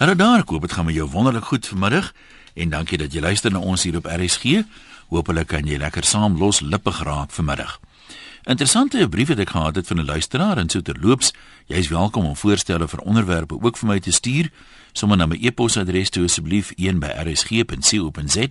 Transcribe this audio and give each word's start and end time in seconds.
Hallo 0.00 0.14
daar, 0.16 0.40
ek 0.40 0.48
hoop 0.48 0.62
dit 0.64 0.72
gaan 0.72 0.86
met 0.88 0.94
jou 0.96 1.04
wonderlik 1.12 1.44
goed 1.44 1.66
vanmiddag 1.68 2.06
en 2.56 2.70
dankie 2.72 2.96
dat 2.96 3.12
jy 3.12 3.20
luister 3.20 3.52
na 3.52 3.60
ons 3.60 3.82
hier 3.84 3.98
op 3.98 4.06
RSG. 4.08 4.62
Hoopelik 5.12 5.50
kan 5.52 5.66
jy 5.68 5.76
lekker 5.76 6.06
saam 6.08 6.38
los 6.40 6.62
lippig 6.64 7.02
raak 7.04 7.34
vanmiddag. 7.36 7.74
Interessante 8.48 9.04
brief 9.12 9.28
het 9.28 9.42
ek 9.44 9.52
gehad 9.52 9.76
het 9.76 9.86
van 9.86 10.00
'n 10.00 10.08
luisteraar 10.08 10.56
en 10.56 10.70
so 10.72 10.80
terloops, 10.80 11.34
jy 11.66 11.76
is 11.76 11.88
welkom 11.92 12.24
om 12.24 12.36
voorstelle 12.36 12.88
vir 12.88 13.00
onderwerpe 13.00 13.60
ook 13.60 13.76
vir 13.76 13.88
my 13.88 14.00
te 14.00 14.10
stuur. 14.10 14.48
Sommige 14.92 15.18
na 15.18 15.26
my 15.26 15.36
e-posadres 15.40 16.10
toe 16.10 16.24
asseblief 16.24 16.72
een 16.76 16.98
by 16.98 17.12
rsg.co.za. 17.28 18.48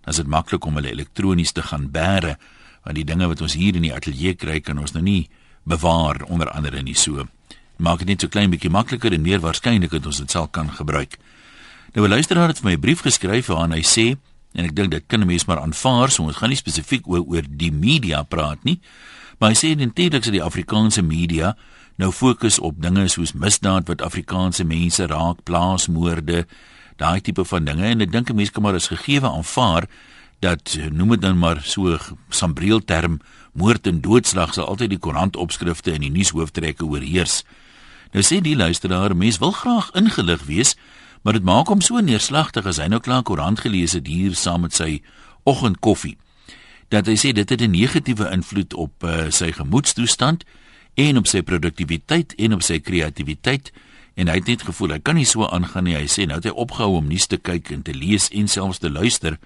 Dan 0.00 0.08
is 0.08 0.16
dit 0.16 0.26
maklik 0.26 0.64
om 0.64 0.74
hulle 0.74 0.90
elektronies 0.90 1.52
te 1.52 1.62
gaan 1.62 1.90
bære 1.90 2.38
want 2.84 2.96
die 2.96 3.04
dinge 3.04 3.26
wat 3.26 3.40
ons 3.40 3.52
hier 3.52 3.74
in 3.74 3.82
die 3.82 3.94
ateljee 3.94 4.34
kry 4.34 4.60
kan 4.60 4.78
ons 4.78 4.92
nou 4.92 5.02
nie 5.02 5.28
bewaar 5.62 6.24
onder 6.24 6.50
andere 6.50 6.82
nie 6.82 6.96
so 6.96 7.28
maak 7.80 7.98
dit 7.98 8.08
net 8.12 8.20
so 8.20 8.28
klein 8.28 8.50
bietjie 8.52 8.70
makliker 8.70 9.12
en 9.12 9.22
meer 9.24 9.40
waarskynlik 9.40 9.90
dat 9.90 10.06
ons 10.06 10.20
dit 10.22 10.30
sal 10.30 10.48
kan 10.48 10.70
gebruik. 10.70 11.18
Nou 11.94 12.06
'n 12.06 12.10
luisteraar 12.10 12.48
het 12.48 12.58
vir 12.60 12.70
my 12.70 12.74
'n 12.76 12.80
brief 12.80 13.00
geskryf 13.00 13.46
waarin 13.46 13.72
hy 13.72 13.82
sê 13.82 14.16
en 14.54 14.64
ek 14.64 14.74
dink 14.74 14.90
dit 14.90 15.04
kan 15.06 15.20
'n 15.20 15.26
mens 15.26 15.44
maar 15.44 15.60
aanvaar, 15.60 16.10
so 16.10 16.22
ons 16.22 16.36
gaan 16.36 16.48
nie 16.48 16.56
spesifiek 16.56 17.06
oor 17.08 17.24
oor 17.26 17.42
die 17.48 17.72
media 17.72 18.22
praat 18.22 18.64
nie, 18.64 18.80
maar 19.38 19.50
hy 19.50 19.56
sê 19.56 19.68
eintlik 19.76 20.12
dat 20.12 20.22
die 20.24 20.42
Afrikaanse 20.42 21.02
media 21.02 21.56
nou 21.96 22.12
fokus 22.12 22.58
op 22.58 22.82
dinge 22.82 23.08
soos 23.08 23.32
misdaad 23.32 23.88
wat 23.88 24.02
Afrikaanse 24.02 24.64
mense 24.64 25.06
raak, 25.06 25.44
plaasmoorde, 25.44 26.46
daai 26.96 27.20
tipe 27.20 27.44
van 27.44 27.64
dinge 27.64 27.84
en 27.84 28.00
ek 28.00 28.12
dink 28.12 28.30
'n 28.30 28.36
mens 28.36 28.50
kan 28.50 28.62
maar 28.62 28.74
as 28.74 28.88
gegeewe 28.88 29.28
aanvaar 29.28 29.86
dat 30.40 30.78
noem 30.90 31.08
dit 31.08 31.20
dan 31.20 31.38
maar 31.38 31.60
so 31.62 31.98
sambreel 32.28 32.84
term 32.84 33.20
moord 33.52 33.86
en 33.86 34.00
doodslag 34.00 34.54
sal 34.54 34.66
altyd 34.66 34.94
die 34.94 34.98
koerantopskrifte 34.98 35.92
en 35.92 36.00
die 36.00 36.10
nuushooftrekke 36.10 36.84
oorheers. 36.84 37.44
Nou 38.10 38.22
sê 38.26 38.40
die 38.42 38.56
luisteraar, 38.56 39.14
mens 39.16 39.38
wil 39.38 39.52
graag 39.54 39.90
ingelig 39.94 40.42
wees, 40.48 40.74
maar 41.22 41.36
dit 41.38 41.44
maak 41.44 41.68
hom 41.70 41.82
so 41.84 42.00
neerslagtig 42.02 42.66
as 42.66 42.80
hy 42.82 42.88
nou 42.90 42.98
klaar 43.00 43.22
koerant 43.22 43.60
gelees 43.62 43.94
het 43.94 44.08
hier 44.10 44.34
saam 44.34 44.64
met 44.66 44.74
sy 44.74 45.02
oggendkoffie. 45.46 46.16
Dat 46.90 47.06
hy 47.06 47.14
sê 47.14 47.30
dit 47.32 47.48
het 47.48 47.60
'n 47.62 47.70
negatiewe 47.70 48.30
invloed 48.32 48.74
op 48.74 49.04
uh, 49.04 49.30
sy 49.30 49.52
gemoedstoestand 49.52 50.44
en 50.94 51.16
op 51.16 51.26
sy 51.26 51.42
produktiwiteit 51.42 52.34
en 52.34 52.54
op 52.54 52.62
sy 52.62 52.80
kreatiwiteit 52.80 53.70
en 54.14 54.28
hy 54.28 54.34
het 54.34 54.46
net 54.46 54.62
gevoel 54.62 54.90
hy 54.90 54.98
kan 54.98 55.14
nie 55.14 55.24
so 55.24 55.46
aangaan 55.46 55.84
nie. 55.84 55.96
Hy 55.96 56.08
sê 56.10 56.26
nou 56.26 56.36
het 56.36 56.44
hy 56.44 56.50
opgehou 56.50 56.96
om 56.96 57.06
nuus 57.08 57.26
te 57.26 57.38
kyk 57.38 57.70
en 57.70 57.82
te 57.82 57.94
lees 57.94 58.28
en 58.28 58.48
selfs 58.48 58.78
te 58.78 58.90
luister. 58.90 59.38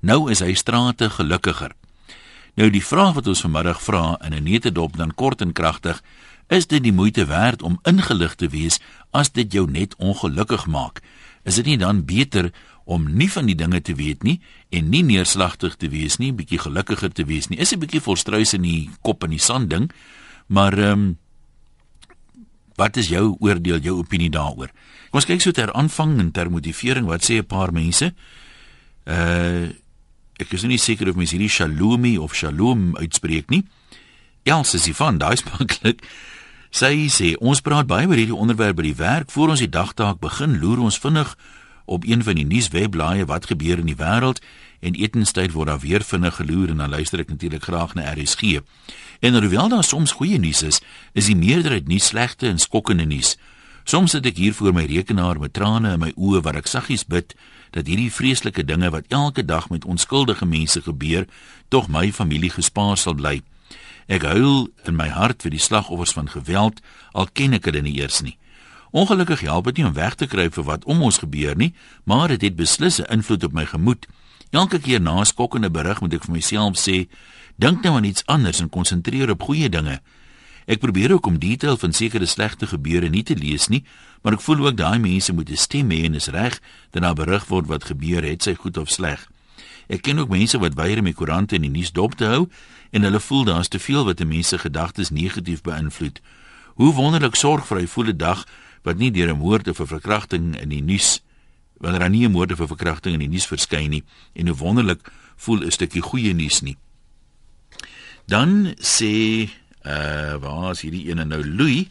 Nou 0.00 0.30
is 0.30 0.40
hy 0.40 0.54
strate 0.54 1.10
gelukkiger. 1.10 1.74
Nou 2.56 2.70
die 2.70 2.84
vraag 2.84 3.14
wat 3.14 3.26
ons 3.26 3.40
vanmiddag 3.44 3.82
vra 3.82 4.16
in 4.24 4.32
'n 4.32 4.42
netedop 4.42 4.96
dan 4.96 5.14
kort 5.14 5.40
en 5.40 5.52
kragtig 5.52 6.02
Is 6.48 6.66
dit 6.70 6.82
die 6.82 6.94
moeite 6.94 7.26
werd 7.26 7.62
om 7.62 7.78
ingelig 7.82 8.34
te 8.38 8.48
wees 8.48 8.78
as 9.10 9.32
dit 9.34 9.52
jou 9.52 9.66
net 9.70 9.96
ongelukkig 9.98 10.66
maak? 10.66 11.02
Is 11.42 11.58
dit 11.58 11.66
nie 11.66 11.78
dan 11.78 12.04
beter 12.06 12.52
om 12.84 13.08
nie 13.18 13.26
van 13.30 13.46
die 13.50 13.56
dinge 13.58 13.80
te 13.82 13.94
weet 13.98 14.22
nie 14.22 14.38
en 14.70 14.90
nie 14.90 15.02
neerslagtig 15.02 15.74
te 15.76 15.90
wees 15.90 16.20
nie, 16.22 16.32
bietjie 16.32 16.60
gelukkiger 16.62 17.10
te 17.10 17.26
wees 17.26 17.48
nie? 17.48 17.58
Is 17.58 17.72
'n 17.72 17.82
bietjie 17.82 18.00
volstruis 18.00 18.54
in 18.54 18.62
die 18.62 18.90
kop 19.02 19.24
en 19.24 19.30
die 19.30 19.42
sand 19.42 19.70
ding, 19.70 19.90
maar 20.46 20.78
ehm 20.78 20.92
um, 20.92 21.18
wat 22.76 22.96
is 22.96 23.08
jou 23.08 23.36
oordeel, 23.40 23.80
jou 23.80 23.98
opinie 23.98 24.30
daaroor? 24.30 24.70
Kom 25.10 25.18
ons 25.20 25.24
kyk 25.24 25.40
so 25.40 25.50
ter 25.50 25.72
aanvang 25.72 26.18
en 26.20 26.30
ter 26.30 26.50
motivering, 26.50 27.06
wat 27.06 27.24
sê 27.24 27.38
'n 27.38 27.46
paar 27.46 27.72
mense? 27.72 28.14
Uh 29.06 29.72
ek 30.38 30.52
is 30.52 30.62
nie 30.62 30.78
seker 30.78 31.08
of 31.08 31.16
mens 31.16 31.30
hierdie 31.30 31.48
Shalomi 31.48 32.18
of 32.18 32.34
Shalom 32.34 32.96
uitspreek 32.96 33.48
nie. 33.48 33.64
Els 34.44 34.74
is 34.74 34.88
van 34.96 35.18
daai 35.18 35.36
spreeklik. 35.42 36.02
Sy 36.76 37.06
sê 37.08 37.30
ons 37.40 37.62
praat 37.64 37.86
baie 37.88 38.04
oor 38.04 38.18
hierdie 38.20 38.36
onderwerp 38.36 38.76
by 38.76 38.84
die 38.84 38.98
werk 38.98 39.30
voor 39.32 39.54
ons 39.54 39.62
die 39.62 39.70
dagtaak 39.72 40.18
begin 40.20 40.58
loer 40.60 40.82
ons 40.84 40.98
vinnig 41.00 41.30
op 41.88 42.04
een 42.04 42.20
van 42.26 42.36
die 42.36 42.44
nuuswebblaaie 42.44 43.24
wat 43.30 43.48
gebeur 43.48 43.80
in 43.80 43.88
die 43.88 43.96
wêreld 43.96 44.42
en 44.84 44.98
etenstyd 45.00 45.54
word 45.54 45.70
daar 45.70 45.80
weer 45.80 46.04
vinnig 46.04 46.36
geloer 46.36 46.74
en 46.74 46.84
dan 46.84 46.92
luister 46.92 47.22
ek 47.24 47.32
natuurlik 47.32 47.64
graag 47.64 47.96
na 47.96 48.04
RSG. 48.12 48.60
En 49.24 49.40
alhoewel 49.40 49.72
daar 49.72 49.88
soms 49.88 50.18
goeie 50.20 50.36
nuus 50.36 50.60
is, 50.68 50.82
is 51.16 51.32
die 51.32 51.38
meerderheid 51.38 51.88
nie 51.88 52.02
slegte 52.10 52.50
en 52.52 52.60
skokkende 52.60 53.08
nuus. 53.08 53.38
Soms 53.88 54.12
sit 54.12 54.28
ek 54.28 54.36
hier 54.36 54.52
voor 54.52 54.76
my 54.76 54.84
rekenaar 54.84 55.40
met 55.40 55.56
trane 55.56 55.96
in 55.96 56.04
my 56.04 56.12
oë 56.12 56.44
wat 56.44 56.60
ek 56.60 56.68
saggies 56.68 57.08
bid 57.08 57.32
dat 57.72 57.88
hierdie 57.88 58.12
vreeslike 58.12 58.68
dinge 58.68 58.92
wat 58.92 59.08
elke 59.08 59.48
dag 59.48 59.72
met 59.72 59.88
onskuldige 59.88 60.44
mense 60.44 60.84
gebeur, 60.84 61.24
tog 61.72 61.88
my 61.88 62.10
familie 62.12 62.52
gespaar 62.52 63.00
sal 63.00 63.16
bly. 63.16 63.40
Ek 64.06 64.22
huil 64.22 64.68
in 64.86 64.94
my 64.94 65.08
hart 65.10 65.42
vir 65.42 65.50
die 65.50 65.62
slagoffers 65.62 66.14
van 66.14 66.28
geweld, 66.30 66.78
al 67.12 67.26
ken 67.32 67.56
ek 67.58 67.66
hulle 67.66 67.82
nie 67.82 67.96
eers 67.98 68.22
nie. 68.22 68.36
Ongelukkig 68.94 69.40
help 69.40 69.66
dit 69.66 69.80
nie 69.80 69.86
om 69.88 69.96
weg 69.96 70.14
te 70.14 70.28
kruip 70.30 70.54
vir 70.54 70.64
wat 70.64 70.84
om 70.86 71.02
ons 71.02 71.18
gebeur 71.18 71.56
nie, 71.58 71.74
maar 72.04 72.28
dit 72.28 72.40
het, 72.40 72.52
het 72.52 72.56
beslis 72.56 73.00
'n 73.00 73.10
invloed 73.10 73.44
op 73.44 73.52
my 73.52 73.66
gemoed. 73.66 74.06
Elke 74.50 74.78
keer 74.78 75.00
na 75.00 75.20
'n 75.20 75.26
skokkende 75.26 75.70
berig 75.70 76.00
moet 76.00 76.14
ek 76.14 76.24
vir 76.24 76.32
myself 76.32 76.78
sê, 76.78 77.08
dink 77.56 77.82
nou 77.82 77.96
aan 77.96 78.04
iets 78.04 78.26
anders 78.26 78.60
en 78.60 78.68
konsentreer 78.68 79.30
op 79.30 79.42
goeie 79.42 79.68
dinge. 79.68 80.00
Ek 80.66 80.78
probeer 80.78 81.12
ook 81.12 81.26
om 81.26 81.38
detail 81.38 81.76
van 81.76 81.92
sekere 81.92 82.26
slegte 82.26 82.66
gebeure 82.66 83.08
nie 83.08 83.22
te 83.22 83.36
lees 83.36 83.68
nie, 83.68 83.84
maar 84.22 84.32
ek 84.32 84.40
voel 84.40 84.66
ook 84.66 84.76
daai 84.76 84.98
mense 84.98 85.32
moet 85.32 85.50
'n 85.50 85.56
stem 85.56 85.90
hê 85.90 86.04
en 86.04 86.14
is 86.14 86.28
reg 86.28 86.60
dat 86.90 87.02
daar 87.02 87.14
berig 87.14 87.46
word 87.46 87.66
wat 87.66 87.84
gebeur 87.84 88.22
het, 88.22 88.42
sy 88.42 88.54
goed 88.54 88.76
of 88.76 88.88
sleg. 88.88 89.28
Ek 89.88 90.02
ken 90.02 90.18
ook 90.18 90.28
mense 90.28 90.58
wat 90.58 90.74
weier 90.74 90.98
om 90.98 91.04
die 91.04 91.14
koerante 91.14 91.54
en 91.54 91.62
die 91.62 91.70
nuus 91.70 91.92
dop 91.92 92.14
te 92.14 92.24
hou 92.24 92.48
en 92.96 93.02
hulle 93.04 93.20
voel 93.20 93.44
daar's 93.44 93.68
te 93.68 93.78
veel 93.78 94.04
wat 94.04 94.20
'n 94.20 94.28
mens 94.28 94.48
se 94.48 94.58
gedagtes 94.58 95.10
negatief 95.10 95.60
beïnvloed. 95.60 96.20
Hoe 96.74 96.92
wonderlik 96.94 97.34
sorgvry 97.34 97.86
voel 97.86 98.08
'n 98.08 98.16
dag 98.16 98.46
wat 98.82 98.96
nie 98.96 99.10
deur 99.10 99.28
'n 99.28 99.38
moord 99.38 99.68
of 99.68 99.80
'n 99.80 99.86
verkrachting 99.86 100.60
in 100.60 100.68
die 100.68 100.82
nuus 100.82 101.20
wanneer 101.76 102.00
daar 102.00 102.10
nie 102.10 102.24
'n 102.26 102.30
moord 102.30 102.52
of 102.52 102.60
'n 102.60 102.66
verkrachting 102.66 103.14
in 103.14 103.20
die 103.20 103.28
nuus 103.28 103.46
verskyn 103.46 103.90
nie 103.90 104.04
en 104.32 104.46
hoe 104.46 104.56
wonderlik 104.56 105.12
voel 105.36 105.64
'n 105.64 105.70
stukkie 105.70 106.02
goeie 106.02 106.34
nuus 106.34 106.60
nie. 106.60 106.76
Dan 108.26 108.74
sê 108.78 109.48
uh 109.82 110.34
waar 110.40 110.70
is 110.70 110.80
hierdie 110.80 111.08
ene 111.08 111.24
nou 111.24 111.44
Louis? 111.44 111.86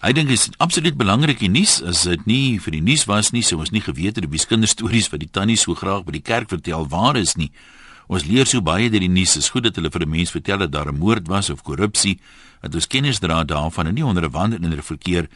Hy 0.00 0.12
dink 0.12 0.28
dit 0.28 0.38
is 0.38 0.50
absoluut 0.56 0.96
belangrik 0.96 1.38
die 1.38 1.48
nuus 1.48 1.82
as 1.82 2.02
dit 2.02 2.26
nie 2.26 2.60
vir 2.60 2.72
die 2.72 2.82
nuus 2.82 3.04
was 3.04 3.30
nie, 3.30 3.42
sou 3.42 3.58
ons 3.58 3.70
nie 3.70 3.80
geweet 3.80 4.16
het 4.16 4.30
die 4.30 4.46
kinderstories 4.46 5.08
wat 5.08 5.20
die 5.20 5.30
tannie 5.30 5.56
so 5.56 5.74
graag 5.74 6.04
by 6.04 6.12
die 6.12 6.22
kerk 6.22 6.48
vertel 6.48 6.88
waar 6.88 7.16
is 7.16 7.36
nie. 7.36 7.50
Ons 8.06 8.24
leer 8.24 8.46
so 8.46 8.60
baie 8.60 8.90
deur 8.90 9.00
die 9.00 9.08
nuus. 9.08 9.36
Is 9.36 9.50
goed 9.50 9.64
dat 9.64 9.76
hulle 9.76 9.90
vir 9.90 10.02
'n 10.02 10.10
mens 10.10 10.30
vertel 10.30 10.58
dat 10.58 10.72
daar 10.72 10.88
'n 10.88 10.98
moord 10.98 11.28
was 11.28 11.50
of 11.50 11.62
korrupsie, 11.62 12.20
dat 12.60 12.74
ons 12.74 12.86
kennis 12.86 13.18
dra 13.18 13.44
daarvan 13.44 13.86
en 13.86 13.94
nie 13.94 14.04
onder 14.04 14.24
'n 14.24 14.30
wand 14.30 14.54
in 14.54 14.64
'n 14.72 14.82
verkeer 14.82 15.28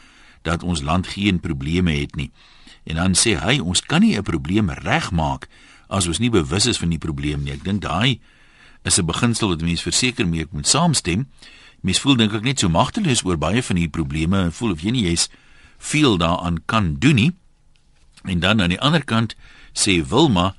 dat 0.42 0.62
ons 0.62 0.82
land 0.82 1.06
geen 1.06 1.40
probleme 1.40 1.92
het 1.92 2.14
nie. 2.14 2.30
En 2.84 2.94
dan 2.94 3.14
sê 3.14 3.36
hy, 3.36 3.58
ons 3.58 3.80
kan 3.80 4.00
nie 4.00 4.16
'n 4.16 4.22
probleem 4.22 4.70
regmaak 4.70 5.48
as 5.88 6.06
ons 6.06 6.18
nie 6.18 6.30
bewus 6.30 6.66
is 6.66 6.78
van 6.78 6.88
die 6.88 6.98
probleem 6.98 7.42
nie. 7.42 7.52
Ek 7.52 7.64
dink 7.64 7.82
daai 7.82 8.20
is 8.84 8.98
'n 8.98 9.06
beginsel 9.06 9.48
wat 9.48 9.60
mense 9.60 9.82
verseker 9.82 10.28
mee 10.28 10.46
moet 10.50 10.66
saamstem. 10.66 11.28
Mens 11.80 12.00
voel 12.00 12.16
dink 12.16 12.32
ek 12.32 12.42
net 12.42 12.58
so 12.58 12.68
magteloos 12.68 13.24
oor 13.24 13.38
baie 13.38 13.62
van 13.62 13.76
hierdie 13.76 13.96
probleme 14.02 14.42
en 14.42 14.52
voel 14.52 14.72
of 14.72 14.80
jy 14.80 14.90
nie 14.90 15.04
jy's 15.04 15.28
veel 15.78 16.16
daaraan 16.16 16.58
kan 16.66 16.96
doen 16.98 17.14
nie. 17.14 17.32
En 18.24 18.40
dan 18.40 18.60
aan 18.60 18.68
die 18.68 18.80
ander 18.80 19.04
kant 19.04 19.36
sê 19.72 20.02
Wilma, 20.02 20.54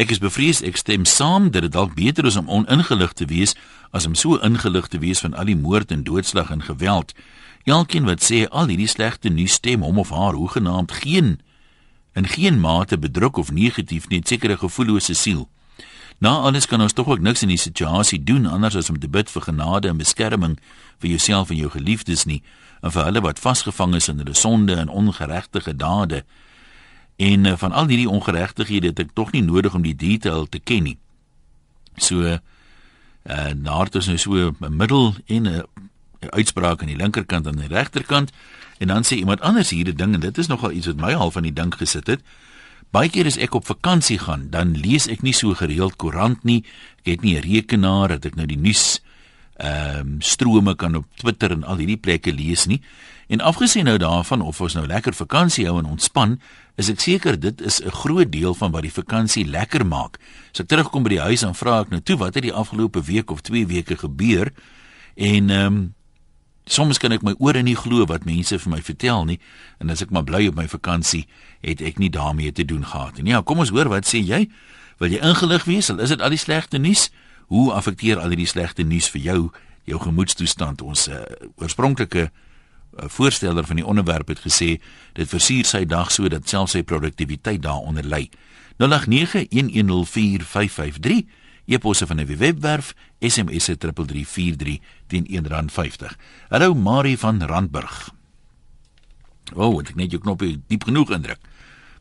Ek 0.00 0.08
is 0.14 0.20
bevrees 0.22 0.62
ek 0.64 0.78
stem 0.80 1.02
saam 1.04 1.50
dat 1.52 1.66
dit 1.66 1.72
dalk 1.74 1.92
beter 1.92 2.24
is 2.24 2.36
om 2.40 2.48
oningelig 2.48 3.12
te 3.12 3.26
wees 3.28 3.52
as 3.92 4.06
om 4.08 4.14
so 4.16 4.38
ingelig 4.40 4.88
te 4.88 4.98
wees 5.02 5.20
van 5.20 5.34
al 5.36 5.50
die 5.50 5.58
moord 5.58 5.92
en 5.92 6.06
doodslag 6.06 6.48
en 6.54 6.62
geweld. 6.64 7.12
Elkeen 7.68 8.08
wat 8.08 8.24
sê 8.24 8.46
al 8.48 8.72
hierdie 8.72 8.88
slegte 8.88 9.28
nuus 9.28 9.58
stem 9.60 9.84
hom 9.84 10.00
of 10.00 10.14
haar 10.16 10.38
hoegenaamd 10.40 10.94
geen 11.02 11.36
in 12.16 12.26
geen 12.26 12.56
mate 12.60 12.96
bedruk 12.98 13.36
of 13.36 13.52
negatief 13.52 14.08
nie, 14.08 14.22
sekere 14.24 14.56
gevoellose 14.56 15.14
siel. 15.14 15.48
Na 16.18 16.32
alles 16.48 16.66
kan 16.66 16.80
ons 16.80 16.96
tog 16.96 17.12
ook 17.12 17.20
niks 17.20 17.44
in 17.44 17.52
die 17.52 17.60
situasie 17.60 18.22
doen 18.24 18.48
anders 18.48 18.76
as 18.80 18.88
om 18.90 18.98
te 18.98 19.08
bid 19.08 19.28
vir 19.30 19.42
genade 19.52 19.88
en 19.88 20.00
beskerming 20.00 20.56
vir 20.98 21.10
jouself 21.10 21.52
en 21.52 21.60
jou 21.60 21.68
geliefdes 21.76 22.24
nie 22.24 22.40
en 22.80 22.96
vir 22.96 23.04
hulle 23.04 23.20
wat 23.20 23.38
vasgevang 23.38 23.94
is 24.00 24.08
in 24.08 24.24
hulle 24.24 24.34
sonde 24.34 24.80
en 24.80 24.88
ongeregtige 24.88 25.76
dade. 25.76 26.24
En 27.20 27.44
uh, 27.44 27.56
van 27.60 27.72
al 27.76 27.90
hierdie 27.92 28.08
ongeregtighede 28.08 28.92
het 28.94 29.02
ek 29.04 29.12
tog 29.18 29.34
nie 29.36 29.44
nodig 29.44 29.74
om 29.76 29.84
die 29.84 29.96
detail 29.96 30.48
te 30.48 30.58
ken 30.58 30.88
nie. 30.88 30.98
So 32.00 32.24
uh 33.28 33.52
naart 33.52 33.94
is 34.00 34.06
nou 34.08 34.16
so 34.16 34.32
'n 34.48 34.76
middel 34.76 35.14
en 35.26 35.48
'n 35.48 35.64
uitspraak 36.28 36.80
aan 36.80 36.92
die 36.92 36.96
linkerkant 36.96 37.46
en 37.46 37.52
aan 37.52 37.68
die 37.68 37.76
regterkant 37.76 38.32
en 38.78 38.86
dan 38.86 39.04
sê 39.04 39.20
iemand 39.20 39.40
anders 39.40 39.70
hierdie 39.70 39.94
ding 39.94 40.14
en 40.14 40.20
dit 40.20 40.38
is 40.38 40.46
nogal 40.46 40.72
iets 40.72 40.86
wat 40.86 40.96
my 40.96 41.12
half 41.12 41.36
aan 41.36 41.48
die 41.48 41.52
dink 41.52 41.74
gesit 41.74 42.06
het. 42.06 42.20
Baie 42.90 43.08
keer 43.08 43.26
as 43.26 43.36
ek 43.36 43.54
op 43.54 43.66
vakansie 43.66 44.18
gaan, 44.18 44.48
dan 44.50 44.72
lees 44.74 45.06
ek 45.06 45.22
nie 45.22 45.34
so 45.36 45.54
gereeld 45.54 45.96
koerant 45.96 46.44
nie. 46.44 46.64
Ek 47.04 47.12
het 47.12 47.22
nie 47.22 47.36
'n 47.36 47.42
rekenaar 47.42 48.08
dat 48.08 48.24
ek 48.24 48.34
nou 48.34 48.46
die 48.46 48.58
nuus 48.58 49.00
ehm 49.56 50.00
um, 50.00 50.20
strome 50.20 50.74
kan 50.74 50.94
op 50.94 51.06
Twitter 51.14 51.50
en 51.50 51.64
al 51.64 51.76
hierdie 51.76 52.00
plekke 52.00 52.32
lees 52.32 52.66
nie. 52.66 52.80
En 53.28 53.40
afgesien 53.40 53.84
nou 53.84 53.98
daarvan 53.98 54.40
of 54.40 54.60
ons 54.60 54.74
nou 54.74 54.86
lekker 54.86 55.14
vakansie 55.14 55.66
hou 55.66 55.78
en 55.78 55.84
ontspan, 55.84 56.40
is 56.80 56.88
ek 56.88 57.00
seker 57.04 57.36
dit 57.36 57.60
is 57.60 57.80
'n 57.84 57.92
groot 57.92 58.32
deel 58.32 58.54
van 58.54 58.70
wat 58.72 58.82
die 58.82 58.92
vakansie 58.92 59.44
lekker 59.44 59.86
maak. 59.86 60.18
As 60.52 60.60
ek 60.60 60.68
terugkom 60.68 61.02
by 61.02 61.08
die 61.08 61.20
huis 61.20 61.42
en 61.42 61.54
vra 61.54 61.80
ek 61.80 61.90
nou 61.90 62.00
toe 62.00 62.16
wat 62.16 62.34
het 62.34 62.42
die 62.42 62.52
afgelope 62.52 63.02
week 63.02 63.30
of 63.30 63.40
2 63.40 63.66
weke 63.66 63.96
gebeur? 63.96 64.52
En 65.16 65.50
ehm 65.50 65.66
um, 65.66 65.94
soms 66.64 66.98
kan 66.98 67.12
ek 67.12 67.22
my 67.22 67.34
ore 67.38 67.62
nie 67.62 67.76
glo 67.76 68.06
wat 68.06 68.24
mense 68.24 68.58
vir 68.58 68.70
my 68.70 68.80
vertel 68.82 69.24
nie 69.24 69.40
en 69.78 69.90
as 69.90 70.02
ek 70.02 70.10
maar 70.10 70.24
bly 70.24 70.46
op 70.48 70.54
my 70.54 70.68
vakansie, 70.68 71.26
het 71.60 71.80
ek 71.80 71.98
nie 71.98 72.10
daarmee 72.10 72.52
te 72.52 72.64
doen 72.64 72.84
gehad 72.84 73.22
nie. 73.22 73.32
Ja, 73.32 73.42
kom 73.42 73.58
ons 73.58 73.72
hoor 73.74 73.88
wat 73.88 74.06
sê 74.06 74.22
jy? 74.22 74.48
Wil 74.98 75.10
jy 75.10 75.20
ingelig 75.24 75.64
wees? 75.64 75.90
Is 75.90 76.08
dit 76.08 76.20
al 76.20 76.30
die 76.30 76.38
slegte 76.38 76.78
nuus? 76.78 77.10
Hoe 77.48 77.72
affekteer 77.72 78.18
al 78.18 78.28
hierdie 78.28 78.46
slegte 78.46 78.82
nuus 78.82 79.08
vir 79.08 79.20
jou 79.20 79.50
jou 79.84 79.98
gemoedstoestand? 79.98 80.82
Ons 80.82 81.08
uh, 81.08 81.24
oorspronklike 81.56 82.30
voorsteller 83.06 83.66
van 83.66 83.76
die 83.76 83.86
onderwerp 83.86 84.28
het 84.28 84.40
gesê 84.40 84.80
dit 85.12 85.28
versier 85.28 85.64
sy 85.64 85.84
dag 85.84 86.12
sodat 86.12 86.48
selfs 86.48 86.72
sy 86.72 86.82
produktiwiteit 86.82 87.62
daaronder 87.62 88.04
lê. 88.04 88.28
0891104553 88.80 88.86
e-posse 91.70 92.06
van 92.06 92.20
'n 92.20 92.36
webwerf 92.36 92.94
SMS 93.18 93.64
se 93.64 93.76
3343 93.76 94.78
teen 95.06 95.26
R1.50. 95.26 96.16
Hallo 96.48 96.74
Marie 96.74 97.18
van 97.18 97.42
Randburg. 97.42 98.10
O, 99.54 99.66
oh, 99.66 99.80
ek 99.80 99.94
net 99.94 100.10
jou 100.10 100.22
knoppie 100.22 100.62
diep 100.66 100.84
genoeg 100.84 101.10
indruk. 101.10 101.38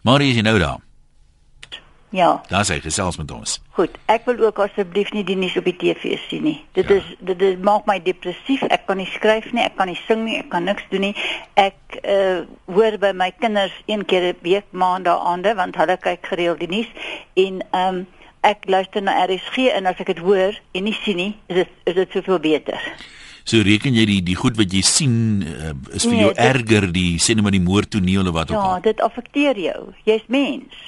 Marie, 0.02 0.30
is 0.30 0.36
jy 0.36 0.42
nou 0.42 0.60
daar? 0.60 0.89
Ja. 2.10 2.42
Daar 2.50 2.66
sê 2.66 2.80
gesels 2.82 3.18
met 3.18 3.32
ons. 3.32 3.60
Goed, 3.78 3.98
ek 4.10 4.26
wil 4.26 4.40
ook 4.48 4.60
asseblief 4.64 5.12
nie 5.14 5.24
die 5.24 5.38
nuus 5.38 5.58
op 5.60 5.68
die 5.70 5.76
TV 5.78 6.16
sien 6.26 6.44
nie. 6.44 6.58
Dit 6.74 6.90
ja. 6.90 6.98
is 6.98 7.10
dit, 7.20 7.38
dit 7.40 7.62
maak 7.64 7.86
my 7.86 8.00
depressief. 8.02 8.64
Ek 8.74 8.88
kan 8.90 8.98
nie 8.98 9.10
skryf 9.14 9.52
nie, 9.54 9.62
ek 9.64 9.78
kan 9.78 9.92
nie 9.92 10.00
sing 10.08 10.24
nie, 10.26 10.40
ek 10.42 10.50
kan 10.50 10.66
niks 10.66 10.88
doen 10.90 11.10
nie. 11.10 11.16
Ek 11.54 12.00
uh 12.02 12.42
hoor 12.70 12.98
by 13.02 13.12
my 13.18 13.30
kinders 13.38 13.74
een 13.86 14.06
keer 14.06 14.34
'n 14.34 14.42
week 14.42 14.66
maandag 14.72 15.22
aande 15.26 15.54
want 15.56 15.78
hulle 15.78 15.98
kyk 15.98 16.26
gereeld 16.32 16.60
die 16.60 16.70
nuus 16.70 16.90
en 17.34 17.62
ehm 17.72 18.02
um, 18.02 18.08
ek 18.42 18.66
luister 18.66 19.02
na 19.04 19.26
RSG 19.26 19.70
en 19.76 19.86
as 19.86 20.00
ek 20.00 20.14
dit 20.14 20.22
hoor 20.24 20.56
en 20.72 20.84
nie 20.84 20.96
sien 21.04 21.18
nie, 21.18 21.34
is 21.48 21.56
dit 21.56 21.70
is 21.84 21.96
dit 21.96 22.12
soveel 22.12 22.40
beter. 22.40 22.80
So 23.44 23.62
reken 23.66 23.94
jy 23.94 24.06
die 24.06 24.22
die 24.24 24.38
goed 24.38 24.58
wat 24.58 24.74
jy 24.74 24.82
sien 24.86 25.44
uh, 25.44 25.74
is 25.96 26.06
vir 26.06 26.14
nee, 26.14 26.22
jou 26.22 26.34
dit, 26.34 26.46
erger 26.46 26.92
die 26.94 27.18
sê 27.22 27.36
net 27.36 27.44
maar 27.44 27.56
die 27.56 27.64
moordtoneel 27.64 28.30
of 28.30 28.34
wat 28.38 28.50
ja, 28.50 28.56
ook 28.56 28.64
al. 28.64 28.76
Ja, 28.76 28.80
dit 28.92 29.02
affekteer 29.02 29.60
jou. 29.60 29.82
Jy's 30.06 30.26
mens. 30.28 30.88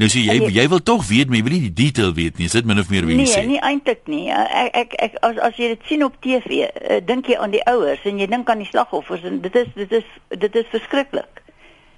Nou 0.00 0.08
sê 0.10 0.24
jy 0.24 0.38
jy, 0.40 0.50
jy 0.56 0.66
wil 0.72 0.82
tog 0.82 1.04
weet, 1.06 1.28
maar 1.30 1.38
jy 1.38 1.46
wil 1.46 1.56
nie 1.56 1.66
die 1.68 1.76
detail 1.84 2.14
weet 2.16 2.40
nie. 2.40 2.48
Is 2.50 2.56
dit 2.56 2.66
min 2.66 2.82
of 2.82 2.90
meer 2.90 3.06
wie 3.06 3.18
nee, 3.18 3.30
sê? 3.30 3.44
Nee, 3.44 3.54
nie 3.54 3.62
eintlik 3.62 4.02
nie. 4.10 4.26
Ek 4.34 4.74
ek 4.82 4.98
ek 5.06 5.20
as 5.26 5.38
as 5.50 5.60
jy 5.60 5.74
dit 5.74 5.86
sien 5.90 6.02
op 6.06 6.16
TV, 6.24 6.64
uh, 6.64 6.98
dink 7.06 7.30
jy 7.30 7.38
aan 7.38 7.54
die 7.54 7.62
ouers 7.70 8.02
en 8.08 8.18
jy 8.18 8.26
dink 8.30 8.50
aan 8.50 8.64
die 8.64 8.70
slagoffers 8.70 9.26
en 9.28 9.40
dit 9.44 9.62
is 9.62 9.70
dit 9.78 9.98
is 10.00 10.12
dit 10.34 10.62
is 10.62 10.70
verskriklik 10.74 11.43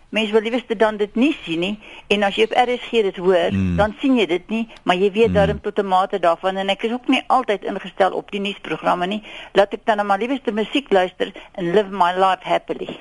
mense 0.08 0.32
wil 0.32 0.40
liefste 0.40 0.76
dan 0.76 0.96
dit 0.96 1.14
nie 1.14 1.32
sien 1.44 1.60
nie 1.60 1.78
en 2.08 2.22
as 2.22 2.36
jy 2.38 2.46
op 2.46 2.54
RSG 2.54 3.02
dit 3.08 3.16
hoor, 3.16 3.52
mm. 3.52 3.76
dan 3.76 3.94
sien 4.00 4.16
jy 4.18 4.26
dit 4.26 4.48
nie, 4.52 4.62
maar 4.84 4.96
jy 4.96 5.10
weet 5.12 5.32
mm. 5.32 5.34
daarom 5.34 5.60
tot 5.60 5.78
'n 5.78 5.86
mate 5.86 6.18
daarvan 6.18 6.56
en 6.56 6.68
ek 6.68 6.82
is 6.82 6.92
ook 6.92 7.08
nie 7.08 7.22
altyd 7.26 7.64
ingestel 7.64 8.12
op 8.12 8.30
die 8.30 8.40
nuusprogramme 8.40 9.06
nie. 9.06 9.22
Laat 9.52 9.72
ek 9.72 9.84
dan 9.84 10.06
maar 10.06 10.18
liefste 10.18 10.52
musiek 10.52 10.92
luister 10.92 11.32
en 11.54 11.72
live 11.72 11.90
my 11.90 12.12
life 12.14 12.42
happily. 12.42 12.98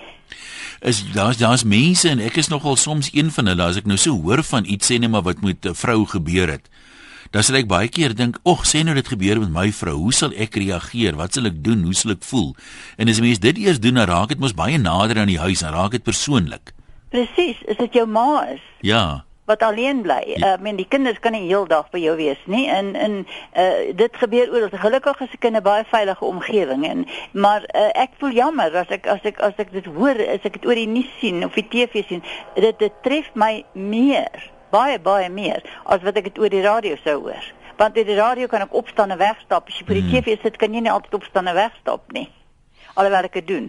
Is 0.82 1.04
daar's 1.14 1.38
daar's 1.38 1.64
mense 1.64 2.10
en 2.10 2.20
ek 2.20 2.36
is 2.38 2.48
nogal 2.48 2.76
soms 2.76 3.10
een 3.14 3.32
van 3.32 3.48
hulle 3.48 3.64
as 3.64 3.78
ek 3.78 3.86
nou 3.86 3.98
so 3.98 4.18
hoor 4.22 4.44
van 4.44 4.66
iets 4.66 4.92
sê 4.92 5.00
net 5.00 5.10
maar 5.10 5.24
wat 5.24 5.42
met 5.42 5.66
'n 5.66 5.74
vrou 5.74 6.06
gebeur 6.06 6.50
het. 6.50 6.70
Dan 7.32 7.44
sal 7.44 7.58
ek 7.60 7.68
baie 7.68 7.90
keer 7.90 8.14
dink, 8.16 8.38
"Ag, 8.44 8.66
sê 8.66 8.84
nou 8.84 8.94
dit 8.96 9.08
gebeur 9.08 9.40
met 9.40 9.50
my 9.50 9.72
vrou. 9.72 9.98
Hoe 9.98 10.14
sal 10.14 10.32
ek 10.32 10.56
reageer? 10.56 11.16
Wat 11.16 11.34
sal 11.34 11.46
ek 11.46 11.64
doen? 11.64 11.84
Hoe 11.84 11.94
sal 11.94 12.12
ek 12.12 12.24
voel?" 12.24 12.56
En 12.98 13.10
as 13.10 13.20
mense 13.20 13.40
dit 13.40 13.58
eers 13.58 13.80
doen, 13.80 13.94
dan 13.94 14.08
raak 14.08 14.30
dit 14.30 14.40
mos 14.40 14.54
baie 14.54 14.78
nader 14.78 15.20
aan 15.20 15.28
die 15.28 15.40
huis, 15.40 15.60
dan 15.60 15.74
raak 15.74 15.92
dit 15.92 16.04
persoonlik. 16.04 16.75
Presies, 17.16 17.62
is 17.72 17.78
dit 17.80 17.94
jou 17.96 18.04
ma 18.12 18.44
is? 18.52 18.64
Ja. 18.84 19.24
Wat 19.48 19.62
alleen 19.64 20.02
bly. 20.02 20.34
Ja. 20.36 20.54
Uh, 20.54 20.62
meen 20.62 20.76
die 20.76 20.88
kinders 20.88 21.20
kan 21.24 21.32
nie 21.32 21.46
heeldag 21.46 21.88
by 21.94 22.02
jou 22.04 22.16
wees 22.20 22.42
nie. 22.52 22.66
En 22.68 22.90
en 23.00 23.16
uh, 23.22 23.94
dit 23.96 24.18
gebeur 24.20 24.52
oor 24.52 24.66
dat 24.66 24.82
gelukkig 24.82 25.22
is 25.24 25.38
ek 25.38 25.48
in 25.48 25.56
'n 25.56 25.64
baie 25.64 25.86
veilige 25.88 26.26
omgewing 26.26 26.84
en 26.90 27.06
maar 27.32 27.64
uh, 27.72 27.88
ek 28.04 28.20
voel 28.20 28.36
jammer 28.36 28.76
as 28.76 28.92
ek 28.92 29.08
as 29.08 29.24
ek 29.24 29.40
as 29.40 29.56
ek 29.64 29.72
dit 29.72 29.88
hoor, 29.96 30.20
as 30.20 30.44
ek 30.44 30.60
dit 30.60 30.66
oor 30.66 30.76
die 30.76 30.92
nuus 30.92 31.12
sien 31.22 31.46
of 31.46 31.56
die 31.56 31.68
TV 31.72 32.04
sien, 32.08 32.24
dit 32.60 32.80
dit 32.80 33.02
tref 33.08 33.32
my 33.34 33.64
meer, 33.72 34.52
baie 34.76 35.00
baie 35.00 35.30
meer 35.30 35.64
as 35.86 36.04
wat 36.04 36.20
ek 36.20 36.34
dit 36.34 36.42
oor 36.44 36.52
die 36.52 36.66
radio 36.68 37.00
sou 37.08 37.22
hoor. 37.30 37.54
Want 37.78 37.96
in 37.96 38.12
die 38.12 38.20
radio 38.20 38.48
kan 38.52 38.68
ek 38.68 38.76
opstaan 38.76 39.12
en 39.12 39.24
wegstap. 39.24 39.72
As 39.72 39.80
jy 39.80 39.88
vir 39.88 40.02
die 40.02 40.10
hmm. 40.10 40.20
TV 40.20 40.42
sit, 40.42 40.58
kan 40.58 40.74
jy 40.74 40.84
nie 40.84 40.92
altyd 40.92 41.14
opstaan 41.14 41.48
en 41.48 41.56
wegstap 41.56 42.12
nie 42.12 42.28
alhoewel 42.96 43.28
ek 43.28 43.40
dit 43.40 43.48
doen. 43.48 43.68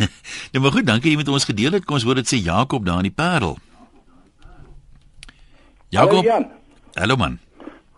nou 0.52 0.62
maar 0.64 0.74
goed, 0.76 0.86
dankie 0.86 1.12
jy 1.12 1.20
met 1.20 1.32
ons 1.32 1.48
gedeel 1.48 1.78
het. 1.78 1.86
Kom 1.88 1.98
ons 1.98 2.06
hoor 2.06 2.20
dit 2.20 2.28
sê 2.28 2.40
Jakob 2.40 2.84
daar 2.86 3.02
in 3.02 3.10
die 3.10 3.16
Parel. 3.16 3.56
Jakob. 5.94 6.22
Hallo 6.22 6.30
Jan. 6.30 6.46
Hallo 6.96 7.16
man. 7.20 7.38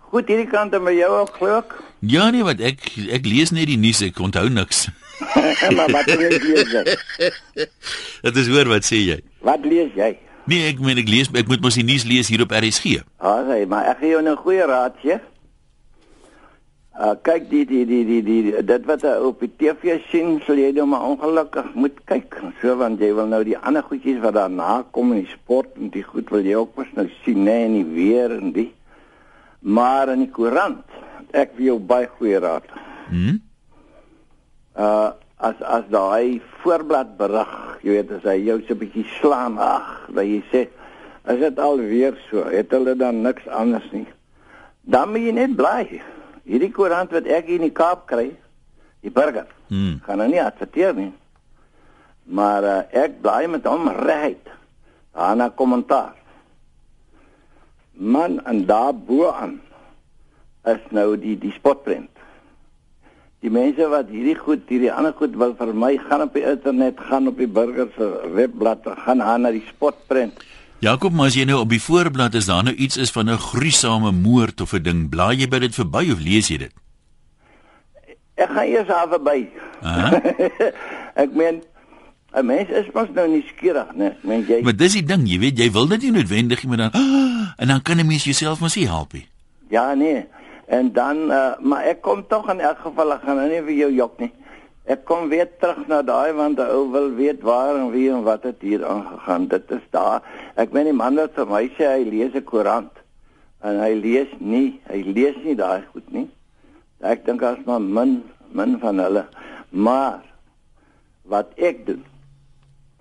Goed 0.08 0.30
hierdie 0.30 0.48
kant 0.48 0.72
by 0.72 0.94
jou 0.96 1.10
ook 1.18 1.34
geluk. 1.36 1.74
Ja 2.00 2.30
nee, 2.30 2.44
wat 2.46 2.62
ek 2.64 2.84
ek 3.12 3.26
lees 3.26 3.50
net 3.52 3.68
die 3.68 3.78
nuus, 3.80 4.00
ek 4.06 4.20
onthou 4.22 4.46
niks. 4.52 4.86
maar 5.76 5.90
wat 5.92 6.08
lees 6.14 6.72
jy? 6.72 6.84
Dit 8.24 8.40
is 8.40 8.48
hoor 8.48 8.70
wat 8.70 8.86
sê 8.86 9.02
jy? 9.02 9.18
Wat 9.44 9.66
lees 9.66 9.90
jy? 9.98 10.14
Nee, 10.48 10.70
ek 10.70 10.78
meen 10.80 11.00
ek 11.02 11.10
lees 11.10 11.28
ek 11.36 11.50
moet 11.50 11.64
mos 11.64 11.76
die 11.76 11.84
nuus 11.84 12.06
lees 12.08 12.30
hier 12.32 12.46
op 12.46 12.54
RSG. 12.56 13.02
Ah, 13.20 13.42
nee, 13.50 13.66
maar 13.68 13.90
ek 13.92 14.00
gee 14.04 14.14
jou 14.14 14.22
'n 14.22 14.36
goeie 14.40 14.64
raad, 14.64 14.96
sê. 15.04 15.18
Uh 16.98 17.12
kyk 17.22 17.44
die 17.46 17.62
die 17.62 17.84
die 17.86 18.02
die 18.02 18.22
die 18.26 18.62
dit 18.66 18.86
wat 18.90 19.04
jy 19.06 19.12
op 19.22 19.38
die 19.44 19.52
TV 19.60 20.00
sien, 20.10 20.40
sal 20.42 20.58
jy 20.58 20.72
nou 20.74 20.88
maar 20.90 21.04
ongelukkig 21.06 21.68
moet 21.78 22.00
kyk. 22.10 22.34
So 22.58 22.74
want 22.80 22.98
jy 22.98 23.12
wil 23.14 23.30
nou 23.30 23.44
die 23.46 23.54
ander 23.54 23.86
goedjies 23.86 24.18
wat 24.24 24.34
daarna 24.34 24.80
kom 24.96 25.12
in 25.14 25.20
die 25.20 25.30
sport 25.30 25.76
en 25.78 25.92
die 25.94 26.02
goed 26.02 26.32
wil 26.34 26.42
jy 26.42 26.56
ook 26.58 26.74
mos 26.74 26.90
nou 26.98 27.06
sien 27.20 27.44
nê 27.44 27.54
nee, 27.54 27.68
en 27.68 27.76
die 27.76 27.84
weer 28.00 28.34
en 28.34 28.50
die. 28.56 28.72
Maar 29.62 30.10
in 30.16 30.24
die 30.24 30.32
koerant, 30.34 30.98
ek 31.30 31.54
wil 31.60 31.68
jou 31.68 31.78
baie 31.94 32.10
goeie 32.18 32.42
raad. 32.42 32.66
Mhm. 33.12 33.38
Uh 34.74 35.14
as 35.38 35.62
as 35.62 35.86
daai 35.94 36.42
voorblad 36.64 37.14
berig, 37.14 37.54
jy 37.86 37.94
weet 37.94 38.14
as 38.18 38.24
hy 38.26 38.40
jou 38.42 38.58
so 38.66 38.74
'n 38.74 38.82
bietjie 38.82 39.06
slaan, 39.20 39.54
ag, 39.54 40.10
dat 40.10 40.26
jy 40.26 40.42
sê, 40.50 40.66
as 41.30 41.38
dit 41.38 41.58
alweer 41.62 42.18
so, 42.26 42.42
het 42.42 42.74
hulle 42.74 42.98
dan 42.98 43.22
niks 43.22 43.46
anders 43.46 43.86
nie. 43.94 44.08
Dan 44.82 45.14
moet 45.14 45.30
jy 45.30 45.32
net 45.38 45.54
bly 45.54 46.02
hierdie 46.48 46.72
koerant 46.72 47.12
wat 47.12 47.28
ek 47.28 47.50
in 47.52 47.66
die 47.66 47.74
Kaap 47.74 48.06
kry, 48.10 48.30
die 49.04 49.12
burger. 49.14 49.48
Hmm. 49.68 49.98
Gaan 50.06 50.22
nou 50.22 50.28
nie 50.32 50.42
adverteer 50.42 50.94
nie. 50.96 51.12
Maar 52.28 52.64
uh, 52.64 52.78
ek 53.04 53.20
bly 53.24 53.46
met 53.52 53.68
hom 53.68 53.88
reguit. 54.00 54.54
Aan 55.12 55.42
'n 55.42 55.54
kommentaar. 55.54 56.14
Man 57.92 58.38
en 58.46 58.66
daar 58.66 58.94
bo 58.94 59.30
aan 59.30 59.60
is 60.64 60.84
nou 60.90 61.16
die 61.16 61.34
die 61.38 61.52
spotprint. 61.52 62.10
Die 63.40 63.50
mense 63.50 63.86
wat 63.90 64.08
hierdie 64.10 64.36
goed, 64.38 64.66
hierdie 64.66 64.92
ander 64.92 65.14
goed 65.14 65.36
wil 65.38 65.54
vir 65.58 65.70
my 65.74 65.92
gaan 66.08 66.24
op 66.24 66.34
die 66.34 66.42
internet, 66.42 66.98
gaan 67.00 67.30
op 67.30 67.38
die 67.38 67.46
burger 67.46 67.88
se 67.94 68.06
webblad, 68.34 68.86
gaan 69.04 69.22
aan 69.22 69.46
na 69.46 69.52
die 69.54 69.64
spotprint. 69.68 70.42
Jakob, 70.78 71.10
maar 71.12 71.26
as 71.26 71.34
jy 71.34 71.42
nou 71.48 71.58
op 71.58 71.72
die 71.74 71.82
voorblad 71.82 72.36
is 72.38 72.46
daar 72.46 72.62
nou 72.62 72.74
iets 72.78 72.96
is 72.96 73.10
van 73.10 73.30
'n 73.30 73.38
gruisame 73.38 74.12
moord 74.12 74.60
of 74.60 74.72
'n 74.72 74.82
ding, 74.82 75.08
blaai 75.10 75.36
jy 75.36 75.48
by 75.48 75.58
dit 75.58 75.74
verby 75.74 76.10
of 76.12 76.20
lees 76.20 76.48
jy 76.48 76.58
dit? 76.58 76.72
Ek 78.34 78.48
gaan 78.48 78.66
eers 78.66 78.88
af 78.88 79.10
verby. 79.10 79.48
ek 81.22 81.34
meen 81.34 81.62
'n 82.32 82.46
mens 82.46 82.68
is 82.68 82.86
mos 82.94 83.08
nou 83.14 83.28
nie 83.28 83.42
skieurig, 83.48 83.90
né? 83.94 84.14
Meen 84.22 84.44
jy? 84.46 84.62
Maar 84.62 84.76
dis 84.76 84.92
die 84.92 85.02
ding, 85.02 85.26
jy 85.26 85.38
weet, 85.38 85.58
jy 85.58 85.70
wil 85.70 85.88
dit 85.88 86.02
nie 86.02 86.10
noodwendig 86.10 86.62
hê 86.62 86.68
maar 86.68 86.76
dan 86.76 86.94
oh, 86.94 87.48
en 87.60 87.66
dan 87.68 87.82
kan 87.82 87.98
'n 87.98 88.06
mens 88.06 88.24
jouself 88.24 88.60
mos 88.60 88.76
nie 88.76 88.86
help 88.86 89.12
nie. 89.12 89.26
Ja, 89.70 89.94
nee. 89.94 90.26
En 90.66 90.92
dan 90.92 91.16
uh, 91.30 91.58
maar 91.60 91.84
ek 91.84 92.02
kom 92.02 92.26
tog 92.28 92.50
in 92.50 92.60
elk 92.60 92.78
geval 92.78 93.12
ek 93.12 93.22
gaan 93.24 93.36
nou 93.36 93.48
nie 93.48 93.62
vir 93.62 93.74
jou 93.74 93.92
jok 93.94 94.18
nie. 94.18 94.32
Ek 94.88 95.04
kom 95.04 95.28
weer 95.28 95.48
terug 95.60 95.84
na 95.90 96.00
daai 96.02 96.32
want 96.32 96.60
ou 96.64 96.88
wil 96.92 97.10
weet 97.18 97.42
waar 97.44 97.76
en 97.76 97.90
wie 97.92 98.08
en 98.10 98.24
wat 98.24 98.46
het 98.48 98.62
hier 98.64 98.86
aangegaan. 98.86 99.48
Dit 99.52 99.70
is 99.76 99.84
daar. 99.92 100.24
Ek 100.56 100.72
weet 100.72 100.88
nie 100.88 100.96
man 100.96 101.20
wat 101.20 101.36
vir 101.36 101.48
my 101.50 101.64
sê 101.76 101.92
hy 101.92 102.04
lees 102.08 102.34
'n 102.34 102.44
koerant 102.44 102.92
en 103.62 103.80
hy 103.80 103.92
lees 103.94 104.32
nie, 104.38 104.80
hy 104.88 105.02
lees 105.02 105.36
nie 105.44 105.56
daai 105.58 105.82
goed 105.92 106.08
nie. 106.12 106.28
Ek 107.00 107.26
dink 107.26 107.42
as 107.42 107.58
maar 107.66 107.80
min 107.80 108.22
min 108.52 108.78
van 108.80 108.98
hulle. 108.98 109.26
Maar 109.70 110.22
wat 111.28 111.52
ek 111.56 111.84
doen 111.86 112.04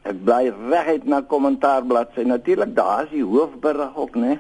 Ek 0.08 0.20
bly 0.24 0.52
reguit 0.72 1.08
na 1.10 1.22
kommentaarblad. 1.22 2.14
Sy 2.16 2.24
natuurlik 2.28 2.76
daar 2.76 3.08
is 3.08 3.12
die 3.12 3.26
hoofberig 3.28 3.96
ook, 3.96 4.16
né? 4.16 4.38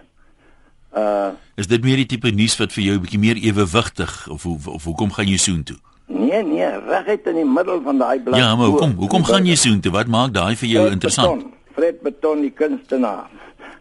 Uh 0.96 1.36
Is 1.60 1.68
dit 1.68 1.84
meer 1.84 2.00
die 2.00 2.08
tipe 2.13 2.32
nuus 2.32 2.56
wat 2.62 2.72
vir 2.72 2.84
jou 2.84 2.96
'n 2.96 3.04
bietjie 3.04 3.20
meer 3.20 3.36
ewewigtig 3.36 4.30
of 4.30 4.46
of, 4.46 4.68
of 4.68 4.84
hoekom 4.84 5.12
gaan 5.12 5.27
jy 5.27 5.38
soontoe? 5.38 5.77
Nee, 6.08 6.44
nee, 6.44 6.68
reguit 6.88 7.26
in 7.28 7.42
die 7.42 7.46
middel 7.46 7.82
van 7.84 7.98
daai 8.00 8.20
blad. 8.24 8.40
Ja, 8.40 8.56
maar 8.56 8.72
hoekom? 8.72 8.94
Hoekom 8.96 9.26
gaan 9.28 9.46
jy 9.46 9.56
so 9.60 9.72
intoe? 9.76 9.92
Wat 9.92 10.08
maak 10.08 10.32
daai 10.36 10.56
vir 10.56 10.70
jou 10.70 10.86
Fred 10.86 10.96
interessant? 10.96 11.42
Beton, 11.42 11.74
Fred 11.76 12.00
Beton, 12.06 12.46
die 12.46 12.54
kunstenaar. 12.56 13.28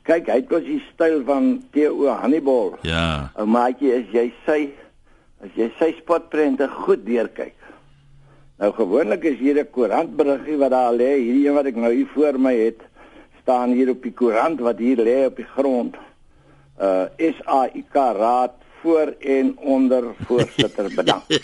Kyk, 0.06 0.26
hy 0.30 0.40
het 0.40 0.50
mos 0.50 0.66
die 0.66 0.80
styl 0.88 1.22
van 1.26 1.46
Theo 1.74 2.10
Hannibal. 2.10 2.74
Ja. 2.86 3.30
Ou 3.38 3.46
maatjie, 3.50 3.92
as 4.00 4.10
jy 4.14 4.26
sy 4.46 4.58
as 5.44 5.54
jy 5.54 5.70
sy 5.78 5.92
spotprente 6.00 6.66
goed 6.72 7.06
deurkyk. 7.06 7.54
Nou 8.58 8.72
gewoonlik 8.74 9.24
is 9.30 9.38
hier 9.38 9.58
'n 9.62 9.70
koerantberiggie 9.70 10.58
wat 10.58 10.70
daar 10.70 10.94
lê, 10.94 11.12
hierdie 11.22 11.46
een 11.46 11.54
wat 11.54 11.66
ek 11.66 11.76
nou 11.76 11.92
hier 11.92 12.10
voor 12.14 12.38
my 12.40 12.54
het, 12.54 12.80
staan 13.42 13.70
hier 13.70 13.90
op 13.90 14.02
die 14.02 14.12
koerant 14.12 14.60
wat 14.60 14.78
hier 14.78 14.96
lê 14.96 15.26
op 15.26 15.36
die 15.36 15.50
grond. 15.56 15.94
Uh 16.80 17.06
SAIK 17.18 17.94
Raad 17.94 18.65
voor 18.82 19.14
en 19.20 19.56
onder 19.58 20.04
voorsitter 20.26 20.94
bedank. 20.94 21.24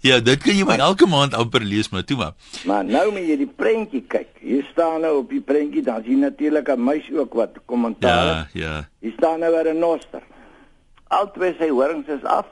Ja, 0.00 0.16
dit 0.24 0.40
kan 0.40 0.56
jy 0.56 0.64
maar 0.64 0.80
elke 0.80 1.04
maand 1.04 1.34
amper 1.36 1.60
lees 1.60 1.90
maar 1.92 2.04
toe 2.08 2.16
maar. 2.16 2.32
Maar 2.64 2.84
nou 2.88 3.02
moet 3.12 3.26
jy 3.28 3.34
die 3.42 3.50
prentjie 3.56 4.00
kyk. 4.08 4.30
Hier 4.40 4.64
staan 4.70 5.02
nou 5.04 5.18
op 5.18 5.28
die 5.28 5.42
prentjie 5.44 5.82
dan 5.84 6.00
sien 6.06 6.22
natuurlik 6.24 6.70
'n 6.72 6.80
muis 6.80 7.10
ook 7.12 7.34
wat 7.36 7.58
kommentaar. 7.64 8.24
Ja, 8.24 8.48
ja. 8.52 8.88
Hier 9.04 9.12
staan 9.12 9.38
nou 9.44 9.52
'n 9.52 9.62
renoster. 9.62 10.22
Albei 11.08 11.54
sy 11.58 11.68
horings 11.68 12.08
is 12.08 12.24
af 12.24 12.46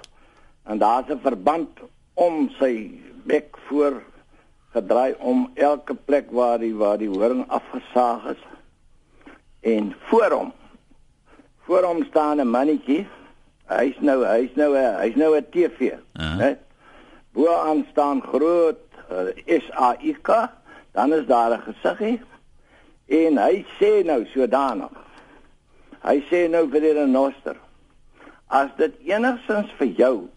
en 0.65 0.79
daar's 0.79 1.09
'n 1.09 1.21
verband 1.23 1.69
om 2.15 2.51
sy 2.61 3.01
bek 3.25 3.57
voor 3.69 4.03
gedraai 4.73 5.15
om 5.19 5.51
elke 5.55 5.95
plek 5.95 6.31
waar 6.31 6.59
die 6.59 6.75
waar 6.75 6.99
die 6.99 7.09
horing 7.09 7.49
afgesaag 7.49 8.25
is. 8.37 8.45
En 9.61 9.95
voor 10.09 10.31
hom 10.31 10.53
voor 11.69 11.83
hom 11.83 12.05
staan 12.05 12.41
'n 12.41 12.51
mannetjie. 12.51 13.07
Hy's 13.69 13.99
nou 14.01 14.23
hy's 14.25 14.55
nou 14.57 14.73
hy's 14.75 15.17
nou 15.17 15.35
'n 15.37 15.47
TV, 15.51 15.93
uh 15.93 15.99
-huh. 16.15 16.37
né? 16.39 16.57
Bo 17.33 17.47
aan 17.55 17.87
staan 17.91 18.23
groot 18.23 18.81
uh, 19.11 19.33
S 19.47 19.71
A 19.73 19.97
I 20.01 20.17
K, 20.23 20.49
dan 20.93 21.13
is 21.13 21.27
daar 21.27 21.51
'n 21.53 21.63
gesiggie. 21.63 22.21
En 23.07 23.39
hy 23.39 23.65
sê 23.79 24.05
nou 24.05 24.27
sodanig. 24.27 24.93
Hy 26.03 26.23
sê 26.31 26.49
nou 26.49 26.69
vir 26.71 26.81
die 26.81 26.93
renoster. 26.93 27.57
As 28.47 28.69
dit 28.77 28.95
enigsins 29.05 29.71
vir 29.79 29.87
jou 29.87 30.29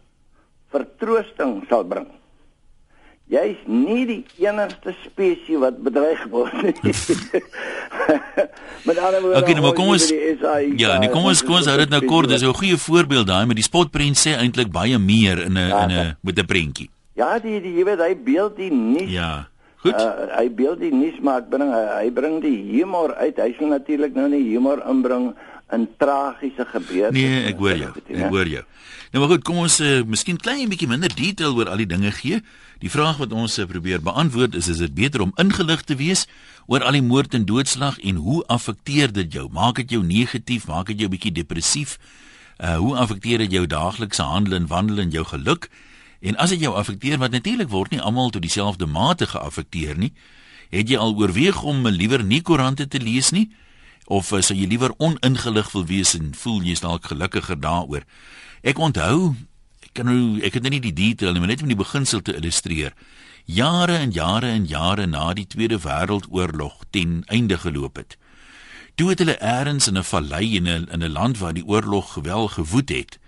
vertroosting 0.72 1.66
sal 1.70 1.84
bring 1.84 2.21
Jy's 3.32 3.60
nie 3.64 4.02
die 4.10 4.24
enigste 4.44 4.92
spesies 5.06 5.60
wat 5.62 5.78
bedreig 5.80 6.24
word 6.34 6.52
nie. 6.84 6.96
met 8.88 8.98
ander 9.00 9.22
woorde, 9.24 9.38
okay, 9.40 9.54
nou, 9.56 9.64
maar 9.64 9.76
kom 9.78 9.94
ons 9.94 10.10
Ja, 10.76 10.98
nee, 11.00 11.08
kom 11.14 11.30
ons 11.30 11.44
kom 11.48 11.56
ons 11.62 11.70
hou 11.72 11.78
dit 11.80 11.94
nou 11.94 12.02
kort. 12.10 12.28
Dis 12.28 12.44
'n 12.44 12.52
goeie 12.52 12.76
voorbeeld 12.76 13.30
daai 13.32 13.46
met 13.48 13.56
die 13.56 13.64
spotprent 13.64 14.20
sê 14.20 14.36
eintlik 14.36 14.74
baie 14.76 15.00
meer 15.00 15.46
in 15.48 15.56
'n 15.56 15.70
ja, 15.70 15.84
in 15.84 15.92
'n 15.92 16.18
met 16.20 16.40
'n 16.40 16.46
prentjie. 16.46 16.90
Ja, 17.16 17.40
die 17.40 17.62
die 17.62 17.72
jy 17.80 17.86
weet 17.88 18.04
hy 18.04 18.16
beeld 18.16 18.58
die 18.58 18.72
nuus. 18.72 19.10
Ja. 19.10 19.48
Goed. 19.82 19.96
Uh, 19.96 20.36
hy 20.38 20.52
beeld 20.52 20.80
die 20.80 20.94
nuus 20.94 21.20
maar 21.24 21.40
ek 21.42 21.50
bring 21.50 21.72
hy, 21.72 21.84
hy 22.04 22.12
bring 22.12 22.42
die 22.42 22.58
humor 22.76 23.16
uit. 23.16 23.38
Hy 23.40 23.56
sal 23.58 23.72
natuurlik 23.72 24.14
nou 24.14 24.28
nie 24.28 24.44
humor 24.44 24.84
inbring 24.84 25.32
in 25.72 25.88
tragiese 25.98 26.66
gebeurtenisse. 26.68 27.28
Nee, 27.28 27.48
ek 27.48 27.58
hoor 27.64 27.78
jou. 27.80 27.94
Ek 28.12 28.28
hoor 28.28 28.48
jou. 28.48 28.64
Nou 29.12 29.24
maar 29.24 29.32
goed, 29.36 29.44
kom 29.44 29.64
ons 29.64 29.80
uh, 29.80 30.04
miskien 30.08 30.38
klein 30.40 30.70
bietjie 30.72 30.88
minder 30.88 31.12
detail 31.16 31.56
oor 31.56 31.72
al 31.72 31.82
die 31.84 31.88
dinge 31.88 32.12
gee. 32.12 32.42
Die 32.82 32.90
vraag 32.90 33.20
wat 33.22 33.34
ons 33.34 33.60
probeer 33.70 34.02
beantwoord 34.02 34.56
is 34.58 34.68
is 34.68 34.80
dit 34.82 34.94
beter 34.94 35.22
om 35.22 35.32
ingelig 35.38 35.84
te 35.86 35.96
wees 35.96 36.26
oor 36.66 36.82
al 36.82 36.98
die 36.98 37.06
moord 37.06 37.36
en 37.38 37.46
doodslag 37.46 38.00
en 38.00 38.16
hoe 38.26 38.42
affekteer 38.50 39.14
dit 39.14 39.34
jou? 39.34 39.46
Maak 39.54 39.76
dit 39.84 39.94
jou 39.98 40.02
negatief, 40.04 40.66
maak 40.68 40.90
dit 40.90 41.04
jou 41.06 41.10
bietjie 41.10 41.32
depressief? 41.32 42.00
Uh 42.58 42.80
hoe 42.82 42.96
affekteer 42.98 43.46
dit 43.46 43.54
jou 43.54 43.68
daaglikse 43.70 44.26
handel 44.26 44.58
en 44.58 44.68
wandel 44.68 45.06
en 45.06 45.14
jou 45.14 45.26
geluk? 45.26 45.70
En 46.22 46.38
as 46.42 46.50
dit 46.50 46.66
jou 46.66 46.74
affekteer 46.76 47.22
wat 47.22 47.32
natuurlik 47.32 47.70
word 47.70 47.94
nie 47.94 48.02
almal 48.02 48.30
tot 48.30 48.42
dieselfde 48.42 48.86
mate 48.86 49.30
geaffekteer 49.30 49.98
nie, 49.98 50.14
het 50.74 50.90
jy 50.90 50.98
al 50.98 51.14
oorweeg 51.14 51.62
om 51.62 51.88
liewer 51.88 52.24
nie 52.24 52.42
koerante 52.42 52.88
te 52.88 53.00
lees 53.00 53.30
nie? 53.30 53.52
of 54.12 54.32
uh, 54.34 54.42
sou 54.44 54.58
jy 54.58 54.68
liewer 54.68 54.92
oningelig 55.00 55.72
wil 55.72 55.86
wees 55.88 56.16
en 56.18 56.34
voel 56.36 56.66
jy's 56.66 56.84
dalk 56.84 57.06
gelukkiger 57.12 57.60
daaroor? 57.62 58.04
Ek 58.62 58.80
onthou, 58.82 59.36
kan 59.94 60.06
nou 60.06 60.40
ek 60.46 60.54
het 60.54 60.64
nou 60.64 60.72
nie 60.74 60.84
die 60.84 60.94
detail 60.94 61.34
nie, 61.34 61.40
maar 61.40 61.52
net 61.54 61.62
om 61.62 61.72
die 61.72 61.80
beginsel 61.80 62.22
te 62.22 62.36
illustreer. 62.36 62.94
Jare 63.46 63.98
en 63.98 64.12
jare 64.12 64.48
en 64.48 64.66
jare 64.66 65.06
na 65.06 65.34
die 65.34 65.48
Tweede 65.48 65.80
Wêreldoorlog 65.82 66.86
ten 66.90 67.24
einde 67.26 67.58
geloop 67.58 67.96
het. 67.96 68.18
Toe 68.96 69.10
het 69.10 69.20
hulle 69.20 69.38
eers 69.42 69.88
in 69.88 69.98
'n 69.98 70.04
vallei 70.04 70.56
in 70.56 70.68
'n 70.68 70.88
in 70.92 71.04
'n 71.04 71.12
land 71.12 71.38
waar 71.38 71.54
die 71.54 71.66
oorlog 71.66 72.14
gewel 72.14 72.48
gewoed 72.48 72.90
het, 72.90 73.20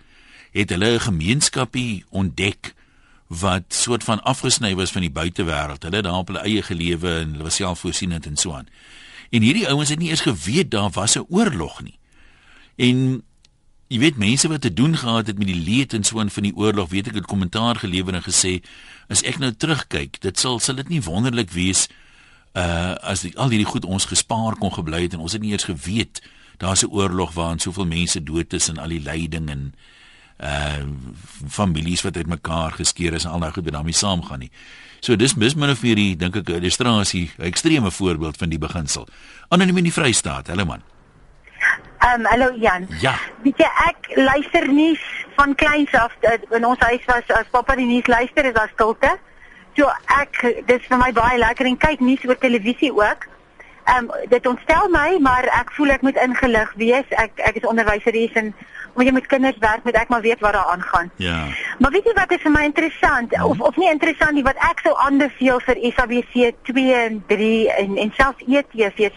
het 0.52 0.70
hulle 0.70 0.94
'n 0.94 1.00
gemeenskapie 1.00 2.06
ontdek 2.10 2.74
wat 3.28 3.64
soort 3.68 4.04
van 4.04 4.24
afgesny 4.24 4.76
was 4.76 4.92
van 4.92 5.02
die 5.02 5.12
buitewêreld. 5.12 5.84
Hulle 5.84 5.96
het 5.96 6.06
daar 6.06 6.14
op 6.14 6.28
hulle 6.28 6.40
eie 6.40 6.62
gelewe 6.62 7.20
en 7.20 7.32
hulle 7.32 7.44
was 7.44 7.56
selfvoorsienend 7.56 8.26
en 8.26 8.38
so 8.38 8.54
aan. 8.54 8.68
En 9.30 9.42
hierdie 9.42 9.68
ouens 9.68 9.90
het 9.90 10.00
nie 10.00 10.10
eers 10.10 10.22
geweet 10.22 10.72
daar 10.72 10.90
was 10.90 11.16
'n 11.18 11.26
oorlog 11.30 11.82
nie. 11.84 12.00
En 12.76 13.24
jy 13.94 14.00
weet 14.02 14.18
mense 14.18 14.50
wat 14.50 14.64
te 14.66 14.74
doen 14.74 14.96
gehad 14.98 15.28
het 15.30 15.38
met 15.38 15.48
die 15.52 15.60
leed 15.60 15.94
en 15.94 16.04
so 16.04 16.22
in 16.24 16.32
van 16.34 16.48
die 16.48 16.56
oorlog, 16.58 16.90
weet 16.90 17.12
ek 17.12 17.20
het 17.22 17.30
kommentaar 17.30 17.78
gelewer 17.84 18.18
en 18.18 18.26
gesê 18.26 18.58
as 19.14 19.22
ek 19.28 19.38
nou 19.42 19.52
terugkyk, 19.54 20.18
dit 20.24 20.40
sal 20.40 20.58
sal 20.64 20.80
dit 20.82 20.90
nie 20.96 21.02
wonderlik 21.06 21.54
wees 21.54 21.88
uh 22.58 22.94
as 23.10 23.26
die, 23.26 23.34
al 23.38 23.54
hierdie 23.54 23.70
goed 23.70 23.86
ons 23.86 24.06
gespaar 24.10 24.58
kon 24.62 24.74
gebly 24.74 25.06
het 25.06 25.18
en 25.18 25.24
ons 25.26 25.34
het 25.34 25.42
nie 25.42 25.54
eers 25.54 25.70
geweet 25.70 26.22
daar's 26.62 26.84
'n 26.86 26.94
oorlog 26.94 27.34
waarin 27.34 27.60
soveel 27.60 27.86
mense 27.86 28.24
dood 28.24 28.54
is 28.54 28.70
en 28.70 28.78
al 28.78 28.94
die 28.94 29.02
lyding 29.02 29.50
en 29.50 29.74
uh 30.40 30.86
families 31.50 32.02
wat 32.02 32.18
uitmekaar 32.18 32.72
geskeur 32.72 33.14
is 33.14 33.26
en 33.26 33.32
al 33.32 33.40
nou 33.40 33.52
goed 33.52 33.72
daarmee 33.72 33.94
saamgaan 33.94 34.40
nie. 34.40 34.52
So 35.02 35.16
dis 35.16 35.36
mis 35.36 35.56
min 35.56 35.70
of 35.70 35.84
meer 35.84 35.96
die 35.96 36.16
dink 36.16 36.36
ek 36.36 36.50
illustrasie, 36.50 37.32
'n 37.38 37.44
ekstreme 37.44 37.92
voorbeeld 37.92 38.38
van 38.38 38.50
die 38.50 38.60
beginsel. 38.60 39.08
Anoniem 39.50 39.78
in 39.78 39.84
die 39.84 39.94
Vrystaat, 39.94 40.48
hallo 40.48 40.66
man. 40.66 40.93
Ehm 42.04 42.20
um, 42.20 42.26
hallo 42.26 42.52
Jan. 42.60 42.88
Ja. 43.00 43.14
Weet 43.44 43.62
jy 43.64 43.68
ek 43.88 44.08
luister 44.16 44.66
nie 44.68 45.00
van 45.38 45.54
kleins 45.56 45.94
af 45.96 46.12
in 46.52 46.66
ons 46.68 46.82
huis 46.84 47.06
was 47.08 47.30
as 47.32 47.48
pappa 47.52 47.78
die 47.80 47.88
nuus 47.88 48.10
luister 48.12 48.50
is 48.50 48.56
daar 48.58 48.72
stilte. 48.74 49.12
So 49.78 49.88
ek 50.18 50.42
dis 50.68 50.84
vir 50.90 51.00
my 51.00 51.14
baie 51.16 51.40
lekker 51.40 51.70
en 51.70 51.80
kyk 51.80 52.04
nuus 52.04 52.26
oor 52.28 52.40
televisie 52.42 52.92
ook. 52.92 53.24
Ehm 53.86 54.10
um, 54.10 54.12
dit 54.34 54.48
ontstel 54.52 54.92
my, 54.92 55.16
maar 55.24 55.48
ek 55.62 55.72
voel 55.78 55.96
ek 55.96 56.04
moet 56.04 56.20
ingelig 56.26 56.76
wees. 56.84 57.16
Ek 57.24 57.40
ek 57.52 57.62
is 57.62 57.70
onderwyseres 57.72 58.36
en 58.44 58.52
omdat 58.94 59.08
jy 59.08 59.14
met 59.14 59.28
kinders 59.28 59.58
werk, 59.60 59.84
moet 59.84 59.98
ek 59.98 60.10
maar 60.10 60.22
weet 60.22 60.40
wat 60.40 60.54
daar 60.54 60.66
aangaan. 60.66 61.12
Ja. 61.16 61.48
Maar 61.80 61.92
weet 61.92 62.06
jy 62.06 62.14
wat 62.14 62.32
is 62.32 62.42
vir 62.42 62.52
my 62.52 62.64
interessant 62.64 63.32
ja. 63.32 63.46
of 63.46 63.60
of 63.60 63.76
nie 63.78 63.90
interessant 63.90 64.38
nie 64.38 64.46
wat 64.46 64.60
ek 64.70 64.84
sou 64.86 64.94
aanbeveel 64.98 65.60
vir 65.66 65.82
SABC 65.96 66.54
2 66.70 66.94
en 66.94 67.24
3 67.28 67.72
en 67.74 67.98
en 67.98 68.14
selfs 68.18 68.46
ETV. 68.48 69.10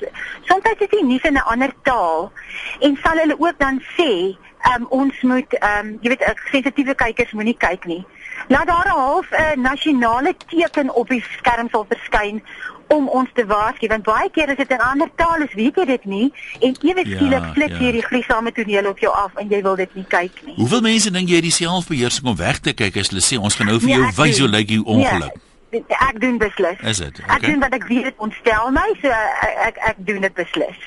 Soms 0.49 0.71
is 0.73 0.79
dit 0.79 1.01
nie 1.03 1.21
in 1.23 1.35
'n 1.35 1.49
ander 1.53 1.73
taal 1.83 2.33
en 2.81 2.99
sal 3.03 3.19
hulle 3.19 3.37
ook 3.39 3.59
dan 3.59 3.83
sê, 3.97 4.37
um, 4.75 4.87
ons 4.89 5.23
moet 5.23 5.59
um, 5.63 5.99
jy 6.01 6.09
weet 6.09 6.25
sensitiewe 6.51 6.95
kykers 6.95 7.33
moenie 7.33 7.57
kyk 7.57 7.85
nie. 7.85 8.05
Laat 8.49 8.67
daar 8.67 8.87
'n 8.87 8.99
half 8.99 9.27
'n 9.31 9.61
nasionale 9.61 10.35
teken 10.47 10.95
op 10.95 11.09
die 11.09 11.25
skerm 11.39 11.69
sal 11.69 11.87
verskyn 11.89 12.43
om 12.89 13.09
ons 13.09 13.31
te 13.35 13.47
waarsku 13.47 13.89
want 13.91 14.07
baie 14.07 14.29
keer 14.31 14.51
as 14.53 14.61
dit 14.61 14.71
in 14.71 14.85
ander 14.85 15.11
tale 15.17 15.47
is, 15.49 15.55
weet 15.59 15.81
jy 15.81 15.87
dit 15.93 16.05
nie 16.05 16.27
en 16.61 16.77
ewe 16.83 17.03
ja, 17.03 17.17
skielik 17.17 17.49
ja, 17.49 17.53
flik 17.57 17.75
ja. 17.75 17.81
hierdie 17.85 18.05
gruisame 18.07 18.53
toneel 18.53 18.91
op 18.91 19.03
jou 19.03 19.13
af 19.15 19.41
en 19.43 19.51
jy 19.51 19.63
wil 19.63 19.77
dit 19.77 19.99
nie 19.99 20.07
kyk 20.13 20.39
nie. 20.47 20.55
Hoeveel 20.61 20.85
mense 20.87 21.11
dink 21.11 21.33
jy 21.33 21.41
het 21.41 21.49
die 21.49 21.57
selfbeheersing 21.57 22.31
om 22.31 22.39
weg 22.39 22.63
te 22.63 22.77
kyk 22.77 23.01
as 23.03 23.13
hulle 23.13 23.25
sê 23.25 23.41
ons 23.41 23.59
gaan 23.59 23.73
nou 23.73 23.81
vir 23.83 23.93
nee, 23.93 23.99
jou 23.99 24.15
wys 24.21 24.41
hoe 24.45 24.49
lyk 24.53 24.73
die 24.75 24.81
ongeluk? 24.85 25.35
Nee, 25.35 25.83
ek 25.89 26.21
doen 26.23 26.39
beslis. 26.39 26.81
Is 26.87 27.01
dit? 27.03 27.19
Okay. 27.21 27.37
Ek 27.37 27.47
doen 27.51 27.63
wat 27.65 27.75
ek 27.77 27.87
weet 27.91 28.23
ontstel 28.23 28.71
my, 28.75 28.87
so 29.03 29.11
ek 29.11 29.57
ek, 29.67 29.81
ek 29.91 30.03
doen 30.09 30.23
dit 30.25 30.37
beslis. 30.37 30.85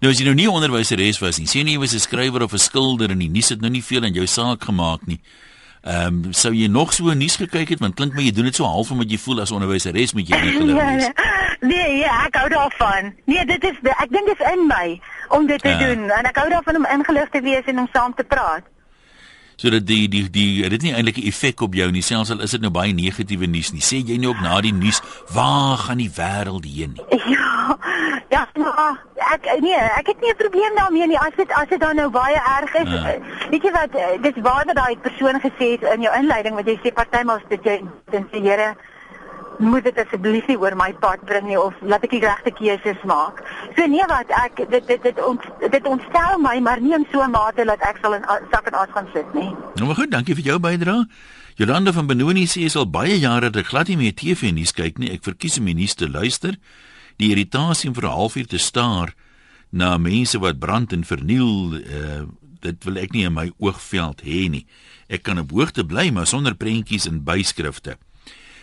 Nou 0.00 0.12
as 0.14 0.20
jy 0.22 0.28
nou 0.28 0.36
nie 0.38 0.48
onderwyseres 0.50 1.18
was 1.22 1.40
nie, 1.42 1.48
nie 1.66 1.76
jy 1.76 1.82
was 1.82 1.94
'n 1.94 2.06
skrywer 2.06 2.46
of 2.46 2.54
'n 2.54 2.62
skilder 2.62 3.10
en 3.10 3.18
die 3.18 3.28
nuus 3.28 3.50
het 3.50 3.60
nou 3.60 3.70
nie 3.70 3.82
veel 3.82 4.04
in 4.04 4.14
jou 4.14 4.26
saak 4.26 4.64
gemaak 4.64 5.06
nie. 5.06 5.18
Ehm 5.82 6.06
um, 6.06 6.32
sou 6.32 6.52
jy 6.54 6.68
nog 6.70 6.92
so 6.94 7.10
nuus 7.12 7.36
gekyk 7.36 7.68
het 7.74 7.80
want 7.82 7.96
klink 7.98 8.14
my 8.14 8.22
jy 8.22 8.32
doen 8.32 8.46
dit 8.46 8.54
so 8.54 8.68
half 8.70 8.90
omdat 8.94 9.10
jy 9.10 9.18
voel 9.18 9.40
as 9.42 9.50
onderwyseres 9.50 10.12
moet 10.14 10.28
jy 10.30 10.38
nie 10.44 10.52
geleer 10.54 10.76
nee, 10.78 10.98
wees. 10.98 11.08
nee, 11.60 11.96
ja, 11.98 12.20
ek 12.28 12.38
hou 12.38 12.48
daarvan. 12.52 13.10
Nee, 13.26 13.42
dit 13.46 13.64
is 13.66 13.80
ek 13.96 14.12
dink 14.14 14.30
dit 14.30 14.38
is 14.38 14.52
in 14.52 14.62
my 14.68 15.00
om 15.34 15.48
dit 15.50 15.62
te 15.62 15.74
ja. 15.74 15.80
doen 15.82 16.06
en 16.06 16.28
ek 16.30 16.38
hou 16.38 16.46
daarvan 16.54 16.78
om 16.84 16.86
ingelig 16.86 17.34
te 17.34 17.42
wees 17.42 17.66
en 17.66 17.82
om 17.82 17.88
saam 17.92 18.14
te 18.14 18.22
praat 18.22 18.62
sodat 19.62 19.86
die 19.86 20.08
die 20.10 20.24
die 20.34 20.68
dit 20.74 20.82
nie 20.82 20.94
eintlik 20.94 21.18
'n 21.22 21.28
effek 21.30 21.60
op 21.62 21.74
jou 21.74 21.90
nie 21.90 22.02
selfs 22.02 22.30
al 22.34 22.42
is 22.42 22.50
dit 22.50 22.60
nou 22.60 22.72
baie 22.74 22.92
negatiewe 22.92 23.46
nuus 23.46 23.70
nie. 23.72 23.84
Sê 23.90 24.02
jy 24.02 24.18
nie 24.18 24.28
ook 24.28 24.42
na 24.42 24.60
die 24.60 24.74
nuus 24.74 25.00
waar 25.30 25.78
gaan 25.78 26.02
die 26.02 26.10
wêreld 26.10 26.66
heen 26.66 26.98
nie? 26.98 27.06
Ja 27.36 27.78
ja 28.30 28.42
maar 28.58 28.98
ek 29.34 29.46
nee 29.60 29.82
ek 30.00 30.06
het 30.10 30.20
nie 30.20 30.32
'n 30.32 30.40
probleem 30.42 30.74
daarmee 30.74 31.06
nie. 31.06 31.18
As 31.18 31.34
dit 31.36 31.50
as 31.52 31.68
dit 31.68 31.80
dan 31.80 31.96
nou 31.96 32.10
baie 32.10 32.40
erg 32.58 32.74
is 32.74 32.90
ja. 32.90 33.18
weet 33.50 33.62
jy 33.62 33.72
wat 33.72 33.94
eh, 33.94 34.18
dis 34.22 34.42
waar 34.42 34.64
dat 34.66 34.76
daai 34.76 34.96
persoon 34.96 35.40
gesê 35.40 35.66
het 35.74 35.82
in 35.94 36.02
jou 36.02 36.14
inleiding 36.18 36.54
wat 36.54 36.66
jy 36.66 36.78
sê 36.82 36.92
partymal 36.92 37.38
dit 37.48 37.64
jy 37.64 37.82
dan 38.10 38.26
sê 38.32 38.42
Here 38.42 38.74
moet 39.62 39.84
dit 39.86 39.98
asseblief 39.98 40.48
nie 40.50 40.58
oor 40.58 40.74
my 40.78 40.90
pad 41.02 41.22
bring 41.28 41.46
nie 41.46 41.58
of 41.58 41.74
laat 41.86 42.04
ek 42.06 42.14
die 42.16 42.22
regte 42.24 42.52
keuses 42.58 43.02
maak. 43.08 43.42
So 43.76 43.86
nee 43.90 44.04
wat 44.10 44.30
ek 44.42 44.64
dit 44.70 44.88
dit 44.88 45.02
dit 45.06 45.22
ont, 45.24 45.46
dit 45.62 45.88
ontstel 45.88 46.40
my 46.42 46.56
maar 46.64 46.82
nie 46.82 46.94
in 46.96 47.06
so 47.12 47.22
'n 47.22 47.30
mate 47.30 47.64
dat 47.64 47.80
ek 47.80 48.02
sal 48.02 48.14
in 48.18 48.26
sak 48.50 48.66
en 48.66 48.74
as 48.74 48.90
gaan 48.94 49.08
sit 49.14 49.34
nie. 49.34 49.54
Nou 49.76 49.86
maar 49.86 49.96
goed, 49.96 50.10
dankie 50.10 50.34
vir 50.34 50.44
jou 50.44 50.58
bydrae. 50.58 51.06
Jolanda 51.54 51.92
van 51.92 52.06
Benoni 52.06 52.46
sê 52.46 52.68
sy 52.68 52.78
al 52.78 52.90
baie 52.90 53.18
jare 53.18 53.50
dat 53.50 53.66
glad 53.66 53.88
nie 53.88 53.96
meer 53.96 54.14
TV 54.14 54.52
nuus 54.52 54.72
kyk 54.72 54.98
nie. 54.98 55.12
Ek 55.12 55.22
verkies 55.22 55.58
om 55.58 55.64
nie 55.64 55.86
te 55.86 56.08
luister. 56.08 56.56
Die 57.18 57.30
irritasie 57.30 57.88
om 57.88 57.94
vir 57.94 58.04
'n 58.04 58.16
halfuur 58.16 58.46
te 58.46 58.58
staar 58.58 59.14
na 59.70 59.98
mense 59.98 60.38
wat 60.38 60.58
brand 60.58 60.92
en 60.92 61.04
verniel, 61.04 61.74
uh, 61.74 62.22
dit 62.60 62.84
wil 62.84 62.96
ek 62.96 63.12
nie 63.12 63.24
in 63.24 63.32
my 63.32 63.50
oogveld 63.58 64.22
hê 64.22 64.48
nie. 64.50 64.66
Ek 65.08 65.22
kan 65.22 65.38
op 65.38 65.50
hoogte 65.50 65.84
bly 65.84 66.10
maar 66.10 66.26
sonder 66.26 66.54
prentjies 66.54 67.06
en 67.06 67.24
byskrifte. 67.24 67.96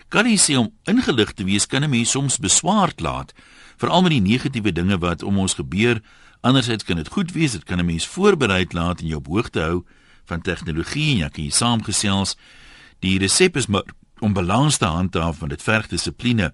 Kan 0.10 0.25
jy 0.25 0.38
sê 0.42 0.56
om 0.58 0.72
ingelig 0.89 1.36
te 1.38 1.46
wees 1.46 1.68
kan 1.70 1.84
'n 1.84 1.89
mens 1.89 2.10
soms 2.10 2.38
beswaard 2.38 3.00
laat, 3.00 3.34
veral 3.78 4.01
met 4.01 4.12
die 4.12 4.22
negatiewe 4.22 4.72
dinge 4.72 4.98
wat 4.98 5.24
om 5.24 5.38
ons 5.38 5.54
gebeur. 5.54 6.01
Andersins 6.42 6.84
kan 6.84 6.96
dit 6.96 7.08
goed 7.08 7.32
wees, 7.32 7.51
dit 7.51 7.63
kan 7.63 7.80
'n 7.80 7.86
mens 7.86 8.08
voorberei 8.08 8.66
laat 8.70 9.01
en 9.01 9.08
jou 9.08 9.18
op 9.18 9.28
hoogte 9.28 9.60
hou 9.60 9.86
van 10.25 10.42
tegnologie 10.42 11.12
en 11.12 11.18
jy 11.18 11.30
kan 11.30 11.44
jy 11.44 11.50
saamgesels. 11.50 12.38
Die 13.00 13.20
resep 13.20 13.56
is 13.56 13.68
maar 13.68 13.84
om 14.20 14.34
balans 14.34 14.78
te 14.78 14.86
handhaaf 14.86 15.39
want 15.39 15.51
dit 15.51 15.63
verg 15.63 15.88
dissipline 15.88 16.54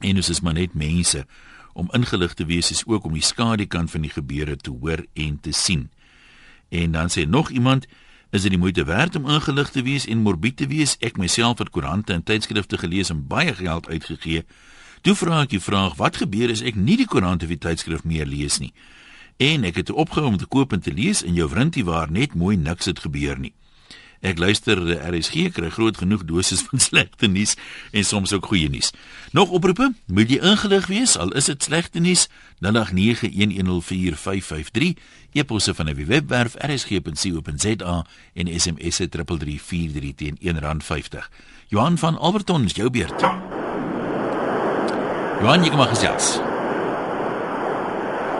en 0.00 0.16
ons 0.16 0.28
is 0.28 0.40
maar 0.40 0.54
net 0.54 0.74
mense 0.74 1.26
om 1.72 1.88
ingelig 1.92 2.34
te 2.34 2.44
wees 2.44 2.70
is 2.70 2.86
ook 2.86 3.04
om 3.04 3.12
die 3.12 3.22
skadukant 3.22 3.90
van 3.90 4.00
die 4.00 4.10
gebeure 4.10 4.56
te 4.56 4.70
hoor 4.70 5.04
en 5.14 5.40
te 5.40 5.52
sien. 5.52 5.90
En 6.68 6.92
dan 6.92 7.08
sê 7.08 7.26
nog 7.28 7.50
iemand 7.50 7.86
is 8.30 8.42
dit 8.42 8.50
die 8.50 8.60
moeite 8.60 8.84
werd 8.84 9.16
om 9.16 9.28
ingelig 9.28 9.70
te 9.70 9.82
wees 9.82 10.06
en 10.06 10.18
morbied 10.18 10.56
te 10.56 10.66
wees. 10.66 10.96
Ek 11.00 11.16
myself 11.16 11.58
het 11.58 11.70
koerante 11.70 12.12
en 12.12 12.22
tydskrifte 12.22 12.78
gelees 12.78 13.10
en 13.10 13.26
baie 13.26 13.54
geld 13.54 13.88
uitgegee. 13.88 14.44
Toe 15.00 15.14
vra 15.14 15.42
ek 15.46 15.54
die 15.54 15.62
vraag, 15.62 15.96
wat 15.96 16.20
gebeur 16.20 16.50
as 16.52 16.60
ek 16.60 16.76
nie 16.76 16.98
die 17.00 17.08
koerante 17.08 17.46
of 17.46 17.54
die 17.54 17.62
tydskrif 17.62 18.04
meer 18.04 18.26
lees 18.26 18.58
nie? 18.60 18.72
En 19.38 19.64
ek 19.64 19.76
het 19.80 19.90
opgehou 19.90 20.32
om 20.32 20.36
te 20.36 20.50
koop 20.50 20.74
en 20.74 20.82
te 20.82 20.92
lees 20.92 21.22
en 21.22 21.38
jou 21.38 21.48
vriendie 21.48 21.86
waar 21.86 22.10
net 22.10 22.34
mooi 22.34 22.56
niks 22.56 22.90
het 22.90 23.00
gebeur 23.06 23.38
nie. 23.38 23.54
Ek 24.18 24.34
luister 24.42 24.80
die 24.82 24.98
RSG 24.98 25.54
kry 25.54 25.68
groot 25.70 25.94
genoeg 26.00 26.24
doses 26.26 26.64
van 26.68 26.80
slegte 26.82 27.30
nuus 27.30 27.54
en 27.94 28.02
soms 28.04 28.32
ook 28.34 28.50
goeie 28.50 28.68
nuus. 28.68 28.90
Nog 29.32 29.50
oproepe? 29.54 29.94
Moet 30.06 30.30
jy 30.34 30.38
ingelig 30.42 30.86
wees 30.90 31.16
al 31.16 31.30
is 31.38 31.46
dit 31.46 31.62
slegte 31.62 32.00
nuus? 32.02 32.26
0891104553 32.66 34.98
e-posse 35.38 35.74
van 35.74 35.90
die 35.90 36.06
webwerf 36.06 36.56
rsg.co.za 36.66 37.94
en 38.34 38.52
SMS 38.60 39.00
se 39.00 39.08
3343 39.08 40.14
teen 40.14 40.38
R1.50. 40.42 41.30
Johan 41.68 41.98
van 41.98 42.18
Alberton 42.18 42.64
is 42.64 42.74
jou 42.74 42.90
beurt. 42.90 43.20
Johan, 45.40 45.62
jy 45.62 45.70
kom 45.70 45.78
maar 45.78 45.92
gesels. 45.94 46.38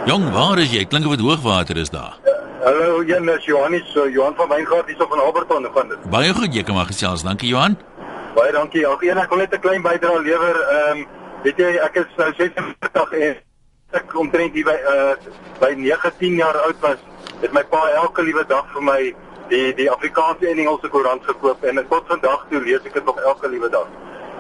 Jong, 0.09 0.31
waar 0.33 0.59
is 0.59 0.73
jy? 0.73 0.87
Klink 0.89 1.07
of 1.07 1.19
dit 1.19 1.25
hoogwater 1.27 1.77
is 1.77 1.91
daar. 1.93 2.17
Hallo, 2.65 3.03
Jan, 3.07 3.29
is 3.29 3.45
Johannes, 3.45 3.93
Johan 3.93 4.35
van 4.35 4.49
Wyngaard 4.49 4.87
hier 4.87 4.97
van 5.09 5.21
Alberton 5.21 5.67
van 5.73 5.89
dit. 5.89 6.11
Baie 6.11 6.33
goed, 6.35 6.55
jy 6.55 6.63
kan 6.67 6.75
maar 6.75 6.89
gesels. 6.89 7.23
Dankie 7.23 7.53
Johan. 7.53 7.77
Baie 8.35 8.53
dankie. 8.53 8.87
Ook 8.87 9.03
een 9.03 9.19
ek 9.19 9.29
wil 9.29 9.39
net 9.39 9.55
'n 9.55 9.61
klein 9.61 9.83
bydrae 9.83 10.23
lewer. 10.23 10.57
Ehm 10.61 10.99
um, 10.99 11.07
weet 11.43 11.57
jy, 11.57 11.71
ek 11.77 11.95
is 12.03 12.17
nou 12.17 12.33
46 12.35 13.13
en 13.13 13.37
ek 13.97 14.13
omtrent 14.21 14.53
hier 14.53 14.67
by 14.69 14.77
uh 14.93 15.15
by 15.61 15.71
19 15.75 16.37
jaar 16.37 16.57
oud 16.67 16.81
was, 16.85 16.99
het 17.41 17.53
my 17.57 17.63
pa 17.73 17.81
elke 18.03 18.23
liewe 18.23 18.45
dag 18.49 18.67
vir 18.75 18.85
my 18.85 18.99
die 19.49 19.73
die 19.79 19.89
Afrikaanse 19.91 20.51
en 20.51 20.61
Engelse 20.61 20.91
koerant 20.93 21.25
gekoop 21.25 21.65
en 21.65 21.81
tot 21.89 22.13
vandag 22.13 22.45
toe 22.51 22.61
lees 22.67 22.85
ek 22.85 22.99
dit 23.01 23.09
nog 23.09 23.21
elke 23.31 23.49
liewe 23.49 23.71
dag. 23.73 23.89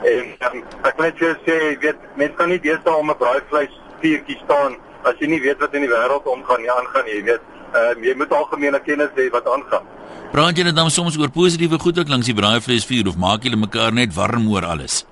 En 0.05 0.29
um, 0.51 0.61
ek 0.87 1.01
net 1.01 1.19
vir 1.19 1.35
sê, 1.47 1.57
weet, 1.83 2.05
mense 2.21 2.37
kan 2.39 2.53
nie 2.53 2.61
deesdae 2.61 2.95
om 2.95 3.11
'n 3.11 3.19
braaivleis 3.19 3.73
vuurtjie 4.03 4.39
staan 4.45 4.77
as 5.09 5.17
jy 5.19 5.33
nie 5.33 5.41
weet 5.41 5.61
wat 5.65 5.75
in 5.75 5.87
die 5.87 5.95
wêreld 5.97 6.29
omgaan 6.29 6.61
nie, 6.61 6.71
aangaan 6.71 7.05
nie, 7.09 7.17
jy 7.17 7.25
weet 7.33 7.45
ehm 7.73 7.97
um, 7.97 8.05
jy 8.05 8.15
moet 8.21 8.33
algemene 8.33 8.81
kennis 8.85 9.13
hê 9.17 9.31
wat 9.33 9.49
aangaan. 9.49 9.85
Praat 10.33 10.59
jy 10.59 10.73
dan 10.73 10.91
soms 10.91 11.17
oor 11.17 11.33
positiewe 11.33 11.79
goed 11.81 11.99
ook 11.99 12.09
langs 12.09 12.29
die 12.29 12.37
braaivleisvuur 12.37 13.09
of 13.09 13.17
maak 13.17 13.49
julle 13.49 13.57
mekaar 13.57 13.93
net 13.93 14.13
warm 14.15 14.51
oor 14.53 14.65
alles? 14.65 15.07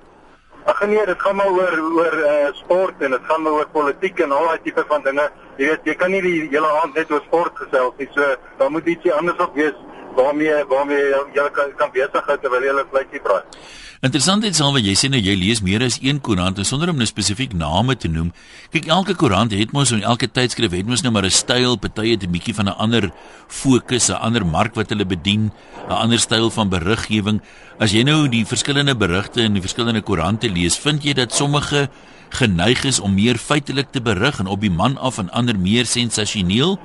Ag 0.67 0.81
nee, 0.87 1.05
dit 1.05 1.21
gaan 1.21 1.35
maar 1.35 1.47
oor 1.47 1.75
oor 1.95 2.15
uh, 2.19 2.47
sport 2.53 2.99
en 2.99 3.13
dit 3.15 3.21
gaan 3.23 3.41
maar 3.41 3.53
oor 3.55 3.69
politiek 3.71 4.19
en 4.19 4.31
al 4.35 4.49
daai 4.49 4.63
tipe 4.65 4.83
van 4.87 5.03
dinge. 5.05 5.29
Jy 5.55 5.69
weet, 5.69 5.85
jy 5.87 5.93
kan 5.95 6.11
nie 6.11 6.19
die 6.25 6.39
hele 6.51 6.71
aand 6.81 6.97
net 6.99 7.11
oor 7.11 7.23
sport 7.23 7.61
gesels 7.61 7.93
nie. 8.01 8.07
So, 8.15 8.33
dan 8.59 8.75
moet 8.75 8.89
ietsie 8.91 9.13
anders 9.15 9.39
op 9.45 9.55
wees 9.55 9.77
waarmee 10.17 10.57
waarmee 10.67 11.05
jy 11.37 11.45
kan 11.55 11.71
kan 11.79 11.93
besig 11.95 12.27
hou 12.31 12.37
terwyl 12.43 12.67
jy 12.67 12.73
'n 12.73 12.89
vleisie 12.91 13.23
braai. 13.29 13.43
Interessant 14.05 14.43
is 14.45 14.59
alweer 14.61 14.85
jy 14.85 14.93
sê 14.93 15.07
nou 15.09 15.17
jy 15.17 15.33
lees 15.33 15.63
meer 15.65 15.81
as 15.81 15.95
een 16.03 16.19
koerant 16.21 16.59
en 16.61 16.65
sonder 16.69 16.91
om 16.91 16.99
nou 17.01 17.05
spesifiek 17.09 17.55
name 17.57 17.95
te 17.97 18.11
noem. 18.13 18.27
Kyk 18.69 18.91
elke 18.93 19.15
koerant 19.17 19.55
het 19.57 19.73
mos 19.73 19.89
en 19.95 20.03
elke 20.05 20.29
tydskrif 20.29 20.75
het 20.77 20.85
mos 20.85 21.01
nou 21.01 21.11
maar 21.15 21.25
'n 21.25 21.33
styl, 21.33 21.77
party 21.81 22.13
het 22.13 22.23
'n 22.23 22.31
bietjie 22.31 22.53
van 22.53 22.69
'n 22.69 22.77
ander 22.77 23.11
fokus, 23.47 24.09
'n 24.09 24.21
ander 24.21 24.45
mark 24.45 24.75
wat 24.75 24.89
hulle 24.89 25.05
bedien, 25.05 25.51
'n 25.89 25.91
ander 25.91 26.19
styl 26.19 26.51
van 26.51 26.69
beriggewing. 26.69 27.41
As 27.79 27.91
jy 27.91 28.03
nou 28.03 28.29
die 28.29 28.45
verskillende 28.45 28.95
berigte 28.95 29.41
in 29.41 29.53
die 29.53 29.61
verskillende 29.61 30.01
koerante 30.01 30.47
lees, 30.47 30.77
vind 30.77 31.03
jy 31.03 31.13
dat 31.13 31.33
sommige 31.33 31.89
geneig 32.29 32.83
is 32.83 32.99
om 32.99 33.15
meer 33.15 33.37
feitelik 33.37 33.91
te 33.91 34.01
berig 34.01 34.39
en 34.39 34.47
op 34.47 34.61
die 34.61 34.71
man 34.71 34.97
af 34.97 35.17
en 35.17 35.31
ander 35.31 35.57
meer 35.57 35.85
sensasioneel? 35.85 36.77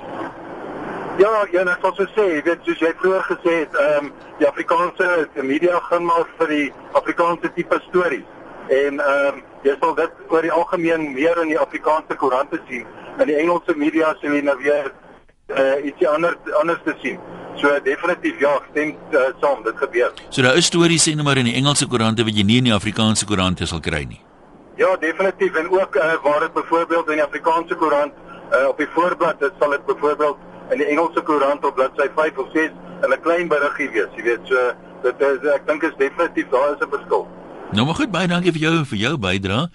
Ja, 1.19 1.47
ja, 1.53 1.63
ek 1.69 1.83
sou 1.85 2.07
sê, 2.15 2.25
jy 2.39 2.43
weet 2.47 2.63
soos 2.65 2.81
jy 2.81 2.91
vroeër 2.97 3.25
gesê 3.27 3.55
het, 3.63 3.75
ehm 3.77 4.07
um, 4.07 4.13
die 4.39 4.47
Afrikaanse 4.49 5.09
media 5.45 5.81
gaan 5.91 6.07
maar 6.09 6.25
vir 6.39 6.49
die 6.49 6.69
Afrikaanse 6.97 7.51
tipe 7.53 7.79
stories. 7.89 8.25
En 8.73 9.01
ehm 9.01 9.27
um, 9.29 9.43
jy 9.67 9.75
sal 9.81 9.93
dit 9.99 10.23
oor 10.33 10.47
die 10.47 10.53
algemeen 10.57 11.11
meer 11.13 11.37
in 11.43 11.51
die 11.53 11.59
Afrikaanse 11.61 12.17
koerante 12.17 12.61
sien. 12.69 12.87
In 13.21 13.29
die 13.29 13.37
Engelse 13.37 13.75
media 13.77 14.15
sien 14.23 14.33
jy 14.39 14.41
nou 14.47 14.57
weer 14.63 14.89
uh, 14.89 15.85
ietsie 15.85 16.09
anders 16.09 16.55
anders 16.63 16.81
te 16.87 16.95
sien. 17.03 17.19
So 17.61 17.69
definitief 17.85 18.41
ja, 18.41 18.55
stem 18.71 18.95
uh, 19.13 19.27
saam, 19.43 19.61
dit 19.67 19.83
gebeur. 19.85 20.15
So 20.31 20.43
daar 20.47 20.57
is 20.57 20.71
stories 20.73 21.05
sê 21.09 21.13
nou 21.19 21.27
maar 21.29 21.43
in 21.43 21.51
die 21.51 21.59
Engelse 21.61 21.91
koerante 21.93 22.25
wat 22.25 22.39
jy 22.41 22.47
nie 22.49 22.63
in 22.63 22.71
die 22.71 22.79
Afrikaanse 22.79 23.29
koerante 23.29 23.69
sal 23.69 23.85
kry 23.85 24.07
nie. 24.09 24.23
Ja, 24.81 24.97
definitief 24.97 25.61
en 25.61 25.69
ook 25.69 26.01
uh, 26.01 26.15
waar 26.25 26.41
dit 26.47 26.57
byvoorbeeld 26.57 27.13
in 27.13 27.21
die 27.21 27.27
Afrikaanse 27.27 27.77
koerant 27.77 28.17
uh, 28.17 28.65
op 28.73 28.81
die 28.81 28.89
voorblad, 28.97 29.45
dit 29.45 29.61
sal 29.61 29.77
dit 29.77 29.85
byvoorbeeld 29.93 30.49
in 30.73 30.81
die 30.81 30.89
Engelse 30.93 31.23
koerant 31.27 31.65
op 31.65 31.77
bladsy 31.77 32.09
5 32.17 32.39
of 32.39 32.49
6 32.55 32.73
in 33.05 33.13
'n 33.13 33.23
klein 33.23 33.49
beriggie 33.49 33.91
wees, 33.91 34.13
jy 34.17 34.23
weet, 34.23 34.47
so 34.49 34.73
dit 35.03 35.21
is 35.21 35.49
ek 35.55 35.67
dink 35.67 35.83
is 35.83 35.97
definitief 35.99 36.49
daar 36.51 36.75
is 36.75 36.81
'n 36.81 36.91
verskil. 36.91 37.27
Nou 37.73 37.87
maar 37.87 37.95
goed, 37.95 38.11
baie 38.11 38.29
dankie 38.29 38.53
vir 38.53 38.61
jou 38.61 38.85
vir 38.85 38.99
jou 38.99 39.17
bydrae. 39.19 39.69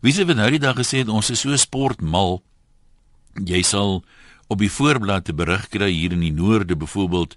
Wie 0.00 0.12
sê 0.12 0.26
wat 0.26 0.36
nou 0.36 0.50
die 0.50 0.58
dag 0.58 0.76
gesê 0.76 0.98
het 0.98 1.08
ons 1.08 1.30
is 1.30 1.40
so 1.40 1.56
sportmal. 1.56 2.42
Jy 3.44 3.62
sal 3.62 4.04
op 4.48 4.58
die 4.58 4.70
voorblad 4.70 5.24
te 5.24 5.34
berig 5.34 5.68
kry 5.68 5.90
hier 5.90 6.12
in 6.12 6.20
die 6.20 6.32
noorde 6.32 6.76
byvoorbeeld 6.76 7.36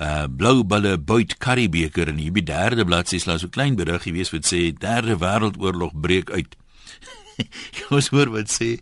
uh 0.00 0.24
blou 0.36 0.64
bulle 0.64 0.98
buit 0.98 1.36
Karibeker 1.38 2.08
en 2.08 2.16
hier 2.16 2.32
by 2.32 2.42
derde 2.46 2.84
bladsy 2.84 3.18
daar 3.24 3.38
so 3.38 3.48
klein 3.48 3.76
beriggie 3.76 4.12
wees 4.12 4.30
wat 4.30 4.46
sê 4.46 4.70
derde 4.72 5.18
wêreldoorlog 5.18 5.92
breek 6.00 6.30
uit. 6.30 6.56
Moet 7.90 8.08
hoor 8.08 8.30
wat 8.30 8.50
sê 8.50 8.78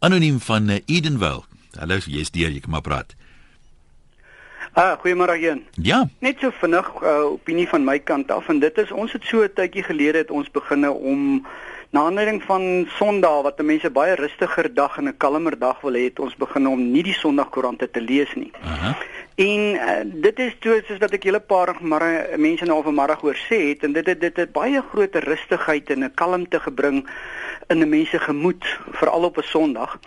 anoniem 0.00 0.40
van 0.40 0.68
uh, 0.68 0.78
Edenville. 0.86 1.44
Hallo, 1.78 1.96
jy's 2.04 2.30
deur, 2.30 2.50
jy 2.52 2.60
kan 2.60 2.70
maar 2.70 2.84
praat. 2.84 3.14
Ah, 4.72 4.96
goeiemôre 5.00 5.36
een. 5.36 5.64
Ja. 5.84 6.08
Net 6.24 6.40
so 6.40 6.50
vinnig 6.60 6.86
uh, 7.02 7.24
opinie 7.32 7.68
van 7.68 7.84
my 7.84 7.98
kant 7.98 8.30
af 8.32 8.48
en 8.48 8.60
dit 8.60 8.78
is 8.78 8.92
ons 8.92 9.12
het 9.12 9.24
so 9.24 9.42
'n 9.44 9.52
tydjie 9.54 9.82
gelede 9.82 10.18
het 10.18 10.30
ons 10.30 10.50
beginne 10.50 10.90
om 10.90 11.46
na 11.90 12.00
aanleiding 12.00 12.42
van 12.42 12.88
Sondag 12.96 13.42
wat 13.42 13.62
mense 13.62 13.90
baie 13.90 14.14
rustiger 14.14 14.74
dag 14.74 14.96
en 14.96 15.08
'n 15.08 15.16
kalmer 15.16 15.58
dag 15.58 15.80
wil 15.80 15.92
hê, 15.92 16.04
het 16.04 16.18
ons 16.18 16.36
begin 16.36 16.66
om 16.66 16.90
nie 16.92 17.02
die 17.02 17.14
Sondagkoerante 17.14 17.90
te 17.90 18.00
lees 18.00 18.34
nie. 18.34 18.50
Aha. 18.64 18.96
En 19.34 19.60
uh, 19.60 20.00
dit 20.04 20.38
is 20.38 20.56
toe 20.60 20.82
soos 20.86 20.98
wat 20.98 21.12
ek 21.12 21.24
julle 21.24 21.40
paar 21.40 21.76
maar 21.80 22.26
mense 22.36 22.64
nou 22.64 22.82
vanmiddag 22.82 23.20
hoor 23.20 23.36
sê 23.36 23.68
het 23.68 23.82
en 23.82 23.92
dit 23.92 24.06
het 24.06 24.20
dit 24.20 24.36
het 24.36 24.52
baie 24.52 24.82
groot 24.92 25.14
rustigheid 25.14 25.90
en 25.90 26.04
'n 26.04 26.14
kalmte 26.14 26.60
gebring 26.60 27.08
in 27.68 27.78
'n 27.78 27.88
mens 27.88 28.10
se 28.10 28.18
gemoed 28.18 28.64
veral 28.92 29.24
op 29.24 29.36
'n 29.36 29.42
Sondag. 29.42 29.98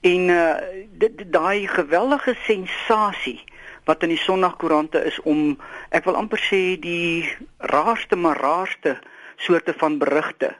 En 0.00 0.28
uh 0.28 0.54
dit 1.00 1.32
daai 1.32 1.66
geweldige 1.68 2.34
sensasie 2.44 3.44
wat 3.84 4.02
in 4.02 4.08
die 4.08 4.18
Sondagkoerante 4.20 5.04
is 5.04 5.20
om 5.20 5.58
ek 5.88 6.04
wil 6.04 6.16
amper 6.16 6.40
sê 6.40 6.78
die 6.80 7.28
raarste 7.58 8.16
maar 8.16 8.40
raarste 8.40 8.98
soorte 9.36 9.74
van 9.76 9.98
berigte 9.98 10.54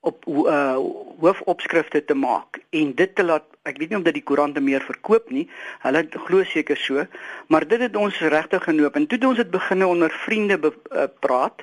op 0.00 0.26
uh 0.26 0.78
hoofopskrifte 1.22 2.04
te 2.04 2.14
maak 2.14 2.58
en 2.70 2.94
dit 2.94 3.14
te 3.14 3.24
laat 3.24 3.46
ek 3.62 3.78
weet 3.78 3.90
nie 3.90 3.98
of 3.98 4.06
dit 4.06 4.18
die 4.18 4.26
koerante 4.26 4.60
meer 4.60 4.82
verkoop 4.82 5.30
nie 5.30 5.44
hulle 5.86 6.02
glo 6.26 6.42
seker 6.54 6.76
so 6.76 7.06
maar 7.46 7.66
dit 7.68 7.80
het 7.80 7.96
ons 7.96 8.18
regtig 8.18 8.64
genoop. 8.64 8.96
En 8.98 9.06
toe 9.06 9.18
het 9.18 9.26
ons 9.26 9.42
dit 9.42 9.50
beginne 9.50 9.86
onder 9.86 10.10
vriende 10.24 10.58
be, 10.58 10.72
uh, 10.90 11.06
praat 11.20 11.62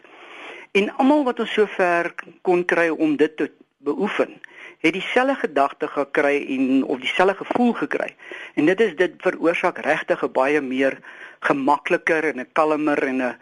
en 0.71 0.91
almal 0.95 1.23
wat 1.27 1.39
ons 1.39 1.53
sover 1.53 2.13
kon 2.41 2.63
kry 2.65 2.88
om 2.89 3.17
dit 3.19 3.36
te 3.38 3.51
beoefen 3.84 4.39
het 4.79 4.93
dieselfde 4.93 5.35
gedagte 5.35 5.87
gekry 5.87 6.45
en 6.55 6.83
of 6.83 6.99
dieselfde 6.99 7.45
gevoel 7.45 7.73
gekry. 7.73 8.15
En 8.53 8.65
dit 8.65 8.79
is 8.79 8.95
dit 8.95 9.13
veroorsaak 9.17 9.77
regtig 9.77 10.23
'n 10.23 10.31
baie 10.31 10.61
meer 10.61 10.99
gemakliker 11.39 12.23
en 12.23 12.39
'n 12.39 12.49
kalmer 12.53 13.03
en 13.03 13.21
'n 13.21 13.35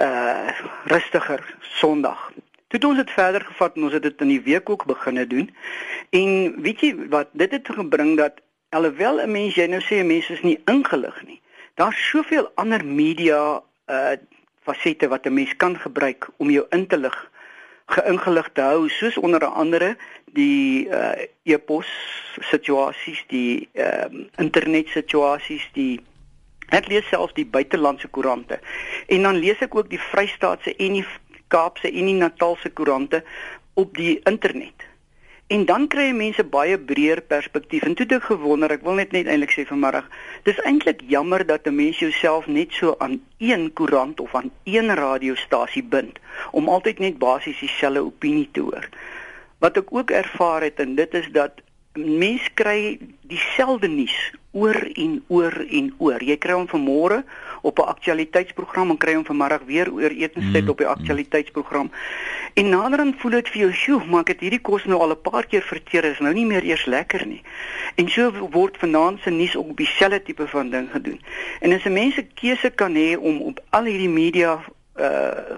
uh 0.00 0.48
rustiger 0.84 1.56
Sondag. 1.60 2.32
Toe 2.68 2.78
het 2.78 2.84
ons 2.84 2.96
dit 2.96 3.10
verder 3.10 3.40
gevat 3.40 3.76
en 3.76 3.82
ons 3.82 3.92
het 3.92 4.02
dit 4.02 4.20
in 4.20 4.28
die 4.28 4.42
week 4.42 4.70
ook 4.70 4.84
begine 4.84 5.26
doen. 5.26 5.54
En 6.10 6.60
weet 6.62 6.80
jy 6.80 7.08
wat, 7.08 7.28
dit 7.32 7.50
het 7.50 7.68
gebring 7.68 8.16
dat 8.16 8.32
alhoewel 8.68 9.20
'n 9.20 9.30
mens 9.30 9.54
jy 9.54 9.66
nou 9.66 9.80
sê 9.80 10.04
mense 10.04 10.32
is 10.32 10.42
nie 10.42 10.60
ingelig 10.64 11.22
nie. 11.26 11.40
Daar's 11.74 12.08
soveel 12.08 12.50
ander 12.54 12.84
media 12.84 13.62
uh 13.86 14.16
fasette 14.62 15.08
wat 15.08 15.26
'n 15.26 15.34
mens 15.34 15.56
kan 15.56 15.78
gebruik 15.78 16.28
om 16.36 16.50
jou 16.50 16.66
in 16.70 16.86
te 16.86 16.98
lig 16.98 17.30
geingelig 17.86 18.48
te 18.52 18.64
hou 18.66 18.88
soos 18.90 19.16
onder 19.16 19.44
andere 19.44 19.94
die 20.34 20.88
uh, 20.88 21.12
e-pos 21.42 21.86
situasies 22.50 23.22
die 23.30 23.68
uh, 23.78 24.10
internet 24.42 24.90
situasies 24.92 25.64
die 25.78 26.00
ek 26.74 26.88
lees 26.90 27.06
self 27.12 27.30
die 27.36 27.46
buitelandse 27.46 28.08
koerante. 28.10 28.58
En 29.06 29.22
dan 29.22 29.38
lees 29.38 29.62
ek 29.62 29.76
ook 29.78 29.90
die 29.92 30.02
Vrystaatse 30.02 30.74
en 30.74 30.98
die 30.98 31.06
Kaapse 31.54 31.86
en 31.86 32.10
die 32.10 32.18
Natalse 32.18 32.72
koerante 32.74 33.22
op 33.78 33.94
die 33.94 34.18
internet 34.26 34.88
En 35.46 35.64
dan 35.64 35.86
kry 35.86 36.08
mense 36.10 36.42
baie 36.44 36.78
breër 36.78 37.20
perspektief. 37.22 37.84
En 37.86 37.94
toe 37.94 38.06
ek 38.16 38.24
gewonder, 38.26 38.72
ek 38.74 38.82
wil 38.82 38.96
net 38.98 39.12
net 39.14 39.28
eintlik 39.30 39.52
sê 39.54 39.62
vanmiddag, 39.68 40.08
dis 40.48 40.58
eintlik 40.66 41.04
jammer 41.06 41.44
dat 41.46 41.68
'n 41.70 41.74
mens 41.74 42.00
jouself 42.02 42.46
net 42.46 42.72
so 42.74 42.94
aan 42.98 43.20
een 43.38 43.72
koerant 43.72 44.20
of 44.20 44.34
aan 44.34 44.50
een 44.64 44.94
radiostasie 44.94 45.82
bind 45.82 46.18
om 46.50 46.68
altyd 46.68 46.98
net 46.98 47.18
basies 47.18 47.60
dieselfde 47.62 48.02
opinie 48.02 48.48
te 48.52 48.60
hoor. 48.60 48.88
Wat 49.58 49.76
ek 49.76 49.94
ook 49.94 50.10
ervaar 50.10 50.62
het 50.62 50.80
en 50.80 50.94
dit 50.94 51.14
is 51.14 51.28
dat 51.30 51.62
mense 51.94 52.50
kry 52.54 52.98
dieselfde 53.22 53.88
nuus 53.88 54.32
oor 54.56 54.78
en 54.94 55.18
oor 55.28 55.54
en 55.68 55.90
oor. 55.98 56.22
Jy 56.24 56.36
kry 56.40 56.54
hom 56.56 56.68
vanmôre 56.70 57.22
op 57.62 57.78
'n 57.78 57.90
aktualiteitsprogram 57.92 58.90
en 58.90 58.98
kry 58.98 59.14
hom 59.14 59.24
vanmiddag 59.24 59.62
weer 59.66 59.92
oor 59.92 60.10
etenstyd 60.10 60.64
mm, 60.64 60.70
op 60.70 60.78
die 60.78 60.86
aktualiteitsprogram. 60.86 61.90
En 62.54 62.68
naderhand 62.68 63.20
voel 63.20 63.30
dit 63.30 63.48
vir 63.48 63.60
jou, 63.60 63.72
"Sjoe, 63.72 64.04
maar 64.04 64.20
ek 64.20 64.28
het 64.28 64.40
hierdie 64.40 64.64
kos 64.68 64.84
nou 64.84 65.00
al 65.00 65.10
'n 65.10 65.20
paar 65.20 65.46
keer 65.46 65.62
verteer, 65.62 66.04
is 66.04 66.18
nou 66.18 66.32
nie 66.34 66.46
meer 66.46 66.64
eers 66.64 66.84
lekker 66.86 67.26
nie." 67.26 67.42
En 67.94 68.08
so 68.08 68.32
word 68.50 68.76
vanaand 68.76 69.20
se 69.20 69.30
nuus 69.30 69.56
ook 69.56 69.68
op 69.68 69.76
dieselfde 69.76 70.22
tipe 70.22 70.48
van 70.48 70.70
ding 70.70 70.90
gedoen. 70.90 71.20
En 71.60 71.72
as 71.72 71.84
'n 71.84 71.92
mens 71.92 72.16
'n 72.16 72.30
keuse 72.34 72.70
kan 72.70 72.94
hê 72.94 73.16
om 73.18 73.40
op 73.40 73.60
al 73.70 73.84
hierdie 73.84 74.08
media 74.08 74.60
uh 74.96 75.56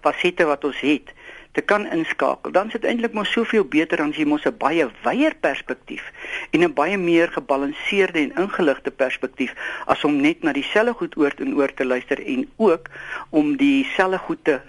fasette 0.00 0.44
wat 0.44 0.64
ons 0.64 0.80
het, 0.80 1.12
te 1.52 1.60
kan 1.60 1.86
inskakel, 1.90 2.52
dan 2.52 2.66
is 2.66 2.72
dit 2.72 2.84
eintlik 2.84 3.12
maar 3.12 3.26
soveel 3.26 3.64
beter 3.64 4.02
as 4.02 4.16
jy 4.16 4.24
mos 4.24 4.46
'n 4.46 4.56
baie 4.58 4.88
wyeer 5.04 5.34
perspektief 5.40 6.12
en 6.52 6.64
'n 6.64 6.74
baie 6.74 6.98
meer 6.98 7.28
gebalanseerde 7.32 8.20
en 8.20 8.32
ingeligte 8.44 8.90
perspektief 8.90 9.54
as 9.86 10.04
om 10.04 10.20
net 10.20 10.42
na 10.42 10.52
dieselfde 10.52 10.92
goed 10.92 11.16
oor 11.16 11.32
en 11.38 11.54
oor 11.54 11.74
te 11.74 11.84
luister 11.84 12.26
en 12.26 12.48
ook 12.56 12.88
om 13.30 13.56
dieselfde 13.56 14.18
goed 14.18 14.44
te 14.44 14.60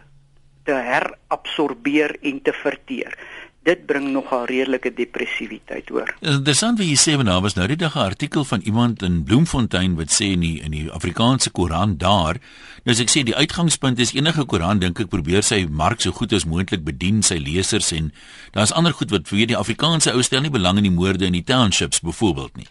te 0.63 0.72
herabsorbeer 0.72 2.15
en 2.22 2.42
te 2.42 2.54
verteer 2.54 3.18
dit 3.67 3.86
bring 3.86 4.12
nogal 4.13 4.45
redelike 4.50 4.91
depressiwiteit 4.95 5.89
hoor. 5.91 6.10
Interessant 6.24 6.80
wie 6.80 6.88
jy 6.89 6.98
sê 7.00 7.15
wanneer 7.19 7.41
was 7.43 7.58
nou 7.58 7.67
die 7.67 7.78
dag 7.78 7.95
'n 7.95 8.08
artikel 8.12 8.45
van 8.45 8.62
iemand 8.62 9.04
in 9.04 9.24
Bloemfontein 9.24 9.95
wat 9.95 10.12
sê 10.12 10.32
in 10.32 10.39
die, 10.39 10.62
in 10.62 10.72
die 10.72 10.91
Afrikaanse 10.91 11.52
koerant 11.52 12.00
daar, 12.00 12.39
nou 12.84 12.93
as 12.95 13.00
ek 13.00 13.10
sê 13.10 13.24
die 13.24 13.36
uitgangspunt 13.36 14.00
is 14.00 14.13
enige 14.13 14.45
koerant 14.45 14.82
dink 14.82 15.00
ek 15.00 15.10
probeer 15.10 15.43
sy 15.43 15.67
mark 15.69 16.02
so 16.02 16.12
goed 16.12 16.34
as 16.34 16.45
moontlik 16.45 16.84
bedien 16.84 17.22
sy 17.22 17.38
lesers 17.38 17.91
en 17.91 18.13
daar's 18.52 18.72
ander 18.72 18.93
goed 18.93 19.12
wat 19.12 19.28
vir 19.28 19.45
die 19.45 19.58
Afrikaanse 19.58 20.13
ou 20.13 20.22
stel 20.22 20.41
nie 20.41 20.50
belang 20.50 20.78
in 20.78 20.84
die 20.84 20.98
moorde 21.02 21.26
in 21.26 21.34
die 21.34 21.43
townships 21.43 22.00
byvoorbeeld 22.00 22.58
nie. 22.58 22.67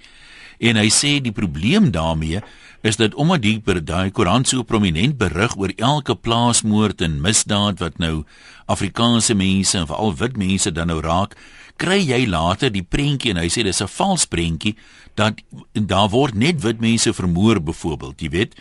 En 0.59 0.77
hy 0.77 0.89
sê 0.91 1.19
die 1.23 1.35
probleem 1.35 1.91
daarmee 1.95 2.43
is 2.83 2.97
dat 2.97 3.15
omdat 3.15 3.43
die 3.43 3.63
daai 3.83 4.11
koerant 4.11 4.49
so 4.49 4.63
prominent 4.63 5.19
berig 5.19 5.57
oor 5.57 5.73
elke 5.77 6.15
plaasmoord 6.15 7.03
en 7.03 7.21
misdaad 7.21 7.79
wat 7.83 7.99
nou 7.99 8.25
Afrikaanse 8.67 9.35
mense 9.35 9.79
en 9.79 9.87
veral 9.87 10.15
wit 10.15 10.37
mense 10.37 10.71
dan 10.73 10.87
nou 10.87 11.01
raak, 11.01 11.35
kry 11.77 11.99
jy 12.03 12.27
later 12.27 12.71
die 12.71 12.83
prentjie 12.83 13.31
en 13.31 13.43
hy 13.43 13.49
sê 13.49 13.63
dis 13.63 13.83
'n 13.83 13.89
vals 13.89 14.27
prentjie 14.27 14.77
dat 15.15 15.41
daar 15.73 16.09
word 16.09 16.35
net 16.35 16.63
wit 16.63 16.81
mense 16.81 17.13
vermoor 17.13 17.61
byvoorbeeld, 17.61 18.21
jy 18.21 18.31
weet 18.31 18.55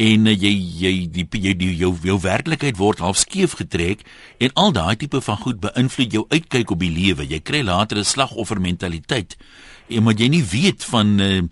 en 0.00 0.26
uh, 0.26 0.32
jy 0.32 0.52
jy 0.80 0.92
die 1.12 1.26
jy 1.36 1.52
die 1.58 1.72
jou 1.76 1.92
jou 2.04 2.16
werklikheid 2.22 2.78
word 2.80 3.02
half 3.04 3.18
skeef 3.20 3.56
getrek 3.60 4.04
en 4.40 4.54
al 4.54 4.72
daai 4.72 4.96
tipe 4.96 5.20
van 5.20 5.36
goed 5.36 5.60
beïnvloed 5.60 6.12
jou 6.16 6.24
uitkyk 6.30 6.72
op 6.72 6.80
die 6.80 6.92
lewe. 6.92 7.26
Jy 7.28 7.40
kry 7.40 7.62
later 7.62 7.98
'n 7.98 8.04
slagoffermentaliteit. 8.04 9.36
En 9.88 10.02
moet 10.02 10.20
jy 10.20 10.28
nie 10.28 10.44
weet 10.44 10.84
van 10.84 11.18
uh, 11.20 11.42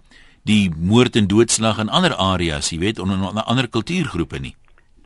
die 0.49 0.71
moord 0.77 1.17
en 1.17 1.29
doodslag 1.31 1.79
in 1.83 1.93
ander 1.93 2.15
areas, 2.15 2.71
jy 2.71 2.79
weet, 2.79 2.99
onder 3.03 3.45
ander 3.45 3.69
kultuurgroepe 3.69 4.41
nie. 4.41 4.55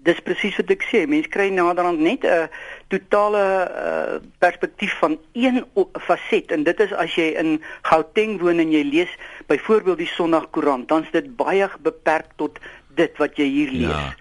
Dis 0.04 0.20
presies 0.20 0.56
wat 0.60 0.70
ek 0.74 0.84
sê. 0.84 1.06
Mense 1.08 1.30
kry 1.32 1.48
naderhand 1.48 2.02
net 2.04 2.26
'n 2.28 2.48
totale 2.92 3.44
uh, 3.64 4.20
perspektief 4.38 4.92
van 5.00 5.16
een 5.32 5.64
faset 6.06 6.52
en 6.52 6.64
dit 6.64 6.80
is 6.80 6.92
as 6.92 7.14
jy 7.16 7.32
in 7.40 7.62
Gauteng 7.82 8.40
woon 8.40 8.60
en 8.60 8.70
jy 8.70 8.84
lees 8.84 9.12
byvoorbeeld 9.48 9.98
die 9.98 10.12
Sondagkoerant, 10.12 10.88
dan 10.88 11.02
is 11.02 11.10
dit 11.10 11.37
baie 11.37 11.68
beperk 11.80 12.37
tot 12.37 12.60
dit 12.94 13.16
wat 13.18 13.37
jy 13.37 13.48
hier 13.48 13.72
lees. 13.72 13.90
Ja. 13.90 14.14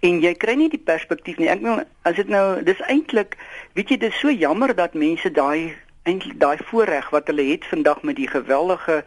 En 0.00 0.20
jy 0.20 0.34
kry 0.34 0.54
nie 0.58 0.68
die 0.68 0.82
perspektief 0.82 1.38
nie. 1.38 1.48
Ek 1.48 1.62
wil 1.62 1.82
as 2.02 2.16
dit 2.18 2.28
nou 2.28 2.62
dis 2.66 2.80
eintlik, 2.90 3.36
weet 3.78 3.90
jy, 3.90 3.96
dit 3.96 4.12
is 4.12 4.20
so 4.20 4.30
jammer 4.30 4.74
dat 4.74 4.94
mense 4.98 5.30
daai 5.30 5.74
eintlik 6.08 6.40
daai 6.40 6.58
voorreg 6.70 7.10
wat 7.14 7.28
hulle 7.30 7.44
het 7.50 7.66
vandag 7.68 8.02
met 8.02 8.16
die 8.16 8.28
geweldige 8.28 9.04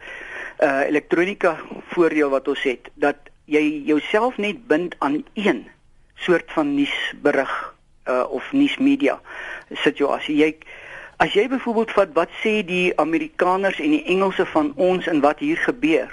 uh 0.62 0.80
elektronika 0.86 1.56
voordeel 1.94 2.30
wat 2.30 2.48
ons 2.48 2.62
het 2.62 2.90
dat 2.94 3.30
jy 3.50 3.62
jouself 3.88 4.36
net 4.38 4.66
bind 4.70 4.94
aan 4.98 5.22
een 5.34 5.64
soort 6.14 6.52
van 6.54 6.74
nuusberig 6.74 7.74
uh 8.08 8.24
of 8.30 8.52
nuusmedia 8.52 9.20
situasie. 9.84 10.36
Jy 10.36 10.56
as 11.22 11.34
jy 11.34 11.48
byvoorbeeld 11.48 11.94
vat 11.94 12.14
wat 12.18 12.30
sê 12.42 12.60
die 12.66 12.92
Amerikaners 12.98 13.80
en 13.80 13.94
die 13.94 14.04
Engelse 14.10 14.46
van 14.54 14.72
ons 14.76 15.06
en 15.06 15.20
wat 15.22 15.38
hier 15.38 15.58
gebeur, 15.58 16.10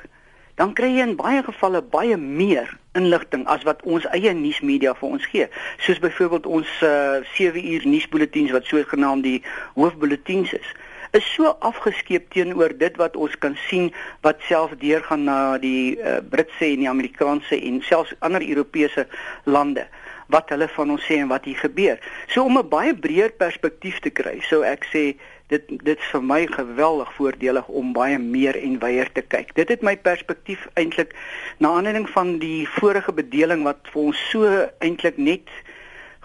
dan 0.56 0.74
kry 0.78 0.92
jy 0.98 1.08
in 1.08 1.16
baie 1.18 1.44
gevalle 1.46 1.82
baie 1.82 2.18
meer 2.18 2.78
inligting 2.98 3.46
as 3.48 3.64
wat 3.64 3.82
ons 3.84 4.06
eie 4.16 4.34
nuusmedia 4.34 4.96
vir 4.98 5.10
ons 5.10 5.26
gee. 5.32 5.48
Soos 5.86 6.00
byvoorbeeld 6.00 6.46
ons 6.46 6.70
uh 6.82 7.22
7 7.36 7.66
uur 7.74 7.88
nuusbulletins 7.88 8.52
wat 8.52 8.66
sogenaamd 8.66 9.24
die 9.24 9.44
hoofbulletins 9.76 10.54
is 10.54 10.76
is 11.12 11.26
so 11.34 11.56
afgeskeep 11.66 12.30
teenoor 12.30 12.74
dit 12.78 12.98
wat 13.02 13.16
ons 13.18 13.38
kan 13.42 13.56
sien 13.68 13.90
wat 14.22 14.42
self 14.46 14.76
deurgaan 14.82 15.24
na 15.26 15.58
die 15.58 15.98
uh, 15.98 16.20
Britse 16.30 16.68
en 16.68 16.84
die 16.84 16.90
Amerikaanse 16.90 17.58
en 17.58 17.82
selfs 17.82 18.14
ander 18.26 18.46
Europese 18.46 19.08
lande 19.44 19.88
wat 20.30 20.52
hulle 20.54 20.68
van 20.70 20.94
ons 20.94 21.06
sê 21.10 21.18
en 21.18 21.32
wat 21.32 21.48
hier 21.50 21.58
gebeur. 21.58 21.98
So 22.30 22.46
om 22.46 22.60
'n 22.60 22.70
baie 22.70 22.94
breër 22.94 23.34
perspektief 23.42 24.00
te 24.00 24.10
kry, 24.14 24.38
sou 24.46 24.62
ek 24.62 24.86
sê 24.94 25.18
dit 25.50 25.72
dit 25.84 26.02
vir 26.12 26.24
my 26.24 26.40
geweldig 26.48 27.14
voordelig 27.18 27.68
om 27.82 27.94
baie 27.94 28.18
meer 28.22 28.58
en 28.58 28.80
wyeer 28.80 29.10
te 29.14 29.22
kyk. 29.22 29.56
Dit 29.58 29.70
het 29.74 29.82
my 29.86 29.96
perspektief 29.98 30.68
eintlik 30.74 31.16
na 31.58 31.74
aanleiding 31.78 32.10
van 32.10 32.38
die 32.40 32.68
vorige 32.80 33.14
bedeling 33.14 33.66
wat 33.68 33.90
vir 33.94 34.02
ons 34.02 34.26
so 34.30 34.46
eintlik 34.80 35.18
net 35.18 35.50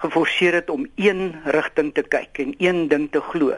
geforseer 0.04 0.60
het 0.60 0.70
om 0.70 0.86
een 1.00 1.34
rigting 1.44 1.94
te 1.94 2.02
kyk 2.02 2.38
en 2.44 2.54
een 2.58 2.88
ding 2.88 3.08
te 3.12 3.20
glo 3.32 3.56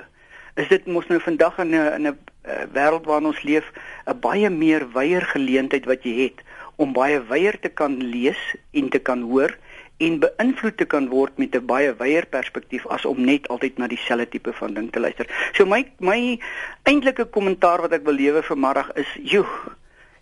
is 0.57 0.69
dit 0.73 0.87
mos 0.89 1.09
nou 1.11 1.19
vandag 1.21 1.59
in 1.65 1.75
'n 1.75 1.93
in 1.97 2.07
'n 2.09 2.19
uh, 2.49 2.65
wêreld 2.73 3.05
waarin 3.09 3.31
ons 3.33 3.43
leef 3.43 3.67
'n 4.07 4.21
baie 4.21 4.51
meer 4.51 4.87
wyeer 4.93 5.25
geleentheid 5.35 5.85
wat 5.85 6.03
jy 6.03 6.15
het 6.23 6.39
om 6.77 6.93
baie 6.93 7.21
wyeer 7.21 7.59
te 7.61 7.69
kan 7.69 7.97
lees 8.03 8.41
en 8.73 8.89
te 8.89 8.99
kan 8.99 9.23
hoor 9.23 9.57
en 9.97 10.19
beïnvloed 10.21 10.77
te 10.77 10.85
kan 10.85 11.09
word 11.09 11.39
met 11.39 11.55
'n 11.57 11.67
baie 11.67 11.95
wyeer 11.97 12.27
perspektief 12.27 12.87
as 12.87 13.05
om 13.05 13.25
net 13.25 13.49
altyd 13.49 13.79
na 13.79 13.87
dieselfde 13.87 14.29
tipe 14.29 14.53
van 14.53 14.75
ding 14.75 14.93
te 14.93 15.01
luister. 15.01 15.27
So 15.53 15.65
my 15.65 15.87
my 15.99 16.39
eintlike 16.83 17.25
kommentaar 17.25 17.81
wat 17.81 17.93
ek 17.93 18.05
wil 18.05 18.15
lewe 18.15 18.43
vanmiddag 18.43 18.93
is, 18.95 19.17
joe, 19.23 19.47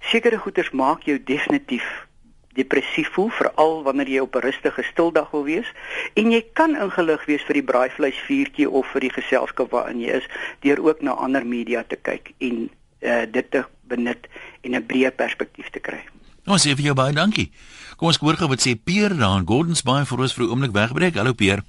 sekere 0.00 0.38
goeters 0.38 0.70
maak 0.70 1.02
jou 1.02 1.18
definitief 1.24 2.06
depressief 2.54 3.10
voel 3.12 3.30
veral 3.34 3.82
wanneer 3.82 4.08
jy 4.08 4.20
op 4.22 4.36
'n 4.36 4.44
rustige 4.46 4.82
stildag 4.82 5.30
wil 5.30 5.44
wees 5.44 5.72
en 6.14 6.30
jy 6.30 6.44
kan 6.52 6.76
ingelig 6.76 7.24
wees 7.24 7.42
vir 7.42 7.54
die 7.54 7.68
braaivleisvuurtjie 7.70 8.70
of 8.70 8.86
vir 8.86 9.00
die 9.00 9.10
geselskap 9.10 9.70
waarin 9.70 10.00
jy 10.00 10.10
is 10.22 10.28
deur 10.60 10.84
ook 10.84 11.02
na 11.02 11.10
ander 11.10 11.46
media 11.46 11.82
te 11.82 11.96
kyk 11.96 12.32
en 12.38 12.70
uh, 13.00 13.24
dit 13.30 13.50
te 13.50 13.64
benut 13.82 14.28
en 14.60 14.74
'n 14.74 14.86
breë 14.86 15.10
perspektief 15.10 15.70
te 15.70 15.80
kry. 15.80 16.04
Ons 16.46 16.66
sê 16.66 16.74
vir 16.76 16.90
jou 16.90 16.94
baie 16.94 17.12
dankie. 17.12 17.50
Kom 17.96 18.08
ons 18.08 18.20
hoor 18.20 18.36
gou 18.36 18.48
wat 18.48 18.60
sê 18.60 18.74
Peer 18.76 19.14
daar 19.16 19.38
in 19.40 19.46
Gordons 19.46 19.82
Bay 19.82 20.04
vir 20.04 20.18
ons 20.20 20.34
vir 20.34 20.44
'n 20.44 20.50
oomblik 20.50 20.72
wegbreek. 20.72 21.14
Hallo 21.14 21.32
Peer. 21.32 21.62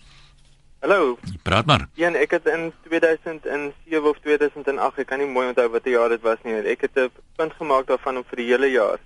Hallo. 0.82 1.18
Praat 1.44 1.66
maar. 1.66 1.88
Ja, 1.96 2.10
ek 2.12 2.32
het 2.32 2.46
in 2.46 2.74
2007 2.84 4.04
of 4.04 4.18
2008, 4.22 5.00
ek 5.00 5.08
kan 5.08 5.20
nie 5.20 5.28
mooi 5.28 5.48
onthou 5.48 5.70
watter 5.70 5.92
jaar 5.92 6.10
dit 6.10 6.22
was 6.22 6.38
nie. 6.44 6.54
Ek 6.54 6.82
het 6.82 6.96
'n 6.96 7.10
punt 7.36 7.54
gemaak 7.54 7.88
daarvan 7.88 8.18
om 8.18 8.24
vir 8.24 8.38
die 8.38 8.52
hele 8.52 8.72
jaar 8.72 9.00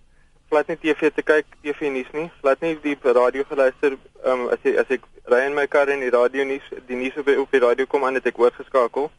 glad 0.49 0.67
nie 0.67 0.77
TV 0.81 1.11
te 1.13 1.23
kyk, 1.25 1.45
TV 1.63 1.91
nuus 1.93 2.09
nie. 2.13 2.27
Glad 2.41 2.63
nie 2.65 2.73
die 2.83 2.97
radio 3.03 3.45
geluister. 3.49 3.95
Ehm 4.23 4.45
um, 4.45 4.49
as 4.53 4.65
ek 4.65 4.79
as 4.81 4.93
ek 4.97 5.05
ry 5.29 5.43
in 5.45 5.55
my 5.57 5.67
kar 5.69 5.89
en 5.93 6.01
die 6.01 6.11
radio 6.13 6.45
nuus, 6.45 6.65
die 6.89 6.97
nuus 6.97 7.17
op, 7.21 7.29
op 7.45 7.53
die 7.53 7.61
radio 7.61 7.85
kom 7.85 8.05
aan, 8.05 8.17
het 8.17 8.29
ek 8.31 8.41
oorgeskakel. 8.41 9.09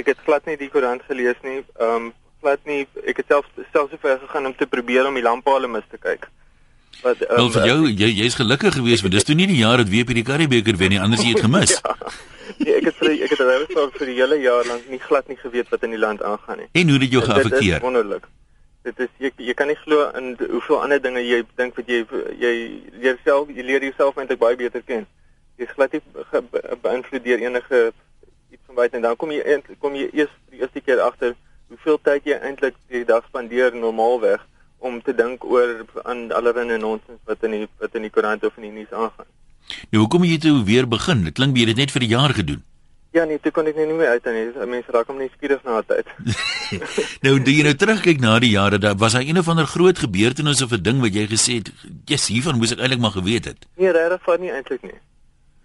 Ek 0.00 0.10
het 0.10 0.22
glad 0.26 0.46
nie 0.50 0.58
die 0.58 0.70
koerant 0.72 1.06
gelees 1.08 1.38
nie. 1.46 1.62
Ehm 1.78 2.10
um, 2.10 2.12
glad 2.44 2.62
nie. 2.68 2.84
Ek 3.08 3.22
het 3.22 3.32
self 3.32 3.48
self 3.72 3.90
so 3.90 4.00
ver 4.02 4.20
gegaan 4.22 4.52
om 4.52 4.56
te 4.56 4.68
probeer 4.70 5.08
om 5.08 5.16
die 5.16 5.24
lampale 5.24 5.70
mis 5.70 5.88
te 5.90 6.00
kyk. 6.00 6.28
Wat 7.02 7.24
um, 7.24 7.34
Wel 7.40 7.50
vir 7.56 7.66
jou, 7.70 7.80
jy 8.04 8.12
jy's 8.20 8.38
gelukkig 8.38 8.78
geweest 8.78 9.02
want 9.06 9.16
dis 9.16 9.26
toe 9.26 9.36
nie 9.38 9.48
die 9.50 9.58
jaar 9.62 9.82
dat 9.82 9.90
WP 9.90 10.14
die 10.20 10.26
Karibeker 10.28 10.78
wen 10.80 10.94
nie, 10.94 11.02
anders 11.02 11.24
jy 11.24 11.34
het 11.34 11.44
gemis. 11.48 11.74
ja. 11.80 11.96
Nee, 12.60 12.76
ek 12.76 12.90
het 12.92 13.00
vir 13.00 13.12
ek 13.16 13.34
het 13.34 13.42
regtig 13.48 13.98
vir 13.98 14.12
die 14.12 14.16
hele 14.20 14.38
jaar 14.44 14.68
lank 14.68 14.86
nie 14.92 15.00
glad 15.02 15.28
nie 15.32 15.40
geweet 15.40 15.72
wat 15.72 15.88
in 15.88 15.96
die 15.96 16.00
land 16.00 16.22
aangaan 16.22 16.62
nie. 16.62 16.70
En 16.76 16.94
hoe 16.94 17.02
dit 17.02 17.18
jou 17.18 17.24
geaffekteer? 17.24 17.82
Wonderlik 17.82 18.28
dit 18.84 18.98
is 19.00 19.12
jy, 19.22 19.30
jy 19.48 19.54
kan 19.56 19.70
nie 19.70 19.78
glo 19.80 20.04
in 20.18 20.34
hoeveel 20.38 20.82
ander 20.84 21.00
dinge 21.00 21.22
jy 21.24 21.40
dink 21.56 21.76
wat 21.78 21.88
jy 21.88 22.02
jy 22.40 22.52
leer 23.00 23.20
self 23.24 23.52
jy 23.52 23.64
leer 23.64 23.86
jouself 23.88 24.18
eintlik 24.20 24.42
baie 24.42 24.58
beter 24.60 24.84
ken. 24.84 25.06
Jy's 25.60 25.72
glad 25.76 25.94
nie 25.94 26.02
beïnvloed 26.84 27.24
deur 27.24 27.44
enige 27.46 27.80
iets 28.52 28.64
van 28.66 28.78
buite 28.82 28.98
en 28.98 29.06
dan 29.06 29.16
kom 29.20 29.32
jy 29.32 29.60
kom 29.80 29.96
jy 29.96 30.10
eers 30.12 30.34
die 30.52 30.60
eerste 30.60 30.84
keer 30.84 31.00
agter 31.06 31.32
hoeveel 31.74 32.00
tyd 32.02 32.28
jy 32.30 32.38
eintlik 32.38 32.76
die 32.92 33.04
dag 33.04 33.24
spandeer 33.28 33.74
normaalweg 33.74 34.42
om 34.78 35.00
te 35.02 35.14
dink 35.16 35.44
oor 35.44 35.84
aan 36.04 36.28
allerlei 36.32 36.78
nonsens 36.78 37.20
wat 37.28 37.42
in 37.46 37.58
die 37.58 37.66
wat 37.80 37.96
in 37.98 38.06
die 38.06 38.12
koerant 38.12 38.44
of 38.44 38.56
in 38.60 38.68
die 38.68 38.76
nuus 38.78 38.92
aangaan. 38.92 39.30
Nou 39.90 40.04
hoekom 40.04 40.26
jy 40.28 40.38
toe 40.38 40.62
weer 40.68 40.88
begin? 40.88 41.24
Dit 41.24 41.38
klink 41.40 41.56
jy 41.56 41.68
het 41.70 41.80
net 41.80 41.94
vir 41.94 42.02
'n 42.04 42.14
jaar 42.16 42.34
gedoen. 42.36 42.62
Ja 43.14 43.24
nee, 43.24 43.38
toe 43.38 43.52
kon 43.54 43.66
ek 43.70 43.76
nie 43.78 43.86
meer 43.94 44.10
uit 44.18 44.26
en 44.26 44.34
nie. 44.34 44.66
Mense 44.66 44.90
raak 44.90 45.06
hom 45.06 45.18
nie 45.18 45.30
skieurig 45.36 45.62
na 45.62 45.82
tyd. 45.86 46.06
nou, 47.24 47.38
die 47.38 47.56
jy 47.58 47.62
nou 47.62 47.74
terugkyk 47.78 48.20
na 48.20 48.38
die 48.42 48.50
jare, 48.50 48.78
daar 48.78 48.96
was 48.98 49.14
daar 49.14 49.22
een 49.22 49.38
of 49.38 49.48
ander 49.48 49.66
groot 49.70 49.98
gebeurtenis 49.98 50.62
of 50.62 50.72
'n 50.72 50.82
ding 50.82 51.00
wat 51.00 51.14
jy 51.14 51.26
gesê 51.30 51.62
het, 51.62 51.70
"Jesus, 52.10 52.28
hiervan 52.28 52.58
moes 52.58 52.72
ek 52.72 52.78
eintlik 52.82 53.00
maar 53.00 53.14
geweet 53.14 53.44
het." 53.44 53.66
Nee, 53.76 53.92
regtig 53.92 54.22
van 54.22 54.40
nie 54.40 54.50
eintlik 54.50 54.82
nie. 54.82 54.98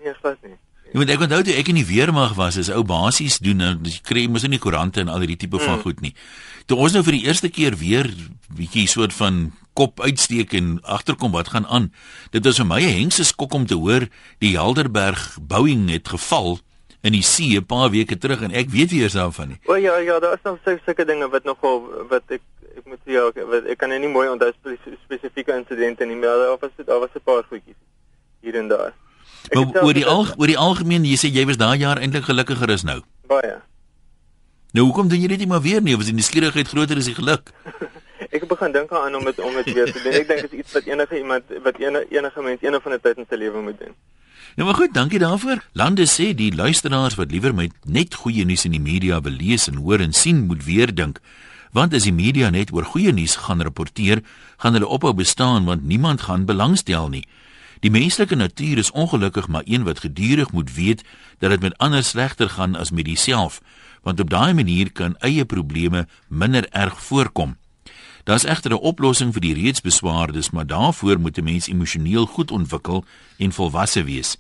Nee, 0.04 0.14
glad 0.14 0.38
nie. 0.44 0.58
Jy 0.90 0.98
moet 0.98 1.12
ek 1.14 1.22
onthou 1.22 1.44
toe 1.46 1.54
ek 1.54 1.68
in 1.70 1.78
die 1.78 1.86
weermag 1.86 2.34
was, 2.34 2.58
is 2.58 2.70
ou 2.74 2.82
basies 2.88 3.38
doen 3.46 3.60
nou 3.62 3.74
jy 3.86 4.00
kry 4.02 4.24
mos 4.26 4.48
nie 4.50 4.58
koerante 4.58 5.04
en 5.04 5.12
al 5.14 5.22
hierdie 5.22 5.38
tipe 5.38 5.60
van 5.62 5.78
mm. 5.78 5.84
goed 5.86 6.02
nie. 6.02 6.16
Toe 6.66 6.80
ons 6.82 6.96
nou 6.96 7.04
vir 7.06 7.20
die 7.20 7.26
eerste 7.28 7.50
keer 7.54 7.78
weer 7.78 8.10
bietjie 8.58 8.88
soort 8.90 9.14
van 9.14 9.52
kop 9.78 10.02
uitsteek 10.02 10.56
en 10.58 10.80
agterkom 10.82 11.32
wat 11.36 11.54
gaan 11.54 11.68
aan. 11.70 11.92
Dit 12.34 12.46
was 12.46 12.58
vir 12.58 12.66
my 12.66 12.82
'n 12.82 12.98
hengse 13.06 13.24
skok 13.24 13.54
om 13.54 13.66
te 13.70 13.78
hoor 13.78 14.10
die 14.42 14.58
Helderberg 14.58 15.38
bouing 15.42 15.90
het 15.94 16.10
geval 16.10 16.60
in 17.02 17.14
die 17.14 17.24
see 17.24 17.58
'n 17.58 17.66
paar 17.66 17.90
weke 17.90 18.18
terug 18.18 18.42
en 18.42 18.52
ek 18.52 18.70
weet 18.70 18.92
nie 18.92 19.02
eers 19.02 19.14
daarvan 19.14 19.48
nie. 19.48 19.60
O 19.66 19.76
ja 19.76 19.98
ja, 19.98 20.20
daar 20.20 20.34
is 20.34 20.44
nog 20.44 20.58
so 20.66 20.78
sulke 20.86 21.06
dinge 21.06 21.30
wat 21.30 21.44
nogal 21.44 21.86
wat 22.10 22.24
ek 22.28 22.42
ek 22.78 22.86
moet 22.86 23.00
sê 23.06 23.12
ja, 23.12 23.32
wat 23.46 23.66
ek 23.66 23.78
kan 23.78 23.90
nie 23.90 24.08
mooi 24.08 24.28
onthou 24.30 24.52
spesifieke 25.06 25.54
insidente 25.54 26.06
nie, 26.06 26.16
maar 26.16 26.38
daar 26.38 26.58
was 26.60 26.72
dit 26.78 26.86
daar 26.88 27.00
was 27.00 27.14
'n 27.16 27.22
paar 27.24 27.44
goedjies 27.44 27.78
hier 28.42 28.56
en 28.56 28.68
daar. 28.68 28.94
Maar 29.54 29.84
oor 29.84 29.94
die 29.94 30.06
al 30.06 30.28
oor 30.38 30.48
die 30.48 30.58
algemeen 30.58 31.06
jy 31.06 31.18
sê 31.18 31.32
jy 31.34 31.46
was 31.50 31.58
daai 31.58 31.80
jaar 31.82 31.98
eintlik 31.98 32.28
gelukkiger 32.30 32.72
as 32.72 32.84
nou. 32.84 33.02
Baie. 33.28 33.56
Nou 34.74 34.86
hoekom 34.86 35.10
doen 35.10 35.22
jy 35.22 35.32
dit 35.32 35.40
nie 35.40 35.50
maar 35.50 35.64
weer 35.66 35.82
nie? 35.82 35.98
Was 35.98 36.12
die 36.12 36.18
nuuskierigheid 36.18 36.68
groter 36.68 36.98
as 37.02 37.10
die 37.10 37.18
geluk? 37.18 37.50
ek 38.36 38.46
begin 38.48 38.72
dink 38.76 38.92
aan 38.94 39.16
om 39.18 39.26
dit 39.26 39.40
om 39.42 39.56
dit 39.64 39.74
weer 39.74 39.92
te 39.92 40.02
doen. 40.04 40.14
Ek 40.14 40.28
dink 40.30 40.46
dit 40.46 40.54
is 40.54 40.60
iets 40.62 40.78
wat 40.78 40.90
enige 40.92 41.18
iemand 41.18 41.58
wat 41.66 41.82
enige 41.82 42.06
enige 42.14 42.46
mens 42.46 42.62
eendag 42.62 42.86
van 42.86 42.94
'n 42.94 43.02
tyd 43.02 43.18
in 43.18 43.30
sy 43.30 43.42
lewe 43.42 43.62
moet 43.62 43.80
doen. 43.80 43.96
Nou 44.56 44.68
maar 44.68 44.78
goed, 44.78 44.94
dankie 44.94 45.20
daarvoor. 45.20 45.64
Lande 45.74 46.06
sê 46.06 46.34
die 46.36 46.56
luisteraars 46.56 47.16
wat 47.16 47.32
liewer 47.32 47.56
met 47.56 47.72
net 47.86 48.16
goeie 48.16 48.46
nuus 48.46 48.66
in 48.66 48.72
die 48.72 48.82
media 48.82 49.22
wil 49.22 49.32
lees 49.32 49.68
en 49.68 49.76
hoor 49.76 50.00
en 50.00 50.14
sien, 50.14 50.46
moet 50.46 50.66
weer 50.66 50.94
dink. 50.96 51.22
Want 51.72 51.94
as 51.94 52.04
die 52.04 52.14
media 52.14 52.50
net 52.50 52.74
oor 52.74 52.84
goeie 52.84 53.14
nuus 53.14 53.36
gaan 53.36 53.62
rapporteer, 53.62 54.22
gaan 54.58 54.74
hulle 54.74 54.88
ophou 54.88 55.14
bestaan 55.14 55.66
want 55.66 55.84
niemand 55.84 56.22
gaan 56.22 56.46
belangstel 56.46 57.10
nie. 57.10 57.26
Die 57.80 57.92
menslike 57.92 58.36
natuur 58.36 58.78
is 58.78 58.92
ongelukkig 58.92 59.48
maar 59.48 59.62
een 59.66 59.84
wat 59.84 60.00
gedurig 60.00 60.52
moet 60.52 60.74
weet 60.74 61.04
dat 61.38 61.50
dit 61.50 61.62
met 61.62 61.78
ander 61.78 62.04
slegter 62.04 62.50
gaan 62.50 62.76
as 62.76 62.92
met 62.92 63.06
jouself, 63.06 63.62
want 64.02 64.20
op 64.20 64.30
daai 64.30 64.54
manier 64.54 64.92
kan 64.92 65.18
eie 65.18 65.46
probleme 65.46 66.08
minder 66.28 66.70
erg 66.70 67.04
voorkom. 67.04 67.58
Daar's 68.24 68.44
egter 68.44 68.72
'n 68.72 68.84
oplossing 68.92 69.34
vir 69.34 69.42
die 69.42 69.54
reeds 69.54 69.82
beswaardes, 69.82 70.50
maar 70.50 70.68
daarvoor 70.68 71.20
moet 71.20 71.38
'n 71.38 71.44
mens 71.44 71.68
emosioneel 71.68 72.26
goed 72.26 72.52
ontwikkel 72.52 73.06
en 73.38 73.52
volwasse 73.52 74.04
wees. 74.04 74.38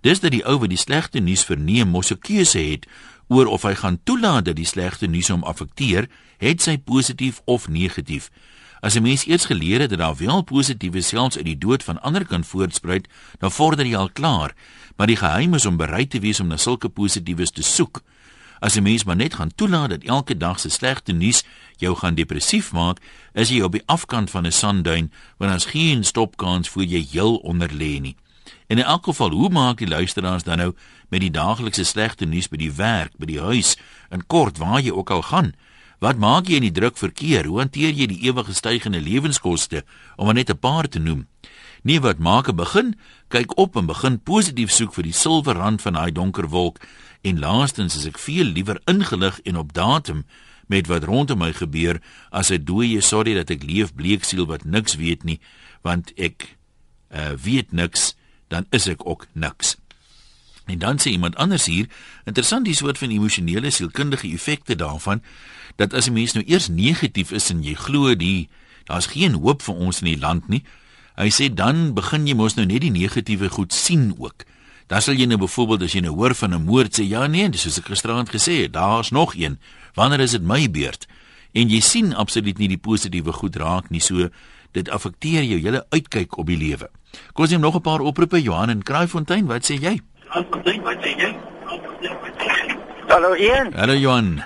Dis 0.00 0.20
dat 0.20 0.30
die 0.30 0.44
ou 0.46 0.58
wat 0.58 0.68
die 0.68 0.78
slegte 0.78 1.18
nuus 1.18 1.44
verneem, 1.44 1.88
mos 1.88 2.10
'n 2.10 2.18
keuse 2.18 2.58
het 2.58 2.86
oor 3.26 3.46
of 3.46 3.62
hy 3.62 3.74
gaan 3.74 4.00
toelaat 4.04 4.44
dat 4.44 4.56
die 4.56 4.66
slegte 4.66 5.06
nuus 5.06 5.28
hom 5.28 5.42
affekteer, 5.42 6.08
het 6.36 6.62
sy 6.62 6.78
positief 6.78 7.40
of 7.44 7.68
negatief. 7.68 8.30
As 8.80 8.94
'n 8.94 9.02
mens 9.02 9.26
eers 9.26 9.44
geleer 9.44 9.80
het 9.80 9.90
dat 9.90 9.98
daar 9.98 10.16
wel 10.16 10.42
positiewe 10.42 11.00
selfs 11.00 11.36
uit 11.36 11.44
die 11.44 11.58
dood 11.58 11.82
van 11.82 12.00
ander 12.00 12.26
kan 12.26 12.44
voortspruit, 12.44 13.08
dan 13.38 13.52
vorder 13.52 13.86
jy 13.86 13.96
al 13.96 14.10
klaar, 14.12 14.54
maar 14.96 15.06
die 15.06 15.16
geheim 15.16 15.54
is 15.54 15.66
om 15.66 15.76
bereid 15.76 16.10
te 16.10 16.20
wees 16.20 16.40
om 16.40 16.46
na 16.46 16.56
sulke 16.56 16.88
positiewes 16.88 17.50
te 17.50 17.62
soek. 17.62 18.02
As 18.60 18.74
'n 18.76 18.82
mens 18.82 19.04
maar 19.04 19.16
net 19.16 19.34
gaan 19.34 19.54
toelaat 19.54 19.90
dat 19.90 20.02
elke 20.02 20.36
dag 20.36 20.60
se 20.60 20.68
slegte 20.68 21.12
nuus 21.12 21.44
jou 21.76 21.96
gaan 21.96 22.14
depressief 22.14 22.72
maak, 22.72 22.98
is 23.32 23.48
jy 23.48 23.60
op 23.60 23.72
die 23.72 23.82
afkant 23.86 24.30
van 24.30 24.46
'n 24.46 24.52
sandduin 24.52 25.12
waar 25.36 25.52
ons 25.52 25.64
geen 25.64 26.04
stopkans 26.04 26.68
voor 26.68 26.84
jy 26.84 27.06
heel 27.10 27.36
onder 27.36 27.68
lê 27.72 28.00
nie. 28.00 28.16
En 28.66 28.78
in 28.78 28.84
elk 28.84 29.04
geval, 29.04 29.30
hoe 29.30 29.48
maak 29.48 29.78
die 29.78 29.88
luisteraars 29.88 30.42
dan 30.42 30.58
nou 30.58 30.74
met 31.08 31.20
die 31.20 31.30
daaglikse 31.30 31.84
slegte 31.84 32.24
nuus 32.24 32.48
by 32.48 32.56
die 32.56 32.72
werk, 32.72 33.16
by 33.16 33.26
die 33.26 33.40
huis, 33.40 33.76
en 34.08 34.26
kort 34.26 34.58
waar 34.58 34.80
jy 34.80 34.90
ook 34.90 35.10
al 35.10 35.22
gaan? 35.22 35.54
Wat 35.98 36.16
maak 36.16 36.46
jy 36.46 36.54
in 36.54 36.62
die 36.62 36.80
druk 36.80 36.96
verkeer? 36.96 37.44
Hoe 37.44 37.58
hanteer 37.58 37.92
jy 37.92 38.06
die 38.06 38.22
ewige 38.30 38.54
stygende 38.54 39.00
lewenskoste 39.00 39.84
om 40.16 40.26
maar 40.26 40.34
net 40.34 40.50
'n 40.50 40.58
paar 40.58 40.88
te 40.88 40.98
noem? 40.98 41.26
Nee, 41.82 42.00
wat 42.00 42.18
maak 42.18 42.48
'n 42.48 42.56
begin? 42.56 42.96
Kyk 43.28 43.58
op 43.58 43.76
en 43.76 43.86
begin 43.86 44.20
positief 44.20 44.70
soek 44.70 44.94
vir 44.94 45.04
die 45.04 45.12
silwer 45.12 45.54
rand 45.56 45.82
van 45.82 45.92
daai 45.92 46.12
donker 46.12 46.48
wolk 46.48 46.78
En 47.20 47.38
laastens 47.38 47.96
is 47.98 48.06
ek 48.06 48.18
veel 48.22 48.52
liewer 48.54 48.78
ingelig 48.86 49.40
en 49.42 49.58
op 49.58 49.72
datum 49.74 50.24
met 50.70 50.86
wat 50.86 51.04
rondom 51.08 51.40
my 51.42 51.50
gebeur 51.52 51.98
as 52.30 52.50
'n 52.50 52.64
dooie 52.64 53.00
sorry 53.00 53.34
dat 53.34 53.50
ek 53.50 53.62
leef 53.62 53.94
bleek 53.94 54.24
siel 54.24 54.46
wat 54.46 54.64
niks 54.64 54.94
weet 54.94 55.24
nie, 55.24 55.40
want 55.82 56.12
ek 56.16 56.56
uh, 57.10 57.32
weet 57.32 57.72
niks, 57.72 58.14
dan 58.48 58.66
is 58.70 58.86
ek 58.86 59.06
ook 59.06 59.26
niks. 59.32 59.76
En 60.68 60.78
dan 60.78 60.98
sê 61.00 61.10
iemand 61.10 61.36
anders 61.36 61.64
hier, 61.66 61.88
interessant 62.28 62.64
die 62.68 62.76
soort 62.76 62.98
van 63.00 63.10
emosionele 63.10 63.70
sielkundige 63.72 64.28
effekte 64.28 64.76
daarvan 64.76 65.22
dat 65.76 65.94
as 65.94 66.08
'n 66.08 66.12
mens 66.12 66.32
nou 66.32 66.44
eers 66.44 66.68
negatief 66.68 67.32
is 67.32 67.50
en 67.50 67.62
jy 67.62 67.74
glo 67.74 68.14
die 68.14 68.48
daar's 68.84 69.06
geen 69.06 69.32
hoop 69.32 69.62
vir 69.62 69.74
ons 69.74 70.00
in 70.00 70.06
die 70.06 70.18
land 70.18 70.48
nie, 70.48 70.62
hy 71.16 71.28
sê 71.28 71.48
dan 71.54 71.94
begin 71.94 72.26
jy 72.26 72.34
mos 72.34 72.54
nou 72.54 72.66
net 72.66 72.80
die 72.80 72.90
negatiewe 72.90 73.48
goed 73.48 73.72
sien 73.72 74.14
ook. 74.18 74.44
Dan 74.86 75.02
sal 75.02 75.14
jy 75.14 75.26
nou 75.26 75.38
byvoorbeeld 75.38 75.82
as 75.82 75.92
jy 75.92 76.00
nou 76.00 76.14
hoor 76.14 76.34
van 76.34 76.54
'n 76.54 76.64
moord 76.64 76.98
sê 76.98 77.04
ja 77.04 77.26
nee, 77.26 77.48
dis 77.48 77.60
soos 77.60 77.78
ek 77.78 77.86
gisteraand 77.86 78.28
gesê 78.28 78.62
het, 78.62 78.72
daar's 78.72 79.10
nog 79.10 79.34
een. 79.34 79.58
Wanneer 79.94 80.20
is 80.20 80.30
dit 80.30 80.42
my 80.42 80.70
beurt? 80.70 81.06
En 81.52 81.68
jy 81.68 81.80
sien 81.80 82.14
absoluut 82.14 82.58
nie 82.58 82.68
die 82.68 82.78
positiewe 82.78 83.32
goed 83.32 83.56
raak 83.56 83.90
nie, 83.90 84.00
so 84.00 84.28
dit 84.72 84.88
affekteer 84.88 85.42
jou 85.42 85.60
hele 85.60 85.86
uitkyk 85.90 86.38
op 86.38 86.46
die 86.46 86.56
lewe. 86.56 86.90
Kom 87.32 87.44
ons 87.44 87.50
neem 87.50 87.60
nog 87.60 87.74
'n 87.74 87.80
paar 87.80 88.00
oproepe 88.00 88.42
Johan 88.42 88.70
en 88.70 88.82
Kraaifontein, 88.82 89.46
wat 89.46 89.64
sê 89.70 89.80
jy? 89.80 90.00
Hallo 93.08 93.34
Ian. 93.34 93.72
Hallo 93.72 93.94
Johan. 93.94 94.44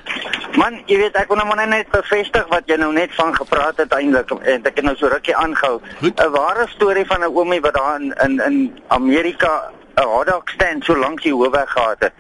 Man, 0.55 0.77
jy 0.87 0.99
weet 1.01 1.17
ek 1.17 1.31
kon 1.31 1.41
nou 1.41 1.67
net 1.67 1.89
bevestig 1.91 2.47
wat 2.53 2.69
jy 2.71 2.77
nou 2.79 2.93
net 2.95 3.11
van 3.17 3.33
gepraat 3.35 3.81
het 3.81 3.95
eintlik 3.97 4.31
en 4.31 4.63
ek 4.69 4.77
het 4.79 4.85
nou 4.87 4.95
so 5.01 5.09
rukkie 5.11 5.35
aangehou. 5.35 5.81
'n 6.03 6.31
Ware 6.37 6.67
storie 6.69 7.07
van 7.07 7.25
'n 7.25 7.35
oomie 7.35 7.61
wat 7.61 7.75
daar 7.75 8.01
in 8.01 8.15
in 8.25 8.39
in 8.47 8.57
Amerika 8.89 9.73
'n 9.97 10.07
hotdog 10.07 10.47
stand 10.55 10.85
so 10.85 10.97
lank 10.97 11.23
die 11.23 11.33
hoofweg 11.33 11.71
gehad 11.71 11.99
het. 11.99 12.13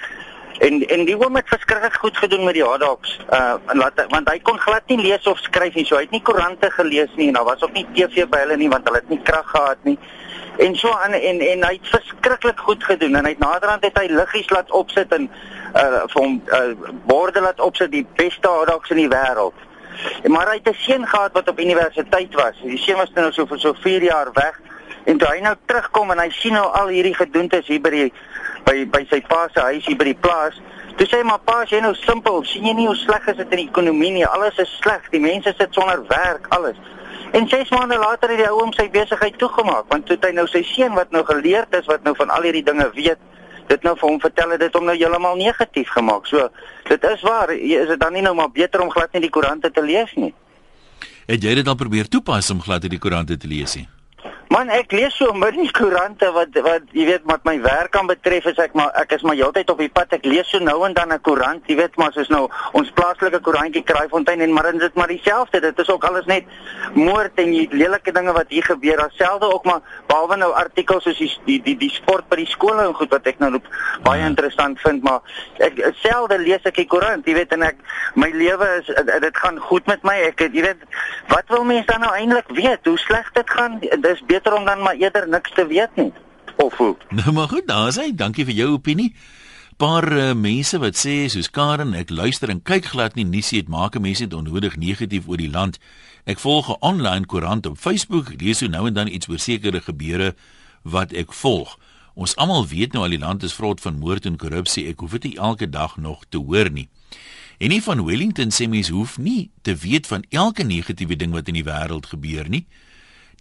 En 0.62 0.78
en 0.86 1.04
die 1.04 1.16
oom 1.18 1.36
het 1.36 1.48
verskriklik 1.50 1.94
goed 1.94 2.16
gedoen 2.16 2.44
met 2.44 2.54
die 2.54 2.62
hotdogs. 2.64 3.16
Uh 3.34 3.54
laat 3.78 4.04
want 4.08 4.28
hy 4.30 4.38
kon 4.46 4.58
glad 4.62 4.86
nie 4.86 5.00
lees 5.00 5.26
of 5.26 5.40
skryf 5.42 5.74
nie. 5.74 5.84
So 5.88 5.98
hy 5.98 6.04
het 6.06 6.14
nie 6.14 6.22
koerante 6.22 6.70
gelees 6.70 7.10
nie 7.18 7.26
en 7.32 7.38
daar 7.38 7.48
was 7.48 7.64
ook 7.66 7.72
nie 7.74 7.86
TV 7.96 8.28
by 8.30 8.44
hulle 8.44 8.58
nie 8.60 8.68
want 8.70 8.86
hulle 8.86 9.00
het 9.02 9.10
nie 9.10 9.18
krag 9.26 9.48
gehad 9.50 9.82
nie. 9.88 9.98
En 10.62 10.76
so 10.78 10.92
aan 10.92 11.16
en 11.18 11.42
en 11.48 11.66
hy 11.66 11.72
het 11.80 11.90
verskriklik 11.96 12.62
goed 12.68 12.84
gedoen 12.84 13.18
en 13.18 13.26
hy 13.26 13.34
het 13.34 13.42
naderhand 13.42 13.88
het 13.88 13.98
hy 13.98 14.06
liggies 14.12 14.54
laat 14.54 14.70
opsit 14.70 15.12
en 15.18 15.26
uh 15.74 16.04
vir 16.14 16.20
hom 16.20 16.38
uh 16.46 16.94
borde 17.10 17.42
laat 17.42 17.60
opsit 17.60 17.90
die 17.90 18.06
beste 18.22 18.48
hotdogs 18.48 18.94
in 18.94 19.02
die 19.02 19.10
wêreld. 19.10 19.68
Maar 20.30 20.52
hy 20.52 20.60
het 20.60 20.68
'n 20.68 20.78
seun 20.78 21.06
gehad 21.06 21.32
wat 21.32 21.48
op 21.48 21.58
universiteit 21.60 22.34
was. 22.34 22.54
Die 22.62 22.78
seun 22.78 23.02
was 23.02 23.10
nou 23.14 23.32
so 23.32 23.46
vir 23.46 23.58
so 23.58 23.72
4 23.72 24.02
jaar 24.02 24.30
weg. 24.32 24.60
En 25.04 25.18
toe 25.18 25.28
hy 25.28 25.40
nou 25.42 25.54
terugkom 25.66 26.12
en 26.14 26.22
hy 26.22 26.28
sien 26.36 26.54
nou 26.54 26.68
al 26.78 26.92
hierdie 26.94 27.14
gedoentes 27.16 27.66
hier 27.66 27.82
by 27.82 27.90
die 27.94 28.08
by 28.66 28.84
by 28.94 29.02
sy 29.10 29.18
pa 29.26 29.48
se 29.50 29.64
huis 29.72 29.86
hier 29.86 29.98
by 29.98 30.06
die 30.12 30.18
plaas. 30.24 30.60
Toe 30.96 31.06
sê 31.08 31.22
hy 31.22 31.26
maar 31.26 31.42
pa, 31.42 31.62
jy 31.66 31.80
nou 31.82 31.94
simpel, 31.98 32.42
sien 32.46 32.68
jy 32.68 32.74
nie 32.78 32.86
hoe 32.86 32.98
sleg 33.00 33.26
is 33.32 33.38
dit 33.40 33.54
in 33.56 33.64
die 33.64 33.68
ekonomie 33.70 34.12
nie? 34.18 34.26
Alles 34.28 34.58
is 34.62 34.70
sleg. 34.82 35.08
Die 35.10 35.22
mense 35.22 35.54
sit 35.58 35.74
sonder 35.74 36.04
werk, 36.10 36.46
alles. 36.54 36.78
En 37.32 37.48
6 37.48 37.70
maande 37.72 37.96
later 37.96 38.30
het 38.30 38.42
die 38.42 38.48
ou 38.50 38.58
hom 38.60 38.74
sy 38.76 38.90
besigheid 38.92 39.38
toegemaak 39.40 39.88
want 39.88 40.04
toe 40.06 40.18
hy 40.20 40.34
nou 40.36 40.44
sy 40.52 40.60
seun 40.68 40.92
wat 40.98 41.14
nou 41.16 41.22
geleerd 41.24 41.72
is 41.78 41.88
wat 41.88 42.04
nou 42.04 42.12
van 42.18 42.32
al 42.34 42.44
hierdie 42.44 42.64
dinge 42.66 42.84
weet, 42.92 43.20
dit 43.70 43.86
nou 43.86 43.94
vir 43.96 44.08
hom 44.10 44.20
vertel 44.20 44.52
het 44.52 44.60
dit 44.60 44.76
hom 44.76 44.84
nou 44.84 44.96
heeltemal 44.98 45.40
negatief 45.40 45.88
gemaak. 45.96 46.28
So, 46.28 46.50
dit 46.90 47.08
is 47.08 47.24
waar, 47.24 47.54
is 47.56 47.88
dit 47.94 48.00
dan 48.00 48.12
nie 48.12 48.24
nou 48.26 48.34
maar 48.36 48.52
beter 48.52 48.84
om 48.84 48.92
glad 48.92 49.16
nie 49.16 49.24
die 49.24 49.32
koerante 49.32 49.72
te 49.72 49.84
lees 49.84 50.12
nie? 50.20 50.34
Het 51.30 51.48
jy 51.48 51.56
dit 51.62 51.72
al 51.72 51.78
probeer 51.78 52.10
toepas 52.12 52.52
om 52.52 52.60
glad 52.60 52.84
nie 52.84 52.96
die 52.98 53.00
koerante 53.00 53.40
te 53.40 53.48
lees 53.48 53.78
nie? 53.80 53.88
Man, 54.52 54.68
ek 54.68 54.90
lees 54.92 55.14
so 55.16 55.32
min 55.32 55.54
die 55.56 55.70
koerante 55.72 56.28
wat 56.34 56.56
wat 56.66 56.90
jy 56.92 57.06
weet 57.08 57.22
wat 57.30 57.46
my 57.48 57.54
werk 57.64 57.94
aan 57.96 58.08
betref 58.10 58.44
is 58.50 58.58
ek 58.60 58.74
maar 58.76 58.90
ek 59.00 59.14
is 59.16 59.22
maar 59.24 59.38
heeltyd 59.38 59.70
op 59.72 59.78
die 59.80 59.88
pad. 59.88 60.10
Ek 60.12 60.26
lees 60.28 60.50
so 60.52 60.60
nou 60.60 60.74
en 60.84 60.92
dan 60.92 61.08
'n 61.14 61.22
koerant, 61.24 61.62
jy 61.64 61.76
weet 61.78 61.96
maar 61.96 62.12
soos 62.12 62.28
nou 62.28 62.50
ons 62.76 62.90
plaaslike 62.92 63.40
koerantjie 63.40 63.82
Kraaifontein 63.82 64.42
en 64.44 64.52
maar 64.52 64.68
dit 64.72 64.82
is 64.82 64.92
maar 64.94 65.08
dieselfde. 65.08 65.60
Dit 65.60 65.78
is 65.78 65.88
ook 65.88 66.04
alles 66.04 66.26
net 66.26 66.44
moord 66.92 67.32
en 67.40 67.48
lelike 67.70 68.12
dinge 68.12 68.32
wat 68.32 68.48
hier 68.48 68.64
gebeur. 68.64 68.96
Daarselfde 68.96 69.54
ook 69.54 69.64
maar 69.64 69.80
behalwe 70.06 70.36
nou 70.36 70.52
artikels 70.52 71.04
soos 71.04 71.16
die 71.16 71.32
die 71.46 71.62
die, 71.62 71.76
die 71.76 71.90
sport 71.90 72.28
by 72.28 72.36
die 72.36 72.52
skole 72.52 72.82
en 72.82 72.94
goed 72.94 73.10
wat 73.10 73.26
ek 73.26 73.38
nou 73.38 73.60
baie 74.02 74.20
ja. 74.20 74.26
interessant 74.26 74.80
vind, 74.80 75.02
maar 75.02 75.20
ek 75.60 75.80
selfde 76.02 76.38
lees 76.38 76.62
ek 76.64 76.76
die 76.76 76.86
koerant, 76.86 77.24
jy 77.26 77.34
weet 77.34 77.52
en 77.52 77.62
ek 77.62 77.76
my 78.16 78.28
lewe 78.28 78.68
is 78.82 78.92
dit 79.20 79.36
gaan 79.36 79.58
goed 79.58 79.86
met 79.86 80.02
my. 80.02 80.20
Ek 80.28 80.40
jy 80.40 80.60
weet 80.60 80.84
wat 81.28 81.48
wil 81.48 81.64
mense 81.64 81.86
dan 81.86 82.00
nou 82.00 82.12
eintlik 82.12 82.52
weet? 82.52 82.84
Hoe 82.84 82.98
sleg 82.98 83.32
dit 83.32 83.50
gaan? 83.50 83.80
Dis 83.80 84.20
beter 84.26 84.41
om 84.50 84.66
dan 84.66 84.82
maar 84.82 84.98
eerder 84.98 85.28
niks 85.28 85.54
te 85.54 85.66
weet 85.66 85.94
nie. 85.96 86.10
Of 86.56 86.74
hoe? 86.76 86.96
Nou 87.08 87.32
maar 87.32 87.48
goed, 87.48 87.66
daar 87.66 87.88
is 87.88 88.00
hy. 88.00 88.10
Dankie 88.14 88.44
vir 88.44 88.54
jou 88.54 88.72
opinie. 88.74 89.12
Paar 89.76 90.06
uh, 90.12 90.32
mense 90.34 90.78
wat 90.78 90.98
sê 90.98 91.28
soos 91.32 91.48
Karen, 91.50 91.94
ek 91.94 92.10
luister 92.10 92.50
en 92.52 92.60
kyk 92.62 92.90
glad 92.92 93.14
nie 93.16 93.24
nuus 93.24 93.50
nie, 93.50 93.62
dit 93.62 93.70
maak 93.72 93.96
mense 93.98 94.28
onnodig 94.30 94.76
negatief 94.76 95.30
oor 95.30 95.40
die 95.40 95.50
land. 95.50 95.78
Ek 96.24 96.38
volg 96.38 96.68
'n 96.70 96.78
online 96.80 97.26
koerant 97.26 97.66
op 97.66 97.78
Facebook, 97.78 98.34
lees 98.38 98.58
so 98.58 98.66
nou 98.66 98.86
en 98.86 98.94
dan 98.94 99.08
iets 99.08 99.28
oor 99.28 99.38
sekere 99.38 99.80
gebeure 99.80 100.34
wat 100.82 101.12
ek 101.12 101.32
volg. 101.32 101.78
Ons 102.14 102.36
almal 102.36 102.66
weet 102.66 102.92
nou 102.92 103.04
al 103.04 103.14
die 103.14 103.18
land 103.18 103.42
is 103.42 103.54
vrot 103.56 103.80
van 103.80 103.98
moord 103.98 104.26
en 104.26 104.36
korrupsie. 104.36 104.88
Ek 104.88 105.00
hoef 105.00 105.16
dit 105.18 105.32
nie 105.32 105.36
elke 105.36 105.68
dag 105.70 105.96
nog 105.96 106.24
te 106.28 106.38
hoor 106.38 106.70
nie. 106.70 106.88
En 107.58 107.68
nie 107.68 107.82
van 107.82 108.04
Wellington 108.04 108.50
sê 108.50 108.68
mens 108.68 108.88
hoef 108.88 109.18
nie 109.18 109.50
te 109.62 109.74
weet 109.74 110.06
van 110.06 110.24
elke 110.30 110.62
negatiewe 110.62 111.16
ding 111.16 111.32
wat 111.32 111.48
in 111.48 111.54
die 111.54 111.64
wêreld 111.64 112.06
gebeur 112.06 112.48
nie. 112.48 112.66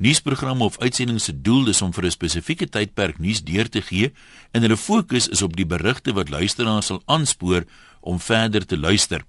Nuusprogramme 0.02 0.64
of 0.64 0.80
uitsendings 0.80 1.28
se 1.30 1.34
doel 1.42 1.68
is 1.70 1.82
om 1.86 1.92
vir 1.94 2.06
'n 2.06 2.12
spesifieke 2.12 2.66
tydperk 2.66 3.20
nuus 3.20 3.44
deur 3.44 3.70
te 3.70 3.82
gee 3.82 4.12
en 4.52 4.62
hulle 4.62 4.78
fokus 4.78 5.28
is 5.28 5.42
op 5.42 5.56
die 5.56 5.66
berigte 5.66 6.14
wat 6.14 6.30
luisteraars 6.30 6.86
sal 6.86 7.04
aanspoor 7.06 7.66
om 8.00 8.20
verder 8.20 8.66
te 8.66 8.78
luister. 8.78 9.22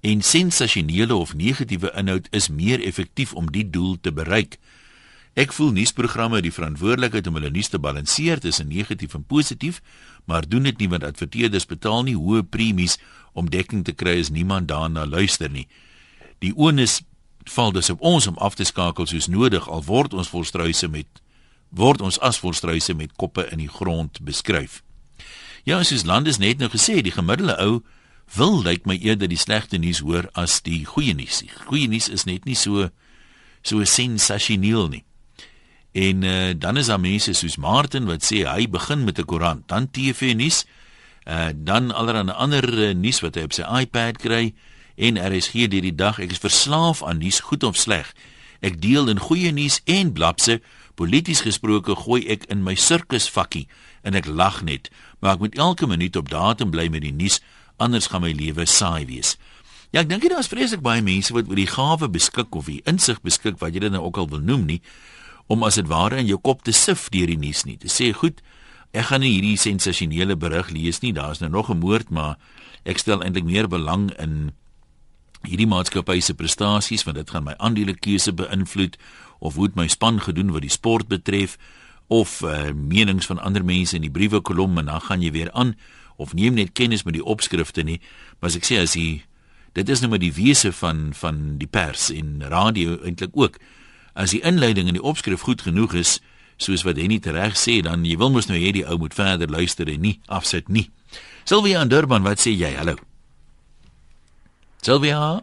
En 0.00 0.22
sensasionele 0.22 1.14
of 1.14 1.34
negatiewe 1.34 1.92
inhoud 1.94 2.26
is 2.30 2.48
meer 2.48 2.82
effektief 2.82 3.34
om 3.34 3.50
die 3.50 3.70
doel 3.70 4.00
te 4.00 4.12
bereik. 4.12 4.58
Ek 5.34 5.52
voel 5.52 5.70
nuusprogramme 5.72 6.34
het 6.34 6.44
die 6.44 6.58
verantwoordelikheid 6.58 7.26
om 7.26 7.34
hulle 7.34 7.50
nuus 7.50 7.68
te 7.68 7.78
balanseer 7.78 8.40
tussen 8.40 8.68
negatief 8.68 9.14
en 9.14 9.24
positief, 9.24 9.80
maar 10.24 10.48
doen 10.48 10.62
dit 10.62 10.78
nie 10.78 10.88
want 10.88 11.04
adverteerders 11.04 11.66
betaal 11.66 12.02
nie 12.02 12.16
hoë 12.16 12.42
premies 12.42 12.98
om 13.32 13.50
dekking 13.50 13.84
te 13.84 13.92
kry 13.92 14.18
as 14.20 14.30
niemand 14.30 14.68
daarna 14.68 15.06
luister 15.06 15.50
nie. 15.50 15.68
Die 16.38 16.52
onus 16.56 17.02
val 17.44 17.72
dus 17.72 17.90
op 17.90 18.00
ons 18.00 18.26
om 18.26 18.38
af 18.38 18.54
te 18.54 18.64
skakel 18.64 19.06
soos 19.06 19.26
nodig 19.26 19.68
al 19.68 19.84
word 19.84 20.14
ons 20.14 20.28
volstruise 20.28 20.88
met 20.88 21.06
word 21.70 22.00
ons 22.00 22.18
as 22.20 22.38
volstruise 22.38 22.94
met 22.94 23.12
koppe 23.16 23.46
in 23.50 23.58
die 23.62 23.70
grond 23.70 24.18
beskryf. 24.26 24.82
Ja, 25.64 25.82
soos 25.84 26.04
Landes 26.04 26.38
net 26.38 26.58
nou 26.58 26.70
gesê, 26.72 27.00
die 27.02 27.14
gemiddelde 27.14 27.56
ou 27.62 27.82
wil 28.34 28.62
lyk 28.62 28.86
my 28.86 28.96
eerder 28.98 29.28
die 29.30 29.38
slegte 29.38 29.78
nuus 29.78 30.00
hoor 30.02 30.28
as 30.38 30.60
die 30.66 30.84
goeie 30.86 31.14
nuus. 31.14 31.42
Die 31.44 31.52
goeie 31.66 31.88
nuus 31.90 32.08
is 32.08 32.26
net 32.26 32.46
nie 32.48 32.58
so 32.58 32.88
so 33.62 33.84
sensasioneel 33.84 34.88
nie. 34.88 35.04
En 35.92 36.22
uh, 36.22 36.52
dan 36.56 36.78
is 36.80 36.88
daar 36.88 37.00
mense 37.00 37.34
soos 37.34 37.58
Martin 37.60 38.06
wat 38.08 38.24
sê 38.24 38.44
hy 38.46 38.68
begin 38.70 39.04
met 39.04 39.18
'n 39.18 39.26
koerant, 39.26 39.68
dan 39.68 39.90
TV 39.90 40.34
nuus, 40.34 40.64
uh, 41.26 41.50
dan 41.54 41.90
allerlei 41.90 42.32
ander 42.32 42.64
uh, 42.64 42.94
nuus 42.94 43.20
wat 43.20 43.34
hy 43.34 43.42
op 43.42 43.52
sy 43.52 43.62
iPad 43.62 44.16
kry 44.16 44.54
en 44.96 45.16
er 45.16 45.32
is 45.32 45.50
hier 45.54 45.68
deur 45.68 45.84
die 45.84 45.94
dag 45.94 46.18
ek 46.18 46.34
is 46.34 46.42
verslaaf 46.42 47.02
aan 47.02 47.18
nuus 47.18 47.40
goed 47.40 47.62
of 47.62 47.76
sleg. 47.76 48.14
Ek 48.60 48.80
deel 48.80 49.08
in 49.08 49.20
goeie 49.20 49.52
nuus 49.52 49.80
en 49.84 50.12
blapse, 50.12 50.60
polities 50.94 51.40
gesproke 51.46 51.96
gooi 51.96 52.26
ek 52.28 52.44
in 52.52 52.64
my 52.64 52.74
sirkusvakkie 52.74 53.66
en 54.04 54.16
ek 54.16 54.28
lag 54.28 54.62
net, 54.62 54.90
maar 55.20 55.36
ek 55.36 55.44
moet 55.44 55.56
elke 55.58 55.86
minuut 55.88 56.16
op 56.16 56.28
datum 56.28 56.70
bly 56.72 56.88
met 56.92 57.04
die 57.04 57.14
nuus, 57.14 57.40
anders 57.80 58.10
gaan 58.12 58.24
my 58.24 58.32
lewe 58.36 58.66
saai 58.68 59.06
wees. 59.08 59.36
Ja, 59.90 60.04
ek 60.04 60.10
dink 60.12 60.28
daar 60.30 60.44
is 60.44 60.50
vreeslik 60.50 60.84
baie 60.84 61.02
mense 61.02 61.34
wat 61.34 61.48
oor 61.50 61.58
die 61.58 61.70
gawe 61.70 62.08
beskik 62.12 62.54
of 62.54 62.68
die 62.70 62.82
insig 62.86 63.18
beskik 63.26 63.58
wat 63.58 63.74
jy 63.74 63.88
dit 63.88 63.94
nou 63.94 64.04
ook 64.06 64.20
al 64.22 64.28
wil 64.30 64.44
noem 64.44 64.68
nie 64.68 64.82
om 65.50 65.64
as 65.66 65.80
dit 65.80 65.88
ware 65.90 66.20
in 66.20 66.28
jou 66.30 66.38
kop 66.38 66.62
te 66.62 66.70
sif 66.70 67.08
deur 67.10 67.26
die 67.26 67.40
nuus 67.40 67.64
nie. 67.66 67.74
Te 67.74 67.90
sê, 67.90 68.12
goed, 68.14 68.38
ek 68.94 69.08
gaan 69.08 69.24
nie 69.24 69.32
hierdie 69.34 69.58
sensasionele 69.58 70.36
berig 70.38 70.70
lees 70.70 71.02
nie. 71.02 71.10
Daar's 71.16 71.42
nou 71.42 71.50
nog 71.50 71.70
'n 71.70 71.82
moord, 71.82 72.10
maar 72.10 72.38
ek 72.84 72.98
stel 73.02 73.22
eintlik 73.22 73.44
meer 73.44 73.66
belang 73.66 74.14
in 74.18 74.52
hierdie 75.46 75.68
maatskappy 75.68 76.20
se 76.20 76.34
prestasies 76.34 77.04
want 77.06 77.16
dit 77.20 77.30
gaan 77.30 77.46
my 77.46 77.54
aandelekeuse 77.58 78.32
beïnvloed 78.36 78.98
of 79.40 79.56
hoe 79.56 79.70
my 79.74 79.88
span 79.88 80.20
gedoen 80.20 80.52
wat 80.52 80.66
die 80.66 80.72
sport 80.72 81.08
betref 81.08 81.56
of 82.10 82.40
uh, 82.42 82.72
menings 82.74 83.26
van 83.30 83.38
ander 83.38 83.64
mense 83.64 83.96
in 83.96 84.04
die 84.04 84.12
briewe 84.12 84.40
kolom 84.40 84.78
en 84.78 84.90
dan 84.90 85.00
gaan 85.00 85.22
jy 85.22 85.32
weer 85.32 85.52
aan 85.52 85.76
of 86.20 86.34
neem 86.34 86.58
net 86.58 86.74
kennis 86.76 87.06
met 87.06 87.16
die 87.16 87.24
opskrifte 87.24 87.82
nie. 87.86 88.00
Maar 88.40 88.52
as 88.52 88.58
ek 88.60 88.66
sê 88.68 88.80
as 88.82 88.96
jy 88.98 89.22
dit 89.78 89.88
is 89.88 90.02
nou 90.02 90.10
maar 90.10 90.20
die 90.22 90.34
wese 90.34 90.72
van 90.74 91.10
van 91.16 91.56
die 91.60 91.70
pers 91.70 92.10
en 92.12 92.42
radio 92.52 92.98
eintlik 93.06 93.36
ook 93.38 93.60
as 94.18 94.34
die 94.34 94.42
inleiding 94.44 94.90
en 94.90 94.98
die 94.98 95.06
opskrif 95.06 95.46
goed 95.46 95.62
genoeg 95.62 95.94
is, 95.94 96.18
soos 96.60 96.84
wat 96.84 96.98
Henny 97.00 97.20
tereg 97.22 97.56
sê, 97.56 97.78
dan 97.86 98.04
jy 98.04 98.18
wil 98.20 98.34
mos 98.34 98.50
nou 98.50 98.58
hê 98.58 98.74
die 98.76 98.84
ou 98.84 98.98
moet 99.00 99.16
verder 99.16 99.48
luister 99.48 99.88
en 99.88 100.02
nie 100.04 100.18
afsit 100.28 100.68
nie. 100.68 100.90
Sylvia 101.48 101.80
in 101.80 101.92
Durban, 101.92 102.26
wat 102.26 102.42
sê 102.42 102.52
jy? 102.52 102.74
Hallo. 102.76 102.98
Sylvia? 104.80 105.42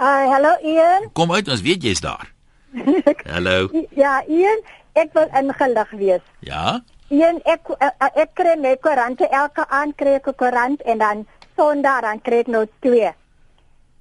Ai, 0.00 0.24
uh, 0.24 0.32
hallo 0.32 0.50
Ian. 0.64 1.10
Kom 1.12 1.32
uit, 1.32 1.48
ons 1.52 1.60
weet 1.60 1.82
jy's 1.84 2.00
daar. 2.00 2.30
hallo. 3.34 3.68
Ja, 3.92 4.22
Ian, 4.24 4.62
ek 4.96 5.12
wil 5.12 5.28
ingelig 5.36 5.90
wees. 6.00 6.24
Ja? 6.40 6.78
Ian, 7.12 7.42
ek 7.44 7.68
ek, 7.76 8.06
ek 8.24 8.32
kry 8.38 8.54
my 8.56 8.72
koerante 8.80 9.28
elke 9.28 9.66
aand 9.68 9.96
kry 10.00 10.16
ek 10.16 10.30
'n 10.32 10.38
koerant 10.40 10.80
en 10.88 11.04
dan 11.04 11.26
Sondag 11.58 12.00
dan 12.06 12.22
kry 12.24 12.40
ek 12.46 12.48
nou 12.48 12.64
twee. 12.80 13.12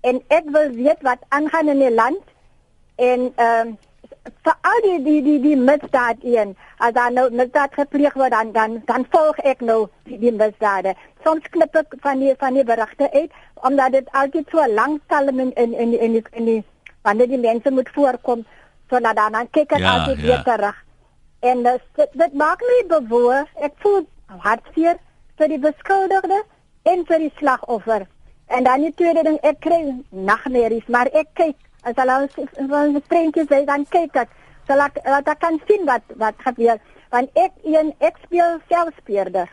En 0.07 0.23
ek 0.31 0.47
wil 0.55 0.71
weet 0.71 1.03
wat 1.03 1.19
aangaan 1.35 1.73
in 1.73 1.83
die 1.83 1.91
land 1.91 2.23
en 2.95 3.27
ehm 3.35 3.67
um, 3.67 3.77
vir 4.45 4.55
al 4.69 4.81
die 4.85 4.97
die 5.03 5.21
die 5.25 5.39
die 5.43 5.57
misdaad 5.57 6.23
een 6.23 6.55
as 6.77 6.93
dan 6.93 7.13
nou 7.13 7.27
misdaad 7.31 7.73
gepleeg 7.73 8.13
word 8.13 8.31
dan 8.31 8.51
dan 8.51 8.81
dan 8.85 9.05
volg 9.11 9.37
ek 9.51 9.61
nou 9.61 9.87
die, 10.03 10.17
die 10.19 10.31
misdade. 10.31 10.95
Soms 11.23 11.47
knip 11.51 11.75
ek 11.75 11.95
van 12.01 12.19
die 12.19 12.33
van 12.39 12.53
die 12.53 12.63
berigte 12.63 13.11
uit 13.13 13.31
omdat 13.69 13.91
dit 13.91 14.09
altyd 14.11 14.49
so 14.51 14.67
lank 14.73 15.01
sal 15.09 15.27
in 15.27 15.39
in 15.39 15.53
in 15.55 15.73
in, 15.73 15.93
in, 15.93 16.25
in 16.31 16.45
die 16.45 16.63
wanneer 17.01 17.27
die 17.27 17.41
mense 17.47 17.71
moet 17.71 17.89
voorkom 17.95 18.45
sodat 18.89 19.15
dan 19.15 19.31
dan 19.31 19.49
kyk 19.51 19.71
ek 19.71 19.79
ja, 19.79 19.93
altyd 19.93 20.19
ja. 20.19 20.25
weer 20.25 20.43
terug. 20.43 20.83
En 21.39 21.57
uh, 21.57 21.73
dit, 21.95 22.09
dit 22.13 22.33
maak 22.33 22.61
my 22.61 22.77
bewoor 22.87 23.47
ek 23.61 23.73
voel 23.83 24.05
hartseer 24.43 24.97
vir 25.37 25.53
die 25.53 25.61
beskuldigde 25.61 26.41
en 26.83 27.05
vir 27.05 27.19
die 27.25 27.33
slagoffer. 27.37 28.07
En 28.47 28.63
dan 28.63 28.81
die 28.81 28.93
tweede 28.95 29.23
ding 29.27 29.39
ek 29.43 29.59
kry 29.65 29.81
nagmerries 30.09 30.87
maar 30.87 31.11
ek 31.13 31.33
kyk 31.33 31.66
as 31.87 31.97
hulle 32.01 32.19
ons 32.67 33.09
prentjies 33.11 33.49
sê 33.51 33.63
dan 33.65 33.85
kyk 33.95 34.23
ek 34.25 34.33
sal 34.67 34.83
ek 34.83 34.99
dat 35.03 35.37
kan 35.39 35.61
sien 35.67 35.85
wat 35.87 36.03
wat 36.19 36.35
gebeur. 36.43 36.81
Want 37.11 37.31
ek 37.39 37.53
een 37.63 37.93
ek 38.03 38.19
speel 38.25 38.59
selfspeurder 38.67 39.47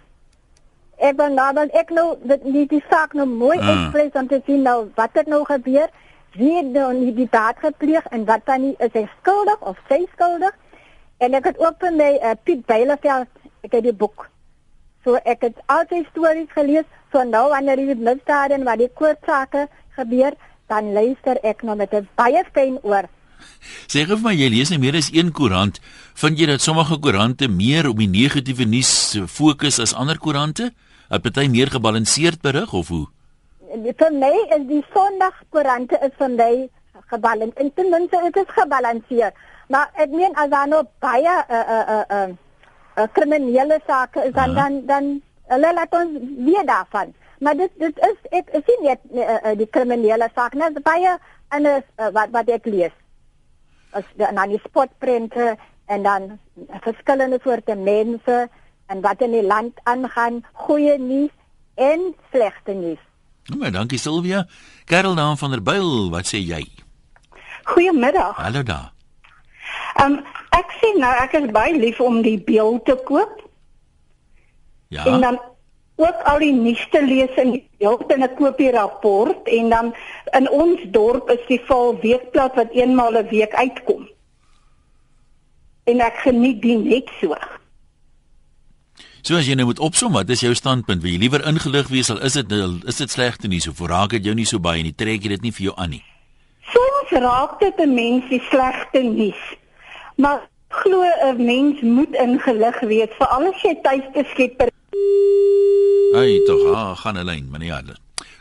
ek 0.98 1.16
wil 1.18 1.34
nou 1.34 1.52
dan 1.54 1.70
ek 1.74 1.90
nou 1.90 2.06
dit 2.22 2.44
nie 2.44 2.64
die 2.70 2.82
saak 2.90 3.14
nou 3.14 3.26
mooi 3.26 3.58
uh. 3.58 3.68
express 3.72 4.18
om 4.20 4.28
te 4.28 4.40
sien 4.46 4.62
nou 4.62 4.90
wat 4.98 5.16
het 5.18 5.26
nou 5.30 5.42
gebeur 5.44 5.90
wie 6.38 6.52
het 6.56 6.70
nou 6.74 6.92
nie 6.94 7.12
die 7.14 7.28
daad 7.30 7.58
gepleeg 7.62 8.06
en 8.10 8.24
wat 8.26 8.46
dan 8.46 8.62
nie 8.62 8.74
is 8.78 8.92
hy 8.94 9.04
skuldig 9.20 9.60
of 9.62 9.78
sy 9.88 10.00
skuldig? 10.12 10.54
En 11.22 11.34
ek 11.38 11.44
het 11.52 11.60
ook 11.62 11.76
van 11.78 11.94
my 11.96 12.08
uh, 12.18 12.32
Piet 12.42 12.64
Beileveld 12.66 13.30
ek 13.62 13.76
het 13.76 13.84
die 13.86 13.94
boek. 13.94 14.26
So 15.06 15.20
ek 15.22 15.46
het 15.46 15.60
al 15.70 15.86
sy 15.90 16.02
stories 16.10 16.50
gelees 16.56 16.88
so 17.12 17.22
nou 17.22 17.46
wanneer 17.52 17.78
die 17.78 17.94
misdade 17.94 18.58
en 18.58 18.66
wat 18.66 18.82
die 18.82 18.90
koortsake 18.98 19.68
gebeur 19.94 20.34
dan 20.68 20.92
luister 20.92 21.38
ek 21.42 21.62
nou 21.62 21.76
met 21.76 21.92
'n 21.92 22.08
baie 22.16 22.44
fyn 22.52 22.78
oor. 22.82 23.08
Sê 23.92 24.04
gou 24.06 24.16
vir 24.16 24.24
my, 24.24 24.34
jy 24.34 24.48
lees 24.48 24.70
nie 24.70 24.78
meer 24.78 24.96
as 24.96 25.10
een 25.12 25.32
koerant, 25.32 25.80
vind 26.14 26.38
jy 26.38 26.46
dat 26.46 26.60
sommige 26.60 26.98
koerante 26.98 27.48
meer 27.48 27.88
op 27.88 27.98
die 27.98 28.08
negatiewe 28.08 28.64
nuus 28.64 29.18
fokus 29.26 29.78
as 29.78 29.94
ander 29.94 30.18
koerante? 30.18 30.72
'n 31.10 31.20
Party 31.20 31.48
meer 31.48 31.70
gebalanseerd 31.70 32.40
berig 32.40 32.72
of 32.72 32.88
hoe? 32.88 33.06
Vir 33.98 34.12
my 34.12 34.34
is 34.56 34.64
die 34.68 34.84
Sondagkoerante 34.94 35.98
is 36.06 36.14
vir 36.18 36.30
my 36.30 36.68
gebalanseerd. 37.10 37.58
En 37.58 37.74
ten 37.74 37.90
minste 37.90 38.20
dit 38.22 38.36
is 38.36 38.54
gebalanseerd. 38.56 39.34
Maar 39.68 39.90
ek 39.94 40.10
meen 40.10 40.34
as 40.34 40.48
daar 40.50 40.68
nou 40.68 40.82
baie 41.00 41.34
uh, 41.48 41.62
uh, 41.76 42.02
uh, 42.10 42.28
uh, 42.96 43.06
kriminele 43.12 43.80
sake 43.86 44.24
is 44.24 44.32
dan, 44.32 44.54
dan 44.54 44.80
dan 44.86 45.22
hulle 45.52 45.72
laat 45.74 45.92
ons 45.92 46.18
weer 46.46 46.66
daarvan 46.66 47.12
maar 47.44 47.56
dit 47.60 47.72
dit 47.76 48.02
is 48.08 48.18
ek 48.40 48.50
sien 48.64 48.84
net 48.86 49.00
uh, 49.12 49.52
die 49.58 49.68
kriminele 49.68 50.28
saak 50.34 50.56
net 50.56 50.80
baie 50.86 51.16
en 51.52 51.68
uh, 51.68 51.80
wat 52.16 52.32
wat 52.32 52.50
ek 52.56 52.68
lees. 52.70 52.94
As 53.92 54.06
dan 54.18 54.40
die 54.50 54.60
spotprente 54.64 55.54
en 55.92 56.06
dan 56.06 56.28
verskillende 56.86 57.38
soorte 57.44 57.76
mense 57.76 58.46
en 58.88 59.02
wat 59.04 59.20
in 59.22 59.36
die 59.36 59.44
land 59.44 59.76
aangaan 59.90 60.40
goeie 60.66 60.96
nuus 60.98 61.34
en 61.74 62.14
slegte 62.32 62.72
nuus. 62.72 63.02
Nou 63.52 63.60
maar 63.60 63.74
dankie 63.76 64.00
Silvia 64.00 64.46
Karel 64.88 65.14
naam 65.14 65.36
van 65.36 65.50
der 65.50 65.62
Byl 65.62 66.10
wat 66.10 66.28
sê 66.28 66.40
jy? 66.40 66.64
Goeiemiddag. 67.64 68.36
Hallo 68.36 68.62
daar. 68.62 68.92
Ehm 70.00 70.12
um, 70.12 70.20
ek 70.54 70.70
sien 70.80 71.00
nou 71.02 71.12
ek 71.22 71.32
is 71.36 71.50
baie 71.52 71.76
lief 71.76 72.00
om 72.00 72.22
die 72.22 72.38
beeld 72.40 72.84
te 72.84 72.96
koop. 73.04 73.40
Ja. 74.88 75.04
En 75.04 75.20
dan 75.20 75.40
ook 75.96 76.22
al 76.24 76.38
die 76.42 76.52
nuusste 76.52 77.02
lees 77.06 77.34
in 77.38 77.52
die 77.54 77.62
beeld 77.78 78.10
en 78.12 78.22
'n 78.22 78.34
kopie 78.34 78.70
rapport 78.70 79.48
en 79.48 79.68
dan 79.68 79.94
in 80.32 80.50
ons 80.50 80.80
dorp 80.90 81.30
is 81.30 81.46
die 81.46 81.60
val 81.66 81.98
weekblad 82.00 82.54
wat 82.54 82.70
eenmaal 82.72 83.12
'n 83.18 83.28
week 83.28 83.54
uitkom. 83.54 84.08
En 85.84 86.00
ek 86.00 86.16
geniet 86.16 86.62
dit 86.62 86.84
net 86.84 87.10
so. 87.20 87.34
So 89.22 89.36
as 89.36 89.46
jy 89.46 89.54
nou 89.54 89.66
moet 89.66 89.78
opsom, 89.78 90.12
wat 90.12 90.28
is 90.28 90.40
jou 90.40 90.54
standpunt? 90.54 91.02
Wil 91.02 91.10
jy 91.12 91.18
liewer 91.18 91.46
ingelig 91.46 91.88
wees 91.88 92.10
al 92.10 92.20
is 92.20 92.32
dit 92.32 92.52
is 92.86 92.96
dit 92.96 93.10
slegte 93.10 93.48
nuus 93.48 93.68
of 93.68 93.80
raak 93.80 94.10
dit 94.10 94.24
jou 94.24 94.34
nie 94.34 94.44
so 94.44 94.58
baie 94.58 94.82
nie? 94.82 94.94
Trek 94.94 95.22
jy 95.22 95.28
dit 95.28 95.42
nie 95.42 95.52
vir 95.52 95.64
jou 95.64 95.74
aan 95.76 95.90
nie? 95.90 96.04
Soms 96.72 97.10
raak 97.10 97.60
dit 97.60 97.80
'n 97.80 97.94
mens 97.94 98.28
die 98.28 98.42
slegte 98.50 99.02
nuus. 99.02 99.56
Maar 100.16 100.48
glo 100.68 101.04
'n 101.04 101.44
mens 101.44 101.80
moet 101.80 102.14
ingelig 102.14 102.80
wees 102.80 103.10
vir 103.18 103.26
alles 103.26 103.62
jy 103.62 103.74
tuisbeskep 103.82 104.72
Hey, 106.14 106.38
tog, 106.46 106.70
ah, 106.70 106.94
gaan 106.96 107.18
'n 107.18 107.24
lyn, 107.24 107.50
meneer. 107.50 107.66
Ja, 107.66 107.82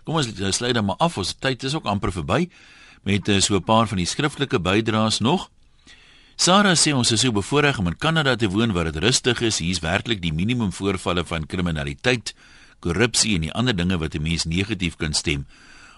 kom 0.03 0.15
ons 0.15 0.27
sluit 0.49 0.73
dan 0.73 0.85
maar 0.85 0.95
af. 0.97 1.17
Ons 1.17 1.33
tyd 1.39 1.63
is 1.63 1.73
ook 1.73 1.85
amper 1.85 2.11
verby 2.11 2.49
met 3.01 3.27
uh, 3.27 3.39
so 3.39 3.55
'n 3.55 3.63
paar 3.63 3.87
van 3.87 3.97
die 3.97 4.05
skriftelike 4.05 4.59
bydraes 4.59 5.19
nog. 5.19 5.49
Sarah 6.35 6.75
sê 6.75 6.93
ons 6.93 7.11
is 7.11 7.19
so 7.19 7.31
bevoorreg 7.31 7.77
om 7.79 7.87
in 7.87 7.97
Kanada 7.97 8.35
te 8.35 8.49
woon 8.49 8.71
waar 8.71 8.83
dit 8.83 8.95
rustig 8.95 9.41
is. 9.41 9.57
Hier's 9.57 9.79
werklik 9.79 10.21
die 10.21 10.33
minimum 10.33 10.71
voorvalle 10.71 11.25
van 11.25 11.45
kriminaliteit, 11.45 12.35
korrupsie 12.79 13.35
en 13.35 13.41
die 13.41 13.53
ander 13.53 13.75
dinge 13.75 13.97
wat 13.97 14.13
'n 14.13 14.21
mens 14.21 14.43
negatief 14.43 14.95
kan 14.95 15.13
stem. 15.13 15.45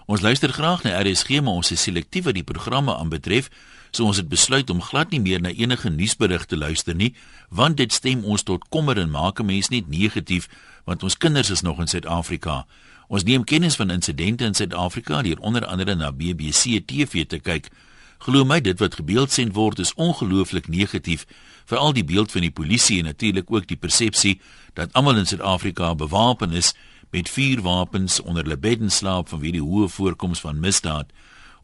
Ons 0.06 0.20
luister 0.20 0.52
graag 0.52 0.82
na 0.82 1.02
RSG, 1.02 1.42
maar 1.42 1.58
ons 1.58 1.70
is 1.70 1.82
selektief 1.82 2.24
wat 2.24 2.34
die 2.34 2.44
programme 2.44 2.96
aanbetref, 2.96 3.50
so 3.90 4.04
ons 4.04 4.16
het 4.16 4.28
besluit 4.28 4.70
om 4.70 4.82
glad 4.82 5.10
nie 5.10 5.20
meer 5.20 5.40
na 5.40 5.50
enige 5.50 5.90
nuusberig 5.90 6.44
te 6.46 6.56
luister 6.56 6.94
nie, 6.94 7.14
want 7.50 7.76
dit 7.76 7.92
stem 7.92 8.24
ons 8.24 8.42
tot 8.42 8.68
kommer 8.68 8.98
en 8.98 9.10
maak 9.10 9.40
'n 9.40 9.46
mens 9.46 9.68
net 9.68 9.88
negatief, 9.88 10.48
want 10.86 11.02
ons 11.02 11.18
kinders 11.18 11.50
is 11.50 11.64
nog 11.66 11.80
in 11.82 11.90
Suid-Afrika. 11.90 12.62
Ons 13.10 13.26
neem 13.26 13.44
kennis 13.44 13.76
van 13.78 13.90
insidente 13.90 14.46
in 14.46 14.54
Suid-Afrika 14.54 15.22
deur 15.22 15.40
onder 15.42 15.66
andere 15.66 15.94
na 15.94 16.12
BBC 16.12 16.80
TV 16.86 17.26
te 17.26 17.38
kyk. 17.42 17.68
Glo 18.22 18.46
my, 18.48 18.60
dit 18.64 18.78
wat 18.80 18.96
gebeeldsend 18.96 19.54
word 19.54 19.82
is 19.82 19.92
ongelooflik 19.94 20.68
negatief, 20.72 21.26
veral 21.66 21.92
die 21.92 22.04
beeld 22.06 22.32
van 22.32 22.46
die 22.46 22.54
polisie 22.54 22.98
en 23.02 23.10
natuurlik 23.10 23.50
ook 23.52 23.66
die 23.68 23.76
persepsie 23.76 24.38
dat 24.78 24.94
almal 24.94 25.18
in 25.20 25.26
Suid-Afrika 25.26 25.94
bewapen 25.94 26.54
is 26.54 26.72
met 27.10 27.30
vuurwapens 27.30 28.20
onder 28.22 28.42
hulle 28.42 28.58
bedden 28.58 28.90
slaap 28.90 29.28
vanweë 29.30 29.58
die 29.58 29.64
hoë 29.64 29.90
voorkoms 29.90 30.40
van 30.40 30.62
misdaad. 30.62 31.10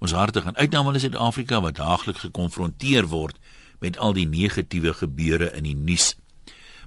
Ons 0.02 0.14
harte 0.18 0.42
gaan 0.42 0.56
uit 0.58 0.70
na 0.70 0.82
almal 0.82 0.98
in 0.98 1.06
Suid-Afrika 1.06 1.60
wat 1.62 1.78
daagliks 1.78 2.26
gekonfronteer 2.26 3.06
word 3.06 3.38
met 3.82 3.98
al 3.98 4.14
die 4.18 4.26
negatiewe 4.26 4.94
gebeure 4.94 5.50
in 5.56 5.66
die 5.66 5.78
nuus. 5.78 6.12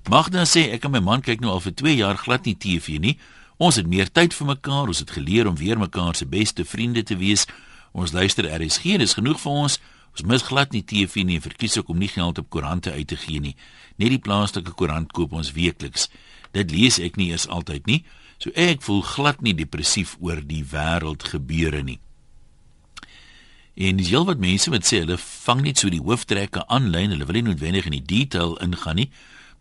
Magda 0.05 0.43
sê 0.45 0.67
ek 0.69 0.83
en 0.85 0.91
my 0.93 0.99
man 1.01 1.23
kyk 1.25 1.39
nou 1.41 1.55
al 1.55 1.63
vir 1.65 1.73
2 1.81 1.95
jaar 1.97 2.17
glad 2.21 2.45
nie 2.45 2.53
TV 2.53 2.99
nie. 3.01 3.15
Ons 3.57 3.79
het 3.79 3.87
meer 3.89 4.11
tyd 4.13 4.35
vir 4.37 4.51
mekaar, 4.51 4.91
ons 4.91 5.01
het 5.01 5.09
geleer 5.15 5.47
om 5.49 5.55
weer 5.57 5.79
mekaar 5.81 6.13
se 6.13 6.27
beste 6.29 6.61
vriende 6.61 7.01
te 7.01 7.17
wees. 7.17 7.47
Ons 7.91 8.13
luister 8.13 8.45
RSG, 8.45 8.99
dis 9.01 9.17
genoeg 9.17 9.39
vir 9.41 9.57
ons. 9.63 9.79
Ons 10.13 10.27
mis 10.29 10.45
glad 10.45 10.77
nie 10.77 10.83
TV 10.85 11.25
nie 11.25 11.39
en 11.39 11.45
verkies 11.47 11.79
ook 11.81 11.89
om 11.89 11.97
nie 11.97 12.11
geld 12.11 12.37
op 12.37 12.51
koerante 12.53 12.93
uit 12.93 13.07
te 13.07 13.17
gee 13.17 13.41
nie. 13.41 13.55
Net 13.97 14.13
die 14.13 14.21
plaaslike 14.21 14.75
koerant 14.77 15.09
koop 15.09 15.33
ons 15.33 15.55
weekliks. 15.57 16.11
Dit 16.53 16.69
lees 16.69 16.99
ek 17.01 17.17
nie 17.17 17.31
eens 17.33 17.49
altyd 17.49 17.89
nie. 17.89 18.03
So 18.37 18.53
ek 18.53 18.85
voel 18.85 19.01
glad 19.01 19.41
nie 19.41 19.55
depressief 19.57 20.19
oor 20.21 20.37
die 20.37 20.61
wêreld 20.69 21.25
gebeure 21.33 21.81
nie. 21.81 21.97
En 23.75 23.97
dis 23.97 24.11
heelwat 24.13 24.37
mense 24.37 24.69
wat 24.69 24.85
sê 24.85 25.01
hulle 25.01 25.17
vang 25.17 25.65
net 25.65 25.81
so 25.81 25.89
die 25.89 26.03
hooftrekke 26.03 26.61
aanlyn, 26.69 27.11
hulle 27.11 27.25
wil 27.25 27.41
nie 27.41 27.49
noodwendig 27.49 27.89
in 27.89 27.97
die 27.97 28.05
detail 28.05 28.53
ingaan 28.63 29.01
nie, 29.01 29.09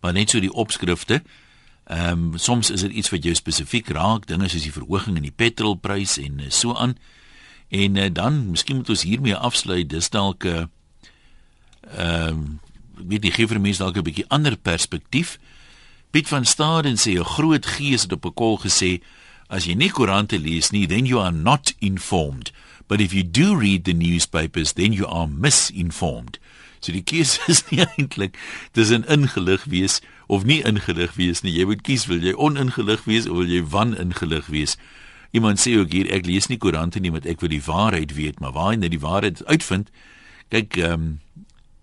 maar 0.04 0.12
net 0.12 0.34
so 0.34 0.40
die 0.44 0.52
opskrifte. 0.52 1.22
Ehm 1.84 2.34
um, 2.34 2.38
soms 2.38 2.70
is 2.70 2.80
dit 2.84 2.92
iets 2.92 3.10
wat 3.12 3.24
jou 3.24 3.34
spesifiek 3.34 3.88
raak, 3.96 4.26
dinge 4.28 4.48
soos 4.52 4.66
die 4.66 4.72
verhoging 4.72 5.16
in 5.16 5.24
die 5.24 5.32
petrolprys 5.32 6.18
en 6.20 6.42
uh, 6.44 6.50
so 6.52 6.76
aan. 6.76 6.92
En 7.72 7.96
uh, 7.96 8.10
dan, 8.12 8.50
miskien 8.50 8.76
moet 8.76 8.92
ons 8.92 9.04
hiermee 9.08 9.36
afsluit, 9.36 9.88
dis 9.88 10.10
dalk 10.12 10.44
'n 10.44 10.48
uh, 10.48 10.66
ehm 11.96 12.28
um, 12.28 12.60
weet 13.08 13.24
die 13.24 13.32
gee 13.32 13.48
vir 13.48 13.60
mense 13.60 13.80
dalk 13.80 13.96
'n 13.96 14.04
bietjie 14.04 14.28
ander 14.28 14.56
perspektief. 14.56 15.38
Piet 16.10 16.28
van 16.28 16.44
Staden 16.44 17.00
sê 17.00 17.16
'n 17.16 17.24
groot 17.24 17.66
gees 17.66 18.02
het 18.02 18.12
op 18.12 18.26
'n 18.26 18.34
kol 18.34 18.58
gesê 18.60 19.00
as 19.48 19.64
jy 19.64 19.74
nie 19.74 19.90
koerante 19.90 20.38
lees 20.38 20.70
nie, 20.70 20.86
then 20.86 21.06
you 21.06 21.20
are 21.20 21.32
not 21.32 21.72
informed. 21.78 22.52
But 22.88 23.00
if 23.00 23.12
you 23.12 23.24
do 23.24 23.56
read 23.56 23.84
the 23.84 23.92
newspapers, 23.92 24.72
then 24.72 24.92
you 24.92 25.06
are 25.06 25.28
misinformed. 25.28 26.38
So 26.84 26.92
die 26.92 27.04
keuse 27.04 27.40
is 27.48 27.64
nie 27.70 27.80
eintlik 27.96 28.36
tussen 28.76 29.06
ingelig 29.08 29.64
wees 29.72 30.00
of 30.28 30.44
nie 30.44 30.60
ingelig 30.68 31.16
wees 31.16 31.42
nie. 31.44 31.54
Jy 31.56 31.68
moet 31.70 31.84
kies 31.86 32.06
wil 32.10 32.20
jy 32.24 32.34
oningelig 32.36 33.06
wees 33.08 33.28
of 33.28 33.40
wil 33.40 33.50
jy 33.50 33.62
waningelig 33.64 34.50
wees? 34.52 34.76
Iemand 35.34 35.58
sê 35.58 35.74
ook 35.80 35.90
hier 35.96 36.10
ek 36.14 36.28
lees 36.28 36.46
nie 36.50 36.60
koerante 36.62 37.00
nie 37.02 37.12
want 37.14 37.26
ek 37.26 37.40
wil 37.42 37.50
die 37.50 37.62
waarheid 37.64 38.14
weet, 38.14 38.40
maar 38.40 38.54
waar 38.54 38.76
net 38.78 38.92
die 38.94 39.02
waarheid 39.02 39.42
uitvind. 39.48 39.90
Kyk, 40.52 40.76
ehm 40.78 40.92
um, 40.92 41.08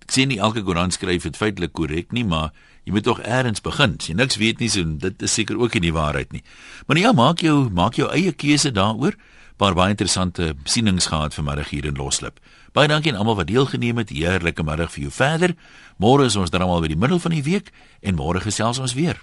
ek 0.02 0.14
sê 0.14 0.26
nie 0.28 0.42
elke 0.44 0.64
koerant 0.68 0.94
skryf 0.94 1.24
dit 1.24 1.38
feitelik 1.40 1.74
korrek 1.78 2.12
nie, 2.12 2.24
maar 2.28 2.52
jy 2.86 2.94
moet 2.96 3.06
tog 3.08 3.22
eers 3.24 3.62
begin. 3.64 3.98
As 4.00 4.10
jy 4.10 4.16
niks 4.20 4.40
weet 4.42 4.60
nie, 4.60 4.70
so 4.70 4.84
dit 4.84 5.24
is 5.24 5.34
seker 5.34 5.60
ook 5.60 5.76
nie 5.78 5.88
die 5.90 5.96
waarheid 5.96 6.34
nie. 6.36 6.44
Maar 6.88 7.00
ja, 7.00 7.12
maak 7.16 7.44
jou 7.46 7.70
maak 7.70 8.00
jou 8.00 8.10
eie 8.12 8.34
keuse 8.34 8.72
daaroor. 8.76 9.18
Paar 9.62 9.76
baie 9.78 9.94
interessante 9.94 10.56
sienings 10.66 11.12
gehad 11.12 11.36
vanmiddag 11.38 11.70
hier 11.70 11.86
in 11.86 12.00
Loslip. 12.00 12.40
Baie 12.72 12.88
dankie 12.88 13.12
aan 13.12 13.20
almal 13.20 13.36
wat 13.36 13.48
deelgeneem 13.48 13.98
het. 14.00 14.14
Heerlike 14.16 14.64
middag 14.64 14.94
vir 14.94 15.08
jou 15.08 15.12
verder. 15.12 15.56
Môre 16.00 16.30
is 16.30 16.38
ons 16.40 16.54
dan 16.54 16.64
almal 16.64 16.86
by 16.86 16.94
die 16.94 17.00
middel 17.00 17.20
van 17.20 17.36
die 17.36 17.44
week 17.44 17.74
en 18.00 18.16
môre 18.16 18.40
gesels 18.40 18.80
ons 18.80 18.96
weer. 18.96 19.20